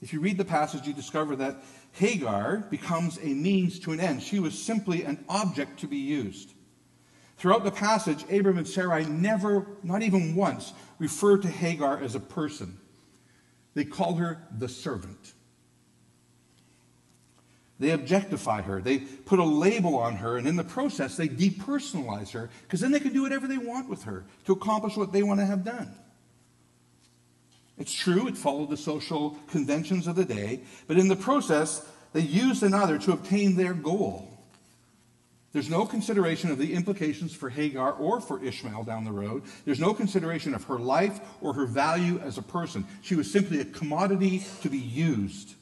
If 0.00 0.14
you 0.14 0.20
read 0.20 0.38
the 0.38 0.44
passage, 0.46 0.86
you 0.86 0.94
discover 0.94 1.36
that 1.36 1.62
Hagar 1.92 2.64
becomes 2.70 3.18
a 3.18 3.34
means 3.34 3.78
to 3.80 3.92
an 3.92 4.00
end. 4.00 4.22
She 4.22 4.38
was 4.38 4.60
simply 4.60 5.02
an 5.02 5.22
object 5.28 5.80
to 5.80 5.86
be 5.86 5.98
used. 5.98 6.54
Throughout 7.40 7.64
the 7.64 7.70
passage, 7.70 8.22
Abram 8.30 8.58
and 8.58 8.68
Sarai 8.68 9.06
never, 9.06 9.66
not 9.82 10.02
even 10.02 10.34
once, 10.34 10.74
refer 10.98 11.38
to 11.38 11.48
Hagar 11.48 11.98
as 11.98 12.14
a 12.14 12.20
person. 12.20 12.78
They 13.72 13.86
call 13.86 14.16
her 14.16 14.46
the 14.58 14.68
servant. 14.68 15.32
They 17.78 17.92
objectify 17.92 18.60
her. 18.60 18.82
They 18.82 18.98
put 18.98 19.38
a 19.38 19.44
label 19.44 19.96
on 19.96 20.16
her, 20.16 20.36
and 20.36 20.46
in 20.46 20.56
the 20.56 20.64
process, 20.64 21.16
they 21.16 21.28
depersonalize 21.28 22.32
her 22.32 22.50
because 22.64 22.80
then 22.80 22.92
they 22.92 23.00
can 23.00 23.14
do 23.14 23.22
whatever 23.22 23.48
they 23.48 23.56
want 23.56 23.88
with 23.88 24.02
her 24.02 24.26
to 24.44 24.52
accomplish 24.52 24.98
what 24.98 25.14
they 25.14 25.22
want 25.22 25.40
to 25.40 25.46
have 25.46 25.64
done. 25.64 25.94
It's 27.78 27.94
true, 27.94 28.28
it 28.28 28.36
followed 28.36 28.68
the 28.68 28.76
social 28.76 29.38
conventions 29.48 30.06
of 30.06 30.14
the 30.14 30.26
day, 30.26 30.60
but 30.86 30.98
in 30.98 31.08
the 31.08 31.16
process, 31.16 31.88
they 32.12 32.20
used 32.20 32.62
another 32.62 32.98
to 32.98 33.12
obtain 33.12 33.56
their 33.56 33.72
goal. 33.72 34.29
There's 35.52 35.68
no 35.68 35.84
consideration 35.84 36.50
of 36.50 36.58
the 36.58 36.74
implications 36.74 37.34
for 37.34 37.50
Hagar 37.50 37.92
or 37.92 38.20
for 38.20 38.42
Ishmael 38.42 38.84
down 38.84 39.04
the 39.04 39.10
road. 39.12 39.42
There's 39.64 39.80
no 39.80 39.92
consideration 39.92 40.54
of 40.54 40.64
her 40.64 40.78
life 40.78 41.20
or 41.40 41.54
her 41.54 41.66
value 41.66 42.20
as 42.20 42.38
a 42.38 42.42
person. 42.42 42.86
She 43.02 43.16
was 43.16 43.30
simply 43.30 43.60
a 43.60 43.64
commodity 43.64 44.44
to 44.62 44.68
be 44.68 44.78
used. 44.78 45.54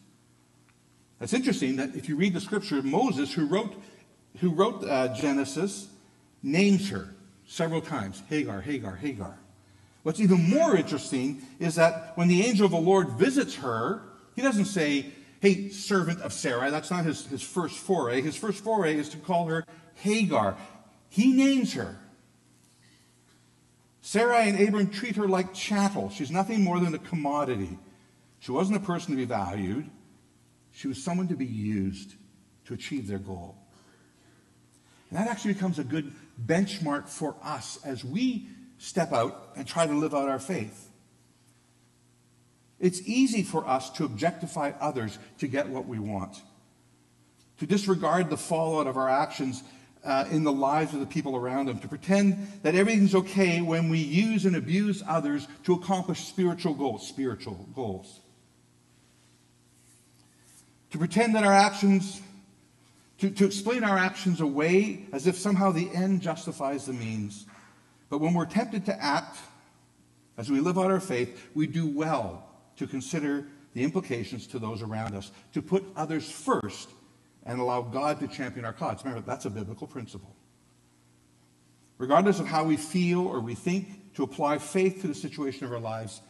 That's 1.19 1.33
interesting 1.33 1.77
that 1.77 1.97
if 1.97 2.09
you 2.09 2.17
read 2.17 2.35
the 2.35 2.41
scripture, 2.41 2.83
Moses, 2.83 3.33
who 3.33 3.47
wrote, 3.47 3.75
who 4.41 4.51
wrote 4.51 4.85
uh, 4.85 5.09
Genesis, 5.15 5.89
names 6.43 6.91
her 6.91 7.15
several 7.47 7.81
times 7.81 8.23
Hagar, 8.29 8.61
Hagar, 8.61 8.95
Hagar. 8.97 9.39
What's 10.03 10.21
even 10.21 10.49
more 10.49 10.77
interesting 10.77 11.43
is 11.59 11.75
that 11.77 12.13
when 12.17 12.29
the 12.29 12.43
angel 12.43 12.67
of 12.67 12.73
the 12.73 12.79
Lord 12.79 13.11
visits 13.11 13.57
her, 13.57 14.03
he 14.37 14.43
doesn't 14.43 14.67
say, 14.67 15.07
Hey, 15.41 15.69
servant 15.69 16.21
of 16.23 16.33
Sarai. 16.33 16.71
That's 16.71 16.91
not 16.91 17.05
his, 17.05 17.27
his 17.27 17.43
first 17.43 17.77
foray. 17.77 18.21
His 18.21 18.37
first 18.37 18.63
foray 18.65 18.97
is 18.97 19.09
to 19.11 19.19
call 19.19 19.47
her 19.47 19.65
Hagar. 19.95 20.57
He 21.09 21.33
names 21.33 21.75
her. 21.75 21.99
Sarai 24.01 24.49
and 24.49 24.61
Abram 24.61 24.89
treat 24.91 25.17
her 25.17 25.29
like 25.29 25.55
chattel. 25.55 26.11
She's 26.11 26.31
nothing 26.31 26.65
more 26.65 26.81
than 26.81 26.95
a 26.95 26.99
commodity. 26.99 27.79
She 28.41 28.53
wasn't 28.53 28.79
a 28.79 28.81
person 28.81 29.11
to 29.11 29.17
be 29.17 29.25
valued. 29.25 29.89
She 30.73 30.89
was 30.89 31.03
someone 31.03 31.29
to 31.29 31.37
be 31.37 31.47
used 31.47 32.15
to 32.67 32.75
achieve 32.75 33.07
their 33.07 33.19
goal. 33.19 33.57
And 35.11 35.19
that 35.19 35.29
actually 35.29 35.55
becomes 35.55 35.79
a 35.79 35.85
good 35.85 36.13
benchmark 36.47 37.09
for 37.09 37.37
us 37.43 37.79
as 37.85 38.05
we 38.05 38.49
step 38.79 39.13
out 39.13 39.51
and 39.57 39.67
try 39.67 39.87
to 39.87 39.93
live 39.93 40.15
out 40.15 40.29
our 40.29 40.39
faith. 40.39 40.88
It's 42.81 43.01
easy 43.03 43.43
for 43.43 43.67
us 43.67 43.91
to 43.91 44.05
objectify 44.05 44.73
others 44.81 45.19
to 45.39 45.49
get 45.49 45.69
what 45.69 45.87
we 45.87 45.99
want, 45.99 46.41
to 47.59 47.67
disregard 47.67 48.31
the 48.31 48.37
fallout 48.37 48.87
of 48.87 48.97
our 48.97 49.09
actions 49.09 49.65
uh, 50.05 50.27
in 50.31 50.45
the 50.45 50.53
lives 50.53 50.95
of 50.95 51.01
the 51.01 51.07
people 51.07 51.35
around 51.35 51.67
them, 51.67 51.81
to 51.81 51.89
pretend 51.89 52.61
that 52.63 52.77
everything's 52.77 53.17
okay 53.17 53.61
when 53.61 53.89
we 53.89 53.99
use 53.99 54.45
and 54.45 54.55
abuse 54.55 55.03
others 55.09 55.49
to 55.65 55.75
accomplish 55.75 56.21
spiritual 56.21 56.73
goals, 56.73 57.07
spiritual 57.07 57.69
goals. 57.75 58.21
To 60.93 60.99
pretend 60.99 61.35
that 61.35 61.45
our 61.45 61.53
actions, 61.53 62.23
to, 63.19 63.29
to 63.29 63.45
explain 63.45 63.83
our 63.83 63.99
actions 63.99 64.41
away 64.41 65.07
as 65.13 65.27
if 65.27 65.37
somehow 65.37 65.73
the 65.73 65.91
end 65.93 66.23
justifies 66.23 66.87
the 66.87 66.93
means. 66.93 67.45
But 68.09 68.19
when 68.19 68.35
we're 68.35 68.47
tempted 68.47 68.87
to 68.87 69.03
act 69.03 69.37
as 70.39 70.49
we 70.49 70.61
live 70.61 70.79
out 70.79 70.93
our 70.93 71.01
faith, 71.01 71.49
we 71.55 71.67
do 71.67 71.89
well 71.89 72.48
to 72.79 72.87
consider 72.87 73.47
the 73.75 73.85
implications 73.85 74.47
to 74.49 74.59
those 74.59 74.83
around 74.83 75.15
us, 75.15 75.31
to 75.53 75.63
put 75.63 75.85
others 75.95 76.31
first 76.31 76.89
and 77.45 77.61
allow 77.61 77.83
God 77.83 78.19
to 78.21 78.29
champion 78.29 78.65
our 78.65 78.73
cause. 78.73 79.05
Remember, 79.05 79.25
that's 79.27 79.45
a 79.45 79.51
biblical 79.51 79.87
principle. 79.87 80.35
Regardless 81.99 82.41
of 82.41 82.47
how 82.47 82.65
we 82.65 82.77
feel 82.77 83.27
or 83.27 83.41
we 83.41 83.55
think, 83.55 84.15
to 84.15 84.23
apply 84.23 84.59
faith 84.59 85.01
to 85.01 85.07
the 85.07 85.15
situation 85.15 85.65
of 85.65 85.73
our 85.73 85.79
lives, 85.79 86.21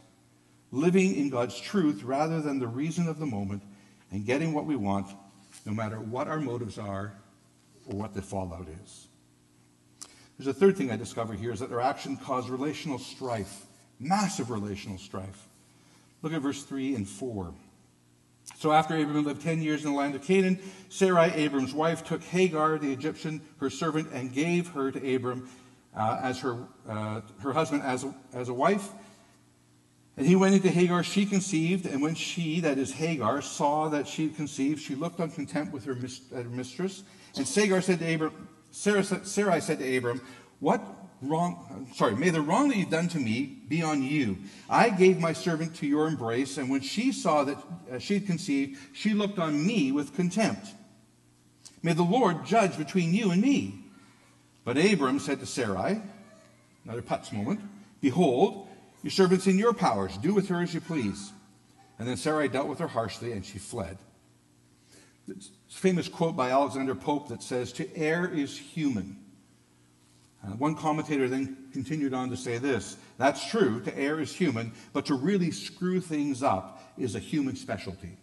living 0.70 1.16
in 1.16 1.30
God's 1.30 1.59
truth 1.59 2.03
rather 2.03 2.40
than 2.40 2.59
the 2.59 2.66
reason 2.66 3.09
of 3.09 3.18
the 3.18 3.26
moment 3.26 3.62
and 4.11 4.26
getting 4.26 4.53
what 4.53 4.66
we 4.66 4.76
want, 4.76 5.07
no 5.64 5.72
matter 5.72 5.99
what 5.99 6.28
our 6.28 6.40
motives 6.40 6.78
are 6.78 7.14
or 7.86 7.99
what 7.99 8.14
the 8.14 8.22
fallout 8.22 8.68
is. 8.84 9.09
There's 10.38 10.49
a 10.49 10.59
third 10.59 10.76
thing 10.76 10.90
I 10.90 10.96
discover 10.96 11.34
here 11.34 11.51
is 11.51 11.61
that 11.61 11.70
their 11.70 11.80
action 11.80 12.16
caused 12.16 12.49
relational 12.49 12.99
strife, 12.99 13.66
massive 13.99 14.51
relational 14.51 14.99
strife. 14.99 15.47
Look 16.23 16.33
at 16.33 16.41
verse 16.41 16.62
3 16.64 16.95
and 16.95 17.09
4. 17.09 17.55
So 18.57 18.73
after 18.73 18.97
Abram 18.97 19.25
lived 19.25 19.43
10 19.43 19.62
years 19.62 19.85
in 19.85 19.93
the 19.93 19.97
land 19.97 20.14
of 20.14 20.23
Canaan, 20.23 20.59
Sarai, 20.89 21.31
Abram's 21.35 21.75
wife, 21.75 22.05
took 22.05 22.23
Hagar, 22.23 22.79
the 22.79 22.91
Egyptian, 22.91 23.41
her 23.61 23.71
servant, 23.71 24.09
and 24.12 24.33
gave 24.33 24.69
her 24.69 24.91
to 24.91 25.14
Abram 25.14 25.49
uh, 25.97 26.19
as 26.23 26.41
her, 26.41 26.66
uh, 26.89 27.21
her 27.41 27.53
husband 27.53 27.83
as 27.83 28.05
a, 28.05 28.14
as 28.33 28.49
a 28.49 28.55
wife. 28.55 28.91
And 30.16 30.27
he 30.27 30.35
went 30.35 30.57
into 30.57 30.71
Hagar, 30.71 31.05
she 31.05 31.25
conceived, 31.25 31.87
and 31.87 32.03
when 32.03 32.16
she, 32.16 32.59
that 32.61 32.79
is 32.79 32.91
Hagar, 32.93 33.41
saw 33.41 33.89
that 33.91 34.09
she 34.09 34.25
had 34.25 34.37
conceived, 34.37 34.83
she 34.83 34.97
looked 34.97 35.21
on 35.21 35.31
contempt 35.31 35.73
with 35.73 35.85
her, 35.85 35.95
her 35.95 36.49
mistress. 36.49 37.05
And 37.37 37.47
Sagar 37.47 37.81
said 37.81 38.01
to 38.01 38.14
Abram, 38.14 38.49
Sarah, 38.73 39.05
Sarai 39.05 39.61
said 39.61 39.79
to 39.79 39.97
Abram, 39.97 40.21
What 40.59 40.97
wrong, 41.23 41.89
sorry, 41.95 42.14
may 42.14 42.31
the 42.31 42.41
wrong 42.41 42.69
that 42.69 42.77
you've 42.77 42.91
done 42.91 43.09
to 43.09 43.19
me 43.19 43.59
be 43.69 43.83
on 43.83 44.03
you. 44.03 44.39
I 44.69 44.91
gave 44.91 45.19
my 45.19 45.33
servant 45.33 45.75
to 45.77 45.87
your 45.87 46.07
embrace, 46.07 46.59
and 46.59 46.71
when 46.71 46.81
she 46.81 47.12
saw 47.12 47.45
that 47.45 47.59
uh, 47.93 47.99
she 47.99 48.14
had 48.14 48.27
conceived, 48.27 48.79
she 48.93 49.14
looked 49.14 49.39
on 49.39 49.66
me 49.66 49.93
with 49.93 50.14
contempt. 50.14 50.69
May 51.83 51.93
the 51.93 52.03
Lord 52.03 52.45
judge 52.45 52.77
between 52.77 53.14
you 53.14 53.31
and 53.31 53.41
me. 53.41 53.85
But 54.64 54.77
Abram 54.77 55.19
said 55.19 55.41
to 55.41 55.47
Sarai, 55.47 56.03
another 56.85 57.03
putz 57.03 57.33
moment, 57.33 57.61
Behold, 58.01 58.69
your 59.03 59.11
servant's 59.11 59.47
in 59.47 59.59
your 59.59 59.73
powers. 59.73 60.16
Do 60.19 60.35
with 60.35 60.49
her 60.49 60.61
as 60.61 60.75
you 60.75 60.81
please. 60.81 61.33
And 61.99 62.07
then 62.07 62.16
Sarai 62.16 62.49
dealt 62.49 62.69
with 62.69 62.79
her 62.79 62.89
harshly, 62.89 63.33
and 63.33 63.45
she 63.45 63.59
fled. 63.59 63.99
Famous 65.69 66.09
quote 66.09 66.37
by 66.37 66.51
Alexander 66.51 66.95
Pope 66.95 67.29
that 67.29 67.43
says, 67.43 67.73
To 67.75 67.97
err 67.97 68.29
is 68.29 68.57
human. 68.57 69.19
Uh, 70.45 70.51
one 70.53 70.74
commentator 70.74 71.28
then 71.28 71.57
continued 71.72 72.14
on 72.14 72.30
to 72.30 72.36
say 72.36 72.59
this 72.59 72.97
That's 73.16 73.49
true, 73.49 73.80
to 73.80 73.99
err 73.99 74.20
is 74.20 74.32
human, 74.32 74.72
but 74.93 75.07
to 75.07 75.14
really 75.14 75.51
screw 75.51 76.01
things 76.01 76.43
up 76.43 76.82
is 76.97 77.14
a 77.14 77.20
human 77.20 77.57
specialty. 77.57 78.16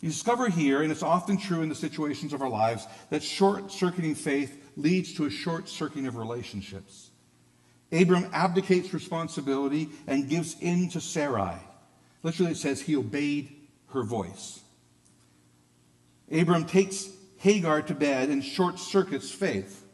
You 0.00 0.10
discover 0.10 0.50
here, 0.50 0.82
and 0.82 0.92
it's 0.92 1.02
often 1.02 1.38
true 1.38 1.62
in 1.62 1.70
the 1.70 1.74
situations 1.74 2.34
of 2.34 2.42
our 2.42 2.48
lives, 2.50 2.86
that 3.08 3.22
short 3.22 3.72
circuiting 3.72 4.14
faith 4.14 4.62
leads 4.76 5.14
to 5.14 5.24
a 5.24 5.30
short 5.30 5.66
circuiting 5.66 6.06
of 6.06 6.16
relationships. 6.16 7.10
Abram 7.90 8.28
abdicates 8.30 8.92
responsibility 8.92 9.88
and 10.06 10.28
gives 10.28 10.56
in 10.60 10.90
to 10.90 11.00
Sarai. 11.00 11.56
Literally, 12.22 12.52
it 12.52 12.58
says 12.58 12.82
he 12.82 12.96
obeyed 12.96 13.56
her 13.94 14.02
voice. 14.02 14.60
Abram 16.30 16.66
takes 16.66 17.08
Hagar 17.44 17.82
to 17.82 17.94
bed 17.94 18.30
and 18.30 18.42
short 18.42 18.78
circuits 18.78 19.30
faith. 19.30 19.84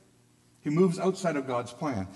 He 0.61 0.71
moves 0.71 1.01
outside 1.01 1.35
of 1.35 1.49
God's 1.49 1.73
plan. 1.73 2.07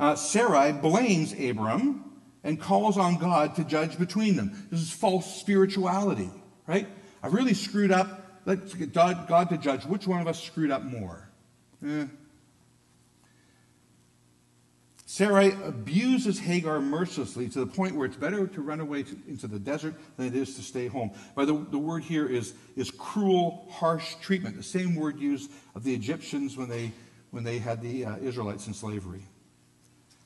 Uh, 0.00 0.14
Sarai 0.14 0.72
blames 0.72 1.34
Abram 1.34 2.10
and 2.42 2.58
calls 2.58 2.96
on 2.96 3.18
God 3.18 3.56
to 3.56 3.64
judge 3.64 3.98
between 3.98 4.34
them. 4.36 4.66
This 4.70 4.80
is 4.80 4.90
false 4.90 5.38
spirituality, 5.38 6.30
right? 6.66 6.88
I've 7.22 7.34
really 7.34 7.52
screwed 7.52 7.92
up. 7.92 8.40
Let's 8.46 8.72
get 8.72 8.94
God, 8.94 9.28
God 9.28 9.50
to 9.50 9.58
judge. 9.58 9.84
Which 9.84 10.06
one 10.06 10.22
of 10.22 10.26
us 10.26 10.42
screwed 10.42 10.70
up 10.70 10.82
more? 10.82 11.28
Eh. 11.86 12.06
Sarai 15.18 15.50
abuses 15.64 16.38
Hagar 16.38 16.80
mercilessly 16.80 17.48
to 17.48 17.58
the 17.58 17.66
point 17.66 17.96
where 17.96 18.06
it's 18.06 18.14
better 18.14 18.46
to 18.46 18.60
run 18.60 18.78
away 18.78 19.02
to, 19.02 19.16
into 19.26 19.48
the 19.48 19.58
desert 19.58 19.96
than 20.16 20.28
it 20.28 20.36
is 20.36 20.54
to 20.54 20.62
stay 20.62 20.86
home. 20.86 21.10
By 21.34 21.44
the, 21.44 21.54
the 21.54 21.76
word 21.76 22.04
here 22.04 22.24
is, 22.24 22.54
is 22.76 22.92
cruel, 22.92 23.66
harsh 23.68 24.14
treatment, 24.22 24.56
the 24.56 24.62
same 24.62 24.94
word 24.94 25.18
used 25.18 25.50
of 25.74 25.82
the 25.82 25.92
Egyptians 25.92 26.56
when 26.56 26.68
they, 26.68 26.92
when 27.32 27.42
they 27.42 27.58
had 27.58 27.82
the 27.82 28.04
uh, 28.04 28.16
Israelites 28.18 28.68
in 28.68 28.74
slavery. 28.74 29.22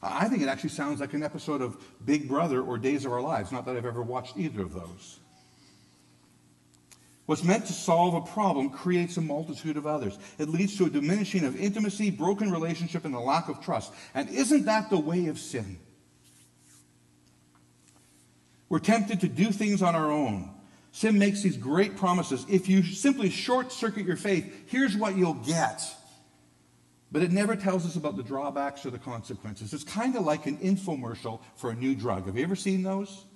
I 0.02 0.28
think 0.28 0.42
it 0.42 0.48
actually 0.48 0.68
sounds 0.68 1.00
like 1.00 1.14
an 1.14 1.22
episode 1.22 1.62
of 1.62 1.82
Big 2.04 2.28
Brother 2.28 2.60
or 2.60 2.76
Days 2.76 3.06
of 3.06 3.12
Our 3.12 3.22
Lives, 3.22 3.50
not 3.50 3.64
that 3.64 3.78
I've 3.78 3.86
ever 3.86 4.02
watched 4.02 4.36
either 4.36 4.60
of 4.60 4.74
those. 4.74 5.20
What's 7.26 7.44
meant 7.44 7.66
to 7.66 7.72
solve 7.72 8.14
a 8.14 8.20
problem 8.20 8.70
creates 8.70 9.16
a 9.16 9.20
multitude 9.20 9.76
of 9.76 9.86
others. 9.86 10.18
It 10.38 10.48
leads 10.48 10.76
to 10.78 10.86
a 10.86 10.90
diminishing 10.90 11.44
of 11.44 11.56
intimacy, 11.56 12.10
broken 12.10 12.50
relationship, 12.50 13.04
and 13.04 13.14
a 13.14 13.20
lack 13.20 13.48
of 13.48 13.60
trust. 13.60 13.92
And 14.14 14.28
isn't 14.28 14.64
that 14.64 14.90
the 14.90 14.98
way 14.98 15.26
of 15.26 15.38
sin? 15.38 15.78
We're 18.68 18.80
tempted 18.80 19.20
to 19.20 19.28
do 19.28 19.52
things 19.52 19.82
on 19.82 19.94
our 19.94 20.10
own. 20.10 20.50
Sin 20.90 21.18
makes 21.18 21.42
these 21.42 21.56
great 21.56 21.96
promises. 21.96 22.44
If 22.48 22.68
you 22.68 22.82
simply 22.82 23.30
short 23.30 23.70
circuit 23.70 24.04
your 24.04 24.16
faith, 24.16 24.64
here's 24.66 24.96
what 24.96 25.16
you'll 25.16 25.34
get. 25.34 25.82
But 27.12 27.22
it 27.22 27.30
never 27.30 27.54
tells 27.54 27.86
us 27.86 27.96
about 27.96 28.16
the 28.16 28.22
drawbacks 28.22 28.84
or 28.84 28.90
the 28.90 28.98
consequences. 28.98 29.72
It's 29.72 29.84
kind 29.84 30.16
of 30.16 30.24
like 30.24 30.46
an 30.46 30.58
infomercial 30.58 31.40
for 31.56 31.70
a 31.70 31.74
new 31.74 31.94
drug. 31.94 32.26
Have 32.26 32.36
you 32.36 32.42
ever 32.42 32.56
seen 32.56 32.82
those? 32.82 33.26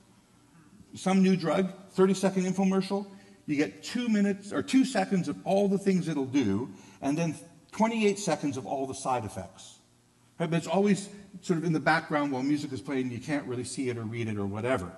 Some 0.94 1.22
new 1.22 1.36
drug, 1.36 1.70
30 1.90 2.14
second 2.14 2.42
infomercial. 2.44 3.06
You 3.46 3.56
get 3.56 3.82
two 3.82 4.08
minutes 4.08 4.52
or 4.52 4.62
two 4.62 4.84
seconds 4.84 5.28
of 5.28 5.36
all 5.44 5.68
the 5.68 5.78
things 5.78 6.08
it'll 6.08 6.24
do, 6.24 6.68
and 7.00 7.16
then 7.16 7.36
28 7.72 8.18
seconds 8.18 8.56
of 8.56 8.66
all 8.66 8.86
the 8.86 8.94
side 8.94 9.24
effects. 9.24 9.78
Right? 10.38 10.50
But 10.50 10.56
it's 10.56 10.66
always 10.66 11.08
sort 11.42 11.58
of 11.58 11.64
in 11.64 11.72
the 11.72 11.80
background 11.80 12.32
while 12.32 12.42
music 12.42 12.72
is 12.72 12.80
playing, 12.80 13.10
you 13.10 13.20
can't 13.20 13.46
really 13.46 13.64
see 13.64 13.88
it 13.88 13.96
or 13.96 14.02
read 14.02 14.28
it 14.28 14.36
or 14.36 14.46
whatever. 14.46 14.90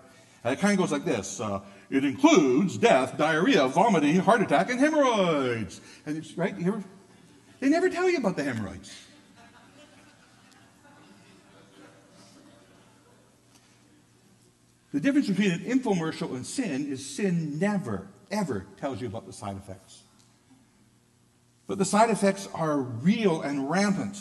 And 0.45 0.55
it 0.55 0.61
kind 0.61 0.73
of 0.73 0.79
goes 0.79 0.93
like 0.93 1.05
this 1.05 1.41
uh, 1.41 1.61
It 1.91 2.05
includes 2.05 2.79
death, 2.79 3.19
diarrhea, 3.19 3.67
vomiting, 3.69 4.17
heart 4.21 4.41
attack, 4.41 4.71
and 4.71 4.79
hemorrhoids. 4.79 5.81
And 6.07 6.17
it's, 6.17 6.37
right? 6.39 6.55
Ever, 6.65 6.83
they 7.61 7.69
never 7.69 7.91
tell 7.91 8.09
you 8.09 8.19
about 8.19 8.37
the 8.37 8.45
hemorrhoids. 8.45 8.97
The 14.93 15.01
difference 15.01 15.29
between 15.29 15.51
an 15.51 15.61
infomercial 15.61 16.31
and 16.35 16.47
sin 16.47 16.91
is 16.91 17.05
sin 17.05 17.59
never, 17.59 18.09
ever 18.31 18.67
tells 18.79 19.01
you 19.01 19.07
about 19.07 19.27
the 19.27 19.33
side 19.33 19.57
effects. 19.57 20.03
But 21.67 21.79
the 21.79 21.85
side 21.85 22.11
effects 22.11 22.49
are 22.55 22.81
real 22.81 23.43
and 23.43 23.71
rampant. 23.71 24.17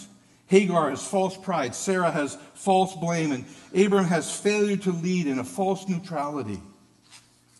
Hagar 0.47 0.89
has 0.89 1.05
false 1.05 1.35
pride, 1.35 1.75
Sarah 1.75 2.11
has 2.11 2.37
false 2.53 2.95
blame, 2.95 3.31
and 3.31 3.45
Abram 3.75 4.05
has 4.05 4.33
failure 4.39 4.77
to 4.77 4.91
lead 4.91 5.27
in 5.27 5.39
a 5.39 5.43
false 5.43 5.87
neutrality. 5.87 6.61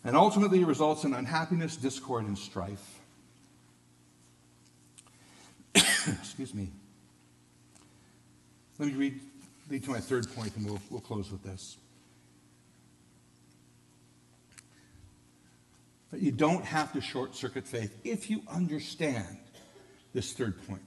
And 0.04 0.16
ultimately, 0.16 0.62
it 0.62 0.66
results 0.66 1.04
in 1.04 1.12
unhappiness, 1.12 1.76
discord, 1.76 2.24
and 2.24 2.38
strife. 2.38 3.00
Excuse 5.74 6.54
me. 6.54 6.70
Let 8.78 8.88
me 8.88 8.94
read, 8.94 9.20
lead 9.68 9.84
to 9.84 9.90
my 9.90 10.00
third 10.00 10.32
point, 10.34 10.56
and 10.56 10.64
we'll, 10.64 10.80
we'll 10.90 11.00
close 11.00 11.30
with 11.30 11.42
this. 11.42 11.76
But 16.10 16.20
you 16.20 16.32
don't 16.32 16.64
have 16.64 16.92
to 16.94 17.00
short 17.00 17.34
circuit 17.34 17.66
faith 17.66 17.94
if 18.04 18.30
you 18.30 18.42
understand 18.48 19.38
this 20.14 20.32
third 20.32 20.66
point. 20.66 20.82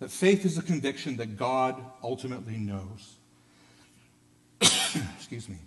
That 0.00 0.10
faith 0.10 0.44
is 0.44 0.58
a 0.58 0.62
conviction 0.62 1.16
that 1.18 1.36
God 1.36 1.80
ultimately 2.02 2.56
knows. 2.56 3.16
Excuse 4.60 5.48
me. 5.48 5.58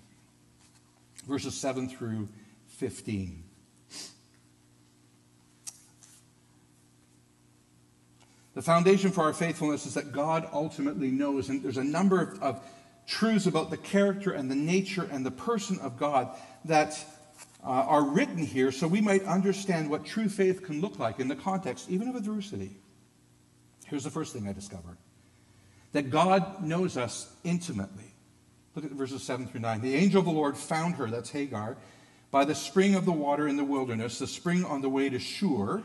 Verses 1.26 1.56
7 1.56 1.88
through 1.88 2.28
15. 2.68 3.44
The 8.56 8.62
foundation 8.62 9.12
for 9.12 9.22
our 9.22 9.34
faithfulness 9.34 9.86
is 9.86 9.94
that 9.94 10.12
God 10.12 10.48
ultimately 10.52 11.12
knows. 11.12 11.50
And 11.50 11.64
there's 11.64 11.78
a 11.78 11.84
number 11.84 12.22
of, 12.22 12.42
of 12.42 12.64
truths 13.08 13.46
about 13.46 13.70
the 13.70 13.78
character 13.78 14.32
and 14.32 14.50
the 14.50 14.56
nature 14.56 15.08
and 15.12 15.26
the 15.26 15.32
person 15.32 15.80
of 15.80 15.98
God 15.98 16.30
that 16.64 17.06
uh, 17.66 17.70
are 17.70 18.04
written 18.04 18.38
here 18.38 18.72
so 18.72 18.88
we 18.88 19.02
might 19.02 19.24
understand 19.24 19.90
what 19.90 20.06
true 20.06 20.30
faith 20.30 20.64
can 20.64 20.82
look 20.82 21.00
like 21.00 21.20
in 21.20 21.28
the 21.28 21.36
context, 21.36 21.90
even 21.90 22.08
of 22.08 22.16
adversity. 22.16 22.78
Here's 23.88 24.04
the 24.04 24.12
first 24.12 24.34
thing 24.34 24.48
I 24.48 24.54
discovered 24.54 24.98
that 25.92 26.10
God 26.10 26.62
knows 26.62 26.98
us 26.98 27.34
intimately. 27.44 28.14
Look 28.76 28.84
at 28.84 28.92
verses 28.92 29.24
7 29.24 29.48
through 29.48 29.62
9. 29.62 29.82
The 29.82 29.96
angel 29.96 30.20
of 30.20 30.26
the 30.26 30.32
Lord 30.32 30.58
found 30.58 30.96
her, 30.96 31.10
that's 31.10 31.30
Hagar, 31.30 31.78
by 32.32 32.44
the 32.44 32.54
spring 32.54 32.96
of 32.96 33.06
the 33.06 33.14
water 33.14 33.48
in 33.48 33.56
the 33.56 33.64
wilderness, 33.64 34.20
the 34.20 34.28
spring 34.28 34.66
on 34.66 34.82
the 34.82 34.90
way 34.90 35.10
to 35.10 35.20
Shur. 35.20 35.82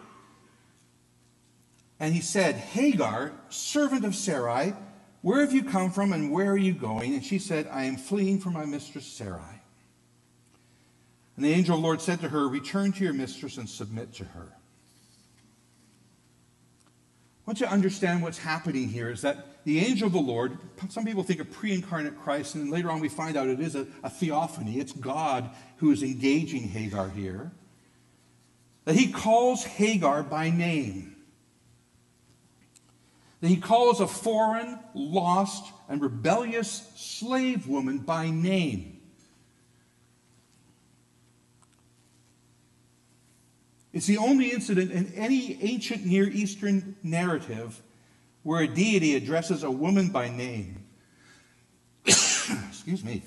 And 2.01 2.13
he 2.13 2.21
said, 2.21 2.57
Hagar, 2.57 3.33
servant 3.51 4.05
of 4.05 4.17
Sarai, 4.17 4.75
where 5.23 5.43
have 5.43 5.53
you 5.53 5.63
come 5.63 5.93
from 5.93 6.13
and 6.13 6.33
where 6.33 6.51
are 6.51 6.57
you 6.57 6.73
going? 6.73 7.15
And 7.15 7.25
she 7.25 7.39
said, 7.39 7.69
I 7.71 7.85
am 7.85 7.97
fleeing 7.97 8.41
from 8.41 8.55
my 8.55 8.65
mistress 8.65 9.07
Sarai. 9.07 9.60
And 11.41 11.49
the 11.49 11.55
angel 11.55 11.75
of 11.75 11.81
the 11.81 11.87
Lord 11.87 12.03
said 12.03 12.21
to 12.21 12.29
her, 12.29 12.47
Return 12.47 12.93
to 12.93 13.03
your 13.03 13.15
mistress 13.15 13.57
and 13.57 13.67
submit 13.67 14.13
to 14.17 14.25
her. 14.25 14.53
I 17.39 17.47
want 17.47 17.61
you 17.61 17.67
to 17.67 17.73
understand 17.73 18.23
what's 18.23 18.37
happening 18.37 18.91
here 18.91 19.11
is 19.11 19.23
that 19.23 19.65
the 19.65 19.79
angel 19.79 20.09
of 20.09 20.13
the 20.13 20.19
Lord, 20.19 20.59
some 20.91 21.07
people 21.07 21.23
think 21.23 21.41
of 21.41 21.51
pre 21.51 21.73
incarnate 21.73 22.21
Christ, 22.21 22.57
and 22.57 22.71
later 22.71 22.91
on 22.91 23.01
we 23.01 23.09
find 23.09 23.39
out 23.39 23.49
it 23.49 23.59
is 23.59 23.75
a, 23.75 23.87
a 24.03 24.11
theophany. 24.11 24.79
It's 24.81 24.93
God 24.93 25.49
who 25.79 25.91
is 25.93 26.03
engaging 26.03 26.69
Hagar 26.69 27.09
here. 27.09 27.53
That 28.85 28.97
he 28.97 29.11
calls 29.11 29.65
Hagar 29.65 30.23
by 30.23 30.51
name. 30.51 31.17
That 33.41 33.49
he 33.49 33.57
calls 33.57 34.03
a 34.03 34.07
foreign, 34.07 34.79
lost, 34.93 35.73
and 35.89 36.03
rebellious 36.03 36.87
slave 36.97 37.67
woman 37.67 38.01
by 38.01 38.29
name. 38.29 39.00
It's 43.93 44.07
the 44.07 44.19
only 44.19 44.53
incident 44.53 44.93
in 44.93 45.13
any 45.15 45.61
ancient 45.63 46.05
Near 46.05 46.29
Eastern 46.29 46.97
narrative 47.03 47.83
where 48.43 48.63
a 48.63 48.69
deity 48.69 49.17
addresses 49.17 49.63
a 49.63 49.71
woman 49.71 50.11
by 50.11 50.29
name. 50.29 50.85
Excuse 52.07 53.05
me. 53.05 53.23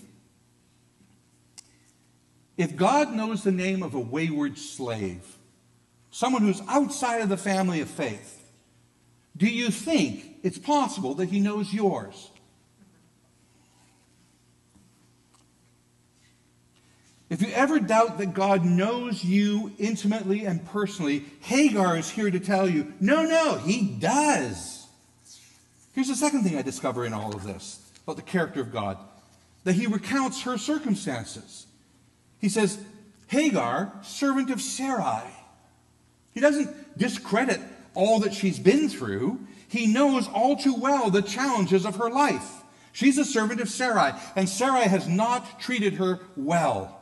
If 2.58 2.76
God 2.76 3.14
knows 3.14 3.44
the 3.44 3.52
name 3.52 3.84
of 3.84 3.94
a 3.94 4.00
wayward 4.00 4.58
slave, 4.58 5.38
someone 6.12 6.44
who's 6.44 6.62
outside 6.68 7.22
of 7.22 7.30
the 7.30 7.38
family 7.38 7.82
of 7.82 7.90
faith, 7.90 8.40
do 9.36 9.48
you 9.48 9.70
think 9.70 10.38
it's 10.44 10.60
possible 10.60 11.16
that 11.16 11.30
he 11.30 11.40
knows 11.40 11.74
yours? 11.74 12.30
If 17.34 17.42
you 17.42 17.48
ever 17.48 17.80
doubt 17.80 18.20
that 18.20 18.36
God 18.36 18.64
knows 18.64 19.24
you 19.24 19.72
intimately 19.80 20.46
and 20.46 20.64
personally, 20.68 21.26
Hagar 21.40 21.98
is 21.98 22.12
here 22.12 22.30
to 22.30 22.40
tell 22.40 22.70
you 22.70 22.94
no, 23.00 23.24
no, 23.24 23.58
he 23.58 23.88
does. 23.88 24.86
Here's 25.94 26.10
the 26.10 26.16
second 26.16 26.44
thing 26.44 26.60
I 26.60 26.62
discover 26.62 27.08
in 27.08 27.12
all 27.12 27.34
of 27.34 27.44
this 27.44 27.90
about 28.04 28.18
the 28.18 28.22
character 28.22 28.62
of 28.62 28.72
God 28.72 29.00
that 29.64 29.74
he 29.74 29.88
recounts 29.88 30.44
her 30.44 30.60
circumstances. 30.60 31.66
He 32.38 32.50
says, 32.50 32.78
Hagar, 33.30 33.92
servant 34.04 34.52
of 34.52 34.62
Sarai. 34.62 35.24
He 36.36 36.40
doesn't 36.40 37.00
discredit 37.00 37.62
all 37.96 38.20
that 38.20 38.36
she's 38.36 38.60
been 38.60 38.90
through. 38.90 39.40
He 39.68 39.92
knows 39.92 40.28
all 40.28 40.56
too 40.56 40.76
well 40.76 41.10
the 41.10 41.24
challenges 41.24 41.84
of 41.84 41.96
her 41.96 42.12
life. 42.12 42.62
She's 42.92 43.18
a 43.18 43.26
servant 43.26 43.60
of 43.60 43.70
Sarai, 43.70 44.12
and 44.36 44.48
Sarai 44.48 44.84
has 44.84 45.08
not 45.08 45.60
treated 45.60 45.96
her 45.96 46.20
well. 46.38 47.00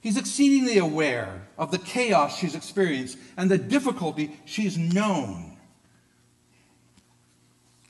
He's 0.00 0.16
exceedingly 0.16 0.78
aware 0.78 1.46
of 1.58 1.70
the 1.70 1.78
chaos 1.78 2.38
she's 2.38 2.54
experienced 2.54 3.18
and 3.36 3.50
the 3.50 3.58
difficulty 3.58 4.34
she's 4.46 4.78
known. 4.78 5.58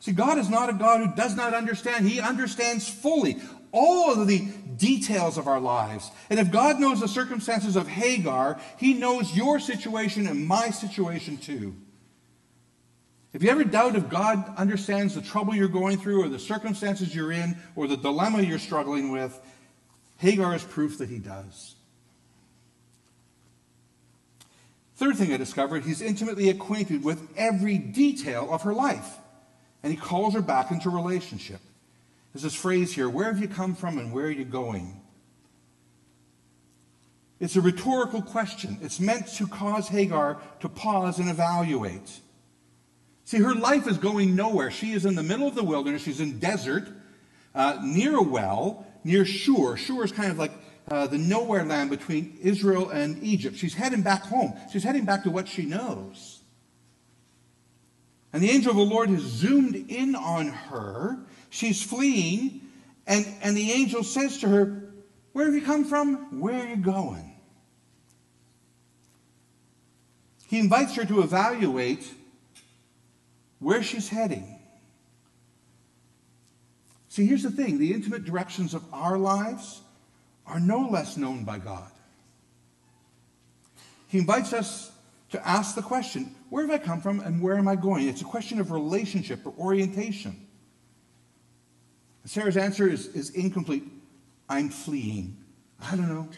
See, 0.00 0.12
God 0.12 0.38
is 0.38 0.48
not 0.48 0.70
a 0.70 0.72
God 0.72 1.06
who 1.06 1.14
does 1.14 1.36
not 1.36 1.54
understand. 1.54 2.08
He 2.08 2.20
understands 2.20 2.88
fully 2.88 3.36
all 3.70 4.10
of 4.12 4.26
the 4.26 4.48
details 4.76 5.38
of 5.38 5.46
our 5.46 5.60
lives. 5.60 6.10
And 6.30 6.40
if 6.40 6.50
God 6.50 6.80
knows 6.80 7.00
the 7.00 7.06
circumstances 7.06 7.76
of 7.76 7.86
Hagar, 7.86 8.58
He 8.78 8.94
knows 8.94 9.36
your 9.36 9.60
situation 9.60 10.26
and 10.26 10.46
my 10.46 10.70
situation 10.70 11.36
too. 11.36 11.76
If 13.32 13.44
you 13.44 13.50
ever 13.50 13.62
doubt 13.62 13.94
if 13.94 14.08
God 14.08 14.52
understands 14.56 15.14
the 15.14 15.20
trouble 15.20 15.54
you're 15.54 15.68
going 15.68 15.98
through 15.98 16.24
or 16.24 16.28
the 16.28 16.38
circumstances 16.38 17.14
you're 17.14 17.30
in 17.30 17.56
or 17.76 17.86
the 17.86 17.96
dilemma 17.96 18.42
you're 18.42 18.58
struggling 18.58 19.12
with, 19.12 19.38
Hagar 20.16 20.56
is 20.56 20.64
proof 20.64 20.98
that 20.98 21.08
He 21.08 21.18
does. 21.18 21.76
Third 25.00 25.16
thing 25.16 25.32
I 25.32 25.38
discovered, 25.38 25.84
he's 25.84 26.02
intimately 26.02 26.50
acquainted 26.50 27.02
with 27.02 27.26
every 27.34 27.78
detail 27.78 28.52
of 28.52 28.60
her 28.64 28.74
life. 28.74 29.16
And 29.82 29.90
he 29.90 29.98
calls 29.98 30.34
her 30.34 30.42
back 30.42 30.70
into 30.70 30.90
relationship. 30.90 31.62
There's 32.34 32.42
this 32.42 32.54
phrase 32.54 32.92
here 32.92 33.08
where 33.08 33.32
have 33.32 33.40
you 33.40 33.48
come 33.48 33.74
from 33.74 33.96
and 33.96 34.12
where 34.12 34.26
are 34.26 34.30
you 34.30 34.44
going? 34.44 35.00
It's 37.40 37.56
a 37.56 37.62
rhetorical 37.62 38.20
question. 38.20 38.76
It's 38.82 39.00
meant 39.00 39.26
to 39.36 39.46
cause 39.46 39.88
Hagar 39.88 40.36
to 40.60 40.68
pause 40.68 41.18
and 41.18 41.30
evaluate. 41.30 42.20
See, 43.24 43.38
her 43.38 43.54
life 43.54 43.88
is 43.88 43.96
going 43.96 44.36
nowhere. 44.36 44.70
She 44.70 44.92
is 44.92 45.06
in 45.06 45.14
the 45.14 45.22
middle 45.22 45.48
of 45.48 45.54
the 45.54 45.64
wilderness. 45.64 46.02
She's 46.02 46.20
in 46.20 46.40
desert, 46.40 46.86
uh, 47.54 47.78
near 47.82 48.18
a 48.18 48.22
well, 48.22 48.86
near 49.02 49.24
Shur. 49.24 49.78
Shur 49.78 50.04
is 50.04 50.12
kind 50.12 50.30
of 50.30 50.36
like 50.36 50.52
uh, 50.88 51.06
the 51.06 51.18
nowhere 51.18 51.64
land 51.64 51.90
between 51.90 52.38
Israel 52.42 52.90
and 52.90 53.22
Egypt. 53.22 53.56
She's 53.56 53.74
heading 53.74 54.02
back 54.02 54.22
home. 54.22 54.54
She's 54.72 54.84
heading 54.84 55.04
back 55.04 55.24
to 55.24 55.30
what 55.30 55.48
she 55.48 55.64
knows. 55.64 56.40
And 58.32 58.42
the 58.42 58.50
angel 58.50 58.70
of 58.70 58.76
the 58.76 58.82
Lord 58.82 59.10
has 59.10 59.22
zoomed 59.22 59.74
in 59.74 60.14
on 60.14 60.48
her. 60.48 61.18
She's 61.48 61.82
fleeing, 61.82 62.60
and, 63.06 63.26
and 63.42 63.56
the 63.56 63.72
angel 63.72 64.04
says 64.04 64.38
to 64.38 64.48
her, 64.48 64.92
Where 65.32 65.46
have 65.46 65.54
you 65.54 65.62
come 65.62 65.84
from? 65.84 66.40
Where 66.40 66.54
are 66.54 66.68
you 66.68 66.76
going? 66.76 67.26
He 70.46 70.58
invites 70.58 70.94
her 70.94 71.04
to 71.04 71.22
evaluate 71.22 72.12
where 73.60 73.82
she's 73.82 74.08
heading. 74.08 74.58
See, 77.08 77.26
here's 77.26 77.42
the 77.42 77.50
thing 77.50 77.78
the 77.78 77.92
intimate 77.92 78.24
directions 78.24 78.74
of 78.74 78.82
our 78.92 79.18
lives 79.18 79.80
are 80.50 80.60
no 80.60 80.88
less 80.88 81.16
known 81.16 81.44
by 81.44 81.58
God. 81.58 81.90
He 84.08 84.18
invites 84.18 84.52
us 84.52 84.90
to 85.30 85.48
ask 85.48 85.74
the 85.74 85.82
question 85.82 86.34
where 86.50 86.66
have 86.66 86.72
I 86.72 86.84
come 86.84 87.00
from 87.00 87.20
and 87.20 87.40
where 87.40 87.56
am 87.56 87.68
I 87.68 87.76
going? 87.76 88.08
It's 88.08 88.22
a 88.22 88.24
question 88.24 88.58
of 88.58 88.72
relationship 88.72 89.46
or 89.46 89.54
orientation. 89.56 90.48
Sarah's 92.24 92.56
answer 92.56 92.88
is, 92.88 93.06
is 93.08 93.30
incomplete. 93.30 93.84
I'm 94.48 94.68
fleeing. 94.68 95.36
I 95.80 95.96
don't 95.96 96.08
know. 96.08 96.28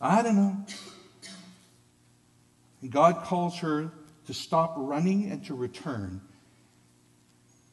I 0.00 0.22
don't 0.22 0.36
know. 0.36 0.56
And 2.82 2.90
God 2.92 3.24
calls 3.24 3.58
her 3.58 3.90
to 4.26 4.34
stop 4.34 4.74
running 4.76 5.30
and 5.30 5.44
to 5.46 5.54
return. 5.54 6.20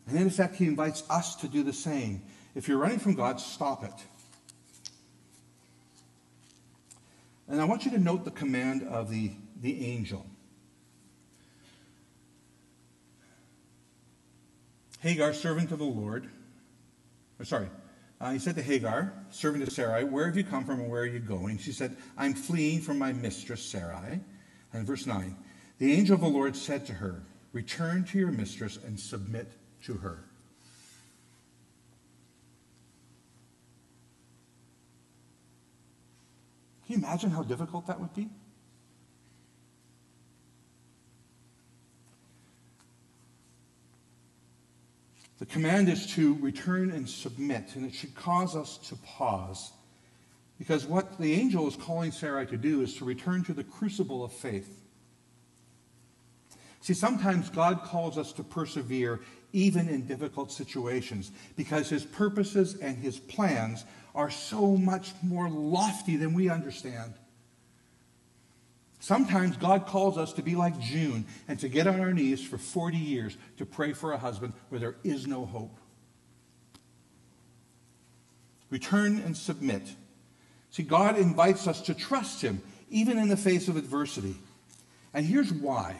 And 0.08 0.18
in 0.18 0.28
effect, 0.28 0.56
He 0.56 0.66
invites 0.66 1.04
us 1.10 1.36
to 1.38 1.48
do 1.48 1.64
the 1.64 1.74
same. 1.74 2.24
If 2.56 2.68
you're 2.68 2.80
running 2.80 3.00
from 3.00 3.14
God, 3.14 3.40
stop 3.40 3.84
it. 3.84 3.94
And 7.48 7.62
I 7.62 7.66
want 7.66 7.86
you 7.86 7.92
to 7.92 8.00
note 8.00 8.26
the 8.26 8.32
command 8.32 8.84
of 8.84 9.10
the, 9.10 9.32
the 9.62 9.86
angel. 9.86 10.26
Hagar, 15.00 15.34
servant 15.34 15.72
of 15.72 15.80
the 15.80 15.86
Lord, 15.86 16.30
or 17.40 17.46
sorry, 17.46 17.70
uh, 18.20 18.32
he 18.32 18.40
said 18.40 18.56
to 18.56 18.64
Hagar, 18.64 19.14
servant 19.30 19.64
of 19.64 19.72
Sarai, 19.72 20.04
Where 20.04 20.26
have 20.26 20.36
you 20.36 20.44
come 20.44 20.66
from 20.66 20.80
and 20.80 20.90
where 20.90 21.04
are 21.04 21.06
you 21.06 21.20
going? 21.20 21.60
She 21.60 21.72
said, 21.72 21.96
I'm 22.18 22.34
fleeing 22.34 22.82
from 22.82 22.98
my 22.98 23.14
mistress 23.14 23.64
Sarai. 23.64 24.20
And 24.74 24.86
verse 24.86 25.06
9 25.06 25.36
The 25.78 25.94
angel 25.94 26.16
of 26.16 26.22
the 26.22 26.28
Lord 26.28 26.56
said 26.56 26.86
to 26.88 26.94
her, 26.94 27.24
Return 27.54 28.04
to 28.06 28.20
your 28.20 28.32
mistress 28.32 28.78
and 28.84 29.00
submit 29.00 29.52
to 29.84 29.94
her. 29.96 30.27
Can 36.88 37.02
you 37.02 37.06
imagine 37.06 37.32
how 37.32 37.44
difficult 37.44 37.86
that 37.88 38.00
would 38.00 38.14
be? 38.14 38.30
The 45.40 45.46
command 45.46 45.90
is 45.90 46.08
to 46.16 46.36
return 46.36 46.92
and 46.92 47.08
submit, 47.08 47.76
and 47.76 47.86
it 47.86 47.94
should 47.94 48.16
cause 48.16 48.56
us 48.56 48.78
to 48.88 48.96
pause 48.96 49.74
because 50.58 50.86
what 50.88 51.20
the 51.20 51.34
angel 51.34 51.68
is 51.68 51.76
calling 51.76 52.12
Sarai 52.12 52.48
to 52.48 52.58
do 52.58 52.82
is 52.82 52.96
to 52.96 53.06
return 53.06 53.44
to 53.44 53.54
the 53.54 53.64
crucible 53.64 54.24
of 54.24 54.32
faith. 54.32 54.86
See, 56.82 56.94
sometimes 56.94 57.50
God 57.50 57.84
calls 57.84 58.18
us 58.18 58.32
to 58.34 58.44
persevere 58.44 59.20
even 59.54 59.90
in 59.90 60.08
difficult 60.08 60.52
situations 60.52 61.32
because 61.56 61.90
his 61.90 62.06
purposes 62.06 62.76
and 62.76 62.98
his 62.98 63.20
plans 63.20 63.86
are 64.18 64.30
so 64.30 64.76
much 64.76 65.14
more 65.22 65.50
lofty 65.50 66.18
than 66.18 66.34
we 66.34 66.50
understand. 66.50 67.14
Sometimes 69.00 69.56
God 69.56 69.86
calls 69.86 70.18
us 70.18 70.34
to 70.34 70.42
be 70.42 70.56
like 70.56 70.78
June 70.80 71.26
and 71.48 71.58
to 71.60 71.70
get 71.70 71.88
on 71.88 72.02
our 72.02 72.12
knees 72.12 72.44
for 72.44 72.58
40 72.58 72.98
years 72.98 73.38
to 73.58 73.66
pray 73.66 73.94
for 73.94 74.12
a 74.12 74.18
husband 74.18 74.52
where 74.68 74.80
there 74.80 74.96
is 75.06 75.26
no 75.26 75.46
hope. 75.46 75.78
Return 78.70 79.22
and 79.24 79.38
submit 79.38 79.84
See, 80.78 80.84
God 80.84 81.18
invites 81.18 81.68
us 81.68 81.82
to 81.82 81.96
trust 81.96 82.42
Him, 82.42 82.62
even 82.92 83.18
in 83.18 83.30
the 83.30 83.38
face 83.38 83.68
of 83.68 83.78
adversity. 83.78 84.36
And 85.12 85.26
here's 85.26 85.52
why. 85.52 85.96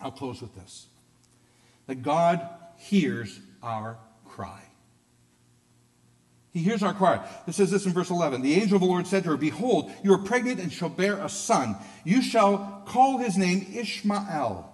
I'll 0.00 0.10
close 0.10 0.40
with 0.40 0.54
this 0.54 0.86
that 1.86 2.02
God 2.02 2.48
hears 2.78 3.40
our 3.62 3.98
cry. 4.24 4.62
He 6.58 6.64
hears 6.64 6.82
our 6.82 6.92
cry. 6.92 7.24
It 7.46 7.54
says 7.54 7.70
this 7.70 7.86
in 7.86 7.92
verse 7.92 8.10
11. 8.10 8.42
The 8.42 8.54
angel 8.54 8.76
of 8.76 8.82
the 8.82 8.88
Lord 8.88 9.06
said 9.06 9.22
to 9.22 9.30
her, 9.30 9.36
Behold, 9.36 9.92
you 10.02 10.12
are 10.12 10.18
pregnant 10.18 10.58
and 10.58 10.72
shall 10.72 10.88
bear 10.88 11.14
a 11.14 11.28
son. 11.28 11.76
You 12.04 12.20
shall 12.20 12.82
call 12.84 13.18
his 13.18 13.36
name 13.36 13.66
Ishmael, 13.74 14.68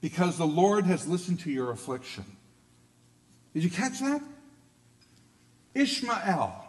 because 0.00 0.36
the 0.36 0.46
Lord 0.46 0.84
has 0.84 1.06
listened 1.06 1.40
to 1.40 1.50
your 1.50 1.70
affliction. 1.70 2.24
Did 3.54 3.64
you 3.64 3.70
catch 3.70 4.00
that? 4.00 4.22
Ishmael 5.74 6.66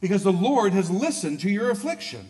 because 0.00 0.22
the 0.22 0.32
Lord 0.32 0.72
has 0.72 0.90
listened 0.90 1.40
to 1.40 1.50
your 1.50 1.70
affliction. 1.70 2.28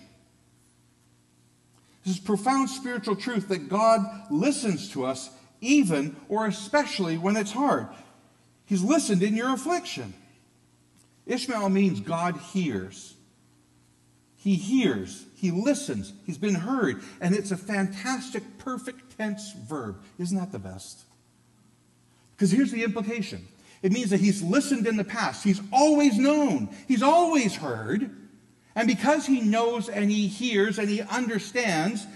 This 2.05 2.15
is 2.15 2.21
profound 2.21 2.71
spiritual 2.71 3.17
truth 3.17 3.49
that 3.49 3.69
God 3.69 4.01
listens 4.31 4.91
to 4.91 5.05
us 5.05 5.31
even 5.61 6.17
or 6.29 6.47
especially 6.47 7.19
when 7.19 7.37
it's 7.37 7.53
hard. 7.53 7.89
He's 8.65 8.83
listened 8.83 9.23
in 9.23 9.37
your 9.37 9.53
affliction. 9.53 10.15
Ishmael 11.29 11.69
means 11.69 12.01
God 12.01 12.37
hears. 12.53 13.15
He 14.37 14.55
hears, 14.55 15.27
he 15.35 15.51
listens, 15.51 16.13
he's 16.25 16.39
been 16.39 16.55
heard, 16.55 17.03
and 17.21 17.35
it's 17.35 17.51
a 17.51 17.57
fantastic 17.57 18.43
perfect 18.59 19.17
tense 19.17 19.53
verb. 19.53 20.03
Isn't 20.19 20.39
that 20.39 20.53
the 20.53 20.59
best? 20.59 21.05
Because 22.35 22.51
here's 22.51 22.73
the 22.73 22.83
implication 22.83 23.47
it 23.83 23.93
means 23.93 24.11
that 24.11 24.21
he's 24.21 24.43
listened 24.43 24.87
in 24.87 24.97
the 24.97 25.05
past. 25.05 25.45
He's 25.45 25.61
always 25.73 26.19
known. 26.19 26.69
He's 26.89 27.03
always 27.03 27.55
heard. 27.55 28.11
And 28.75 28.89
because 28.89 29.27
he 29.27 29.41
knows 29.41 29.89
and 29.89 30.11
he 30.11 30.27
hears 30.27 30.79
and 30.79 30.89
he 30.89 31.01
understands, 31.03 32.07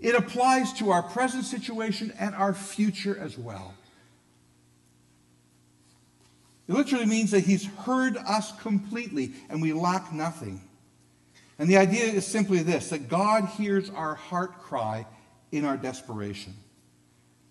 it 0.00 0.14
applies 0.14 0.72
to 0.74 0.90
our 0.90 1.02
present 1.02 1.44
situation 1.44 2.12
and 2.18 2.34
our 2.34 2.52
future 2.52 3.16
as 3.18 3.38
well. 3.38 3.74
It 6.66 6.72
literally 6.72 7.06
means 7.06 7.30
that 7.32 7.40
he's 7.40 7.66
heard 7.66 8.16
us 8.16 8.52
completely 8.60 9.32
and 9.48 9.60
we 9.60 9.72
lack 9.72 10.12
nothing. 10.12 10.62
And 11.58 11.68
the 11.68 11.76
idea 11.76 12.04
is 12.04 12.26
simply 12.26 12.62
this 12.62 12.90
that 12.90 13.08
God 13.08 13.46
hears 13.46 13.90
our 13.90 14.14
heart 14.14 14.60
cry 14.60 15.06
in 15.52 15.64
our 15.64 15.76
desperation. 15.76 16.54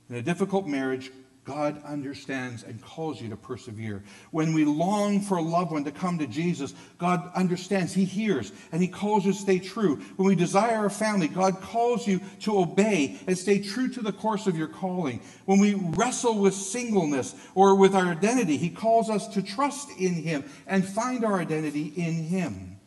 In 0.10 0.16
a 0.16 0.22
difficult 0.22 0.68
marriage, 0.68 1.12
God 1.46 1.84
understands 1.84 2.64
and 2.64 2.82
calls 2.82 3.22
you 3.22 3.30
to 3.30 3.36
persevere. 3.36 4.02
When 4.32 4.54
we 4.54 4.64
long 4.64 5.20
for 5.20 5.38
a 5.38 5.42
loved 5.42 5.72
one 5.72 5.84
to 5.84 5.92
come 5.92 6.18
to 6.20 6.28
Jesus, 6.28 6.74
God 6.98 7.30
understands. 7.36 7.94
He 7.94 8.06
hears 8.06 8.54
and 8.72 8.82
He 8.82 8.88
calls 8.88 9.26
you 9.26 9.34
to 9.34 9.38
stay 9.38 9.60
true. 9.60 9.98
When 10.16 10.28
we 10.28 10.36
desire 10.36 10.86
a 10.86 10.90
family, 10.90 11.28
God 11.28 11.60
calls 11.60 12.08
you 12.08 12.22
to 12.42 12.60
obey 12.60 13.20
and 13.28 13.38
stay 13.38 13.60
true 13.60 13.90
to 13.90 14.02
the 14.02 14.14
course 14.14 14.48
of 14.48 14.58
your 14.58 14.70
calling. 14.70 15.20
When 15.46 15.60
we 15.60 15.74
wrestle 15.74 16.40
with 16.40 16.54
singleness 16.54 17.36
or 17.56 17.76
with 17.76 17.94
our 17.94 18.06
identity, 18.06 18.56
He 18.56 18.70
calls 18.70 19.10
us 19.10 19.28
to 19.30 19.42
trust 19.42 19.90
in 20.00 20.14
Him 20.14 20.46
and 20.66 20.86
find 20.86 21.26
our 21.26 21.42
identity 21.42 21.88
in 21.98 22.24
Him. 22.24 22.80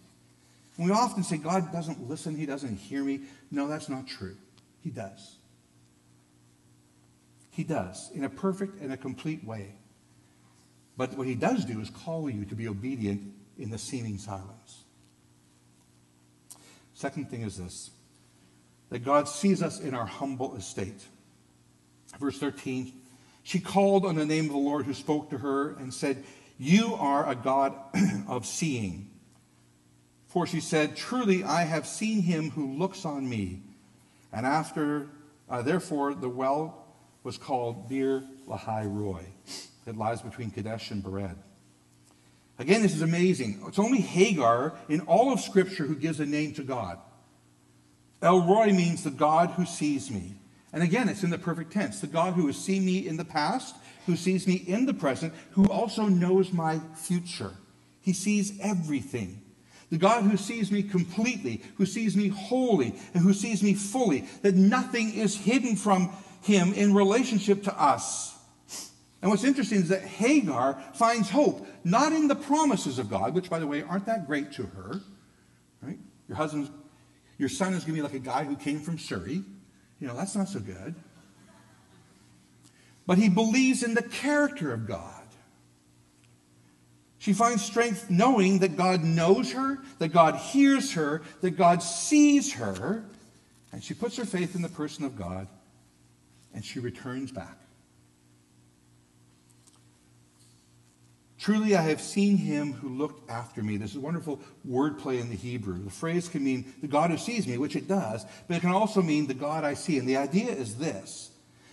And 0.78 0.86
we 0.86 0.92
often 0.92 1.22
say, 1.22 1.36
God 1.36 1.72
doesn't 1.72 2.08
listen, 2.08 2.34
He 2.34 2.46
doesn't 2.46 2.76
hear 2.76 3.04
me. 3.04 3.20
No, 3.50 3.68
that's 3.68 3.90
not 3.90 4.06
true. 4.06 4.36
He 4.82 4.88
does. 4.88 5.36
He 7.56 7.64
does, 7.64 8.10
in 8.14 8.22
a 8.22 8.28
perfect 8.28 8.82
and 8.82 8.92
a 8.92 8.98
complete 8.98 9.42
way. 9.42 9.76
But 10.98 11.16
what 11.16 11.26
he 11.26 11.34
does 11.34 11.64
do 11.64 11.80
is 11.80 11.88
call 11.88 12.28
you 12.28 12.44
to 12.44 12.54
be 12.54 12.68
obedient 12.68 13.32
in 13.56 13.70
the 13.70 13.78
seeming 13.78 14.18
silence. 14.18 14.84
Second 16.92 17.30
thing 17.30 17.40
is 17.40 17.56
this 17.56 17.92
that 18.90 19.06
God 19.06 19.26
sees 19.26 19.62
us 19.62 19.80
in 19.80 19.94
our 19.94 20.04
humble 20.04 20.54
estate. 20.54 21.06
Verse 22.20 22.38
13 22.38 22.92
She 23.42 23.58
called 23.58 24.04
on 24.04 24.16
the 24.16 24.26
name 24.26 24.44
of 24.44 24.52
the 24.52 24.58
Lord 24.58 24.84
who 24.84 24.92
spoke 24.92 25.30
to 25.30 25.38
her 25.38 25.70
and 25.76 25.94
said, 25.94 26.24
You 26.58 26.94
are 26.96 27.26
a 27.26 27.34
God 27.34 27.74
of 28.28 28.44
seeing. 28.44 29.08
For 30.26 30.46
she 30.46 30.60
said, 30.60 30.94
Truly 30.94 31.42
I 31.42 31.62
have 31.62 31.86
seen 31.86 32.20
him 32.20 32.50
who 32.50 32.74
looks 32.76 33.06
on 33.06 33.26
me. 33.26 33.62
And 34.30 34.44
after, 34.44 35.08
uh, 35.48 35.62
therefore, 35.62 36.14
the 36.14 36.28
well 36.28 36.82
was 37.26 37.36
called 37.36 37.88
Beer 37.88 38.22
Lahai 38.46 38.86
Roi. 38.86 39.26
It 39.84 39.96
lies 39.96 40.22
between 40.22 40.52
Kadesh 40.52 40.92
and 40.92 41.02
Bered. 41.02 41.34
Again, 42.56 42.82
this 42.82 42.94
is 42.94 43.02
amazing. 43.02 43.64
It's 43.66 43.80
only 43.80 44.00
Hagar 44.00 44.74
in 44.88 45.00
all 45.00 45.32
of 45.32 45.40
Scripture 45.40 45.86
who 45.86 45.96
gives 45.96 46.20
a 46.20 46.24
name 46.24 46.54
to 46.54 46.62
God. 46.62 47.00
El 48.22 48.42
Roi 48.42 48.72
means 48.72 49.02
the 49.02 49.10
God 49.10 49.50
who 49.50 49.66
sees 49.66 50.08
me. 50.08 50.36
And 50.72 50.84
again, 50.84 51.08
it's 51.08 51.24
in 51.24 51.30
the 51.30 51.36
perfect 51.36 51.72
tense 51.72 52.00
the 52.00 52.06
God 52.06 52.34
who 52.34 52.46
has 52.46 52.56
seen 52.56 52.86
me 52.86 53.08
in 53.08 53.16
the 53.16 53.24
past, 53.24 53.74
who 54.06 54.14
sees 54.14 54.46
me 54.46 54.54
in 54.54 54.86
the 54.86 54.94
present, 54.94 55.34
who 55.50 55.66
also 55.66 56.04
knows 56.04 56.52
my 56.52 56.80
future. 56.94 57.54
He 58.02 58.12
sees 58.12 58.56
everything. 58.60 59.42
The 59.90 59.98
God 59.98 60.24
who 60.24 60.36
sees 60.36 60.70
me 60.70 60.82
completely, 60.82 61.62
who 61.76 61.86
sees 61.86 62.16
me 62.16 62.28
wholly, 62.28 62.94
and 63.14 63.22
who 63.22 63.32
sees 63.32 63.62
me 63.62 63.74
fully, 63.74 64.26
that 64.42 64.54
nothing 64.54 65.14
is 65.14 65.36
hidden 65.36 65.76
from 65.76 66.12
him 66.46 66.72
in 66.72 66.94
relationship 66.94 67.64
to 67.64 67.80
us. 67.80 68.34
And 69.20 69.30
what's 69.30 69.44
interesting 69.44 69.78
is 69.78 69.88
that 69.88 70.02
Hagar 70.02 70.82
finds 70.94 71.30
hope 71.30 71.66
not 71.84 72.12
in 72.12 72.28
the 72.28 72.34
promises 72.34 72.98
of 72.98 73.10
God, 73.10 73.34
which, 73.34 73.50
by 73.50 73.58
the 73.58 73.66
way, 73.66 73.82
aren't 73.82 74.06
that 74.06 74.26
great 74.26 74.52
to 74.52 74.62
her. 74.64 75.00
Right? 75.82 75.98
Your 76.28 76.36
husband, 76.36 76.70
your 77.38 77.48
son 77.48 77.74
is 77.74 77.84
going 77.84 77.96
to 77.96 78.02
be 78.02 78.02
like 78.02 78.14
a 78.14 78.18
guy 78.18 78.44
who 78.44 78.56
came 78.56 78.80
from 78.80 78.98
Surrey. 78.98 79.42
You 80.00 80.06
know, 80.06 80.16
that's 80.16 80.36
not 80.36 80.48
so 80.48 80.60
good. 80.60 80.94
But 83.06 83.18
he 83.18 83.28
believes 83.28 83.82
in 83.82 83.94
the 83.94 84.02
character 84.02 84.72
of 84.72 84.86
God. 84.86 85.22
She 87.18 87.32
finds 87.32 87.64
strength 87.64 88.10
knowing 88.10 88.60
that 88.60 88.76
God 88.76 89.02
knows 89.02 89.52
her, 89.52 89.78
that 89.98 90.08
God 90.08 90.36
hears 90.36 90.92
her, 90.92 91.22
that 91.40 91.52
God 91.52 91.82
sees 91.82 92.52
her, 92.52 93.04
and 93.72 93.82
she 93.82 93.94
puts 93.94 94.16
her 94.16 94.24
faith 94.24 94.54
in 94.54 94.62
the 94.62 94.68
person 94.68 95.04
of 95.04 95.18
God, 95.18 95.48
and 96.56 96.64
she 96.64 96.80
returns 96.80 97.30
back. 97.30 97.58
Truly, 101.38 101.76
I 101.76 101.82
have 101.82 102.00
seen 102.00 102.38
him 102.38 102.72
who 102.72 102.88
looked 102.88 103.30
after 103.30 103.62
me. 103.62 103.76
This 103.76 103.92
is 103.92 103.98
wonderful 103.98 104.40
wordplay 104.68 105.20
in 105.20 105.28
the 105.28 105.36
Hebrew. 105.36 105.84
The 105.84 105.90
phrase 105.90 106.28
can 106.28 106.42
mean 106.42 106.74
the 106.80 106.88
God 106.88 107.10
who 107.10 107.18
sees 107.18 107.46
me, 107.46 107.58
which 107.58 107.76
it 107.76 107.86
does, 107.86 108.24
but 108.48 108.56
it 108.56 108.60
can 108.60 108.70
also 108.70 109.02
mean 109.02 109.26
the 109.26 109.34
God 109.34 109.62
I 109.62 109.74
see. 109.74 109.98
And 109.98 110.08
the 110.08 110.16
idea 110.16 110.50
is 110.50 110.78
this 110.78 111.30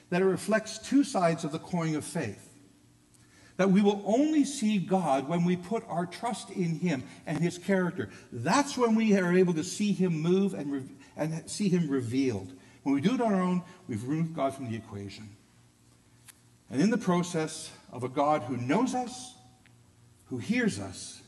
that 0.10 0.22
it 0.22 0.26
reflects 0.26 0.78
two 0.78 1.04
sides 1.04 1.44
of 1.44 1.52
the 1.52 1.60
coin 1.60 1.96
of 1.96 2.06
faith. 2.06 2.50
That 3.58 3.72
we 3.72 3.82
will 3.82 4.04
only 4.06 4.44
see 4.44 4.78
God 4.78 5.28
when 5.28 5.44
we 5.44 5.56
put 5.56 5.84
our 5.88 6.06
trust 6.06 6.52
in 6.52 6.78
Him 6.80 7.04
and 7.26 7.40
His 7.40 7.58
character. 7.58 8.10
That's 8.32 8.78
when 8.78 8.94
we 8.94 9.18
are 9.18 9.34
able 9.34 9.56
to 9.56 9.64
see 9.64 9.94
Him 9.94 10.22
move 10.22 10.54
and, 10.54 10.72
re- 10.72 10.84
and 11.16 11.50
see 11.50 11.70
Him 11.70 11.90
revealed. 11.90 12.54
When 12.84 12.94
we 12.94 13.02
do 13.02 13.16
it 13.16 13.22
on 13.22 13.34
our 13.34 13.42
own, 13.42 13.64
we've 13.88 14.04
removed 14.08 14.36
God 14.36 14.54
from 14.54 14.70
the 14.70 14.76
equation. 14.76 15.30
And 16.70 16.82
in 16.82 16.90
the 16.90 16.98
process 16.98 17.72
of 17.92 18.04
a 18.04 18.10
God 18.10 18.44
who 18.44 18.58
knows 18.58 18.94
us, 18.94 19.36
who 20.26 20.38
hears 20.38 20.80
us 20.80 21.22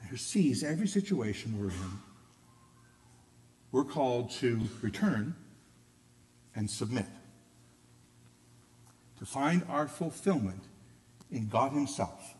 and 0.00 0.10
who 0.10 0.16
sees 0.16 0.62
every 0.62 0.86
situation 0.86 1.58
we're 1.58 1.70
in, 1.70 1.98
we're 3.72 3.84
called 3.84 4.30
to 4.32 4.60
return 4.82 5.34
and 6.54 6.70
submit, 6.70 7.06
to 9.18 9.26
find 9.26 9.64
our 9.68 9.88
fulfillment 9.88 10.62
in 11.30 11.48
God 11.48 11.72
Himself 11.72 12.34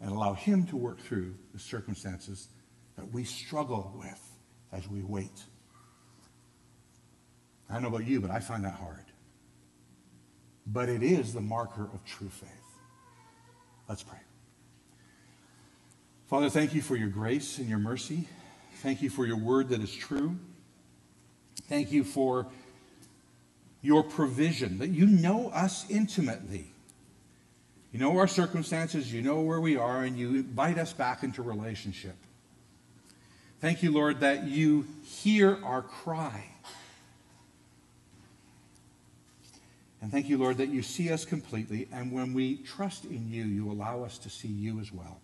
and 0.00 0.10
allow 0.10 0.34
Him 0.34 0.66
to 0.66 0.76
work 0.76 1.00
through 1.00 1.34
the 1.52 1.58
circumstances 1.58 2.48
that 2.96 3.12
we 3.12 3.24
struggle 3.24 3.94
with 3.98 4.20
as 4.72 4.88
we 4.88 5.02
wait. 5.02 5.44
I 7.68 7.74
don't 7.74 7.82
know 7.82 7.88
about 7.88 8.06
you, 8.06 8.20
but 8.20 8.30
I 8.30 8.40
find 8.40 8.64
that 8.64 8.74
hard. 8.74 9.04
But 10.66 10.88
it 10.88 11.02
is 11.02 11.32
the 11.32 11.40
marker 11.40 11.84
of 11.92 12.04
true 12.04 12.28
faith. 12.28 12.50
Let's 13.88 14.02
pray. 14.02 14.18
Father, 16.28 16.50
thank 16.50 16.74
you 16.74 16.82
for 16.82 16.96
your 16.96 17.08
grace 17.08 17.58
and 17.58 17.68
your 17.68 17.78
mercy. 17.78 18.28
Thank 18.82 19.00
you 19.00 19.10
for 19.10 19.26
your 19.26 19.38
word 19.38 19.68
that 19.68 19.80
is 19.80 19.94
true. 19.94 20.36
Thank 21.68 21.92
you 21.92 22.04
for 22.04 22.46
your 23.80 24.02
provision, 24.02 24.78
that 24.78 24.88
you 24.88 25.06
know 25.06 25.48
us 25.50 25.88
intimately. 25.88 26.72
You 27.92 28.00
know 28.00 28.18
our 28.18 28.26
circumstances, 28.26 29.12
you 29.12 29.22
know 29.22 29.40
where 29.40 29.60
we 29.60 29.76
are, 29.76 30.02
and 30.02 30.18
you 30.18 30.30
invite 30.30 30.78
us 30.78 30.92
back 30.92 31.22
into 31.22 31.42
relationship. 31.42 32.16
Thank 33.60 33.82
you, 33.82 33.92
Lord, 33.92 34.20
that 34.20 34.48
you 34.48 34.86
hear 35.04 35.58
our 35.64 35.82
cry. 35.82 36.44
And 40.02 40.12
thank 40.12 40.28
you, 40.28 40.36
Lord, 40.38 40.58
that 40.58 40.68
you 40.68 40.82
see 40.82 41.10
us 41.10 41.24
completely. 41.24 41.88
And 41.92 42.12
when 42.12 42.34
we 42.34 42.58
trust 42.58 43.06
in 43.06 43.28
you, 43.30 43.44
you 43.44 43.70
allow 43.70 44.02
us 44.02 44.18
to 44.18 44.30
see 44.30 44.48
you 44.48 44.78
as 44.80 44.92
well. 44.92 45.20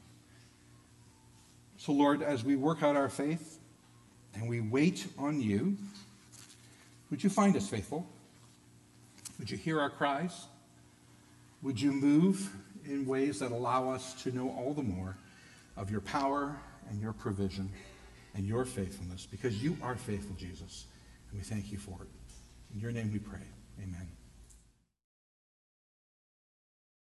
So, 1.76 1.92
Lord, 1.92 2.22
as 2.22 2.44
we 2.44 2.56
work 2.56 2.82
out 2.82 2.96
our 2.96 3.08
faith 3.08 3.58
and 4.34 4.48
we 4.48 4.60
wait 4.60 5.06
on 5.18 5.40
you, 5.40 5.76
would 7.10 7.22
you 7.22 7.28
find 7.28 7.56
us 7.56 7.68
faithful? 7.68 8.06
Would 9.38 9.50
you 9.50 9.56
hear 9.56 9.80
our 9.80 9.90
cries? 9.90 10.46
Would 11.62 11.80
you 11.80 11.92
move 11.92 12.50
in 12.84 13.06
ways 13.06 13.40
that 13.40 13.52
allow 13.52 13.90
us 13.90 14.14
to 14.22 14.34
know 14.34 14.50
all 14.50 14.72
the 14.72 14.82
more 14.82 15.16
of 15.76 15.90
your 15.90 16.00
power 16.00 16.56
and 16.88 17.00
your 17.00 17.12
provision 17.12 17.70
and 18.34 18.46
your 18.46 18.64
faithfulness? 18.64 19.26
Because 19.30 19.62
you 19.62 19.76
are 19.82 19.96
faithful, 19.96 20.34
Jesus. 20.36 20.86
And 21.30 21.40
we 21.40 21.44
thank 21.44 21.70
you 21.70 21.78
for 21.78 21.98
it. 22.02 22.08
In 22.74 22.80
your 22.80 22.92
name 22.92 23.12
we 23.12 23.18
pray. 23.18 23.46
Amen. 23.82 24.21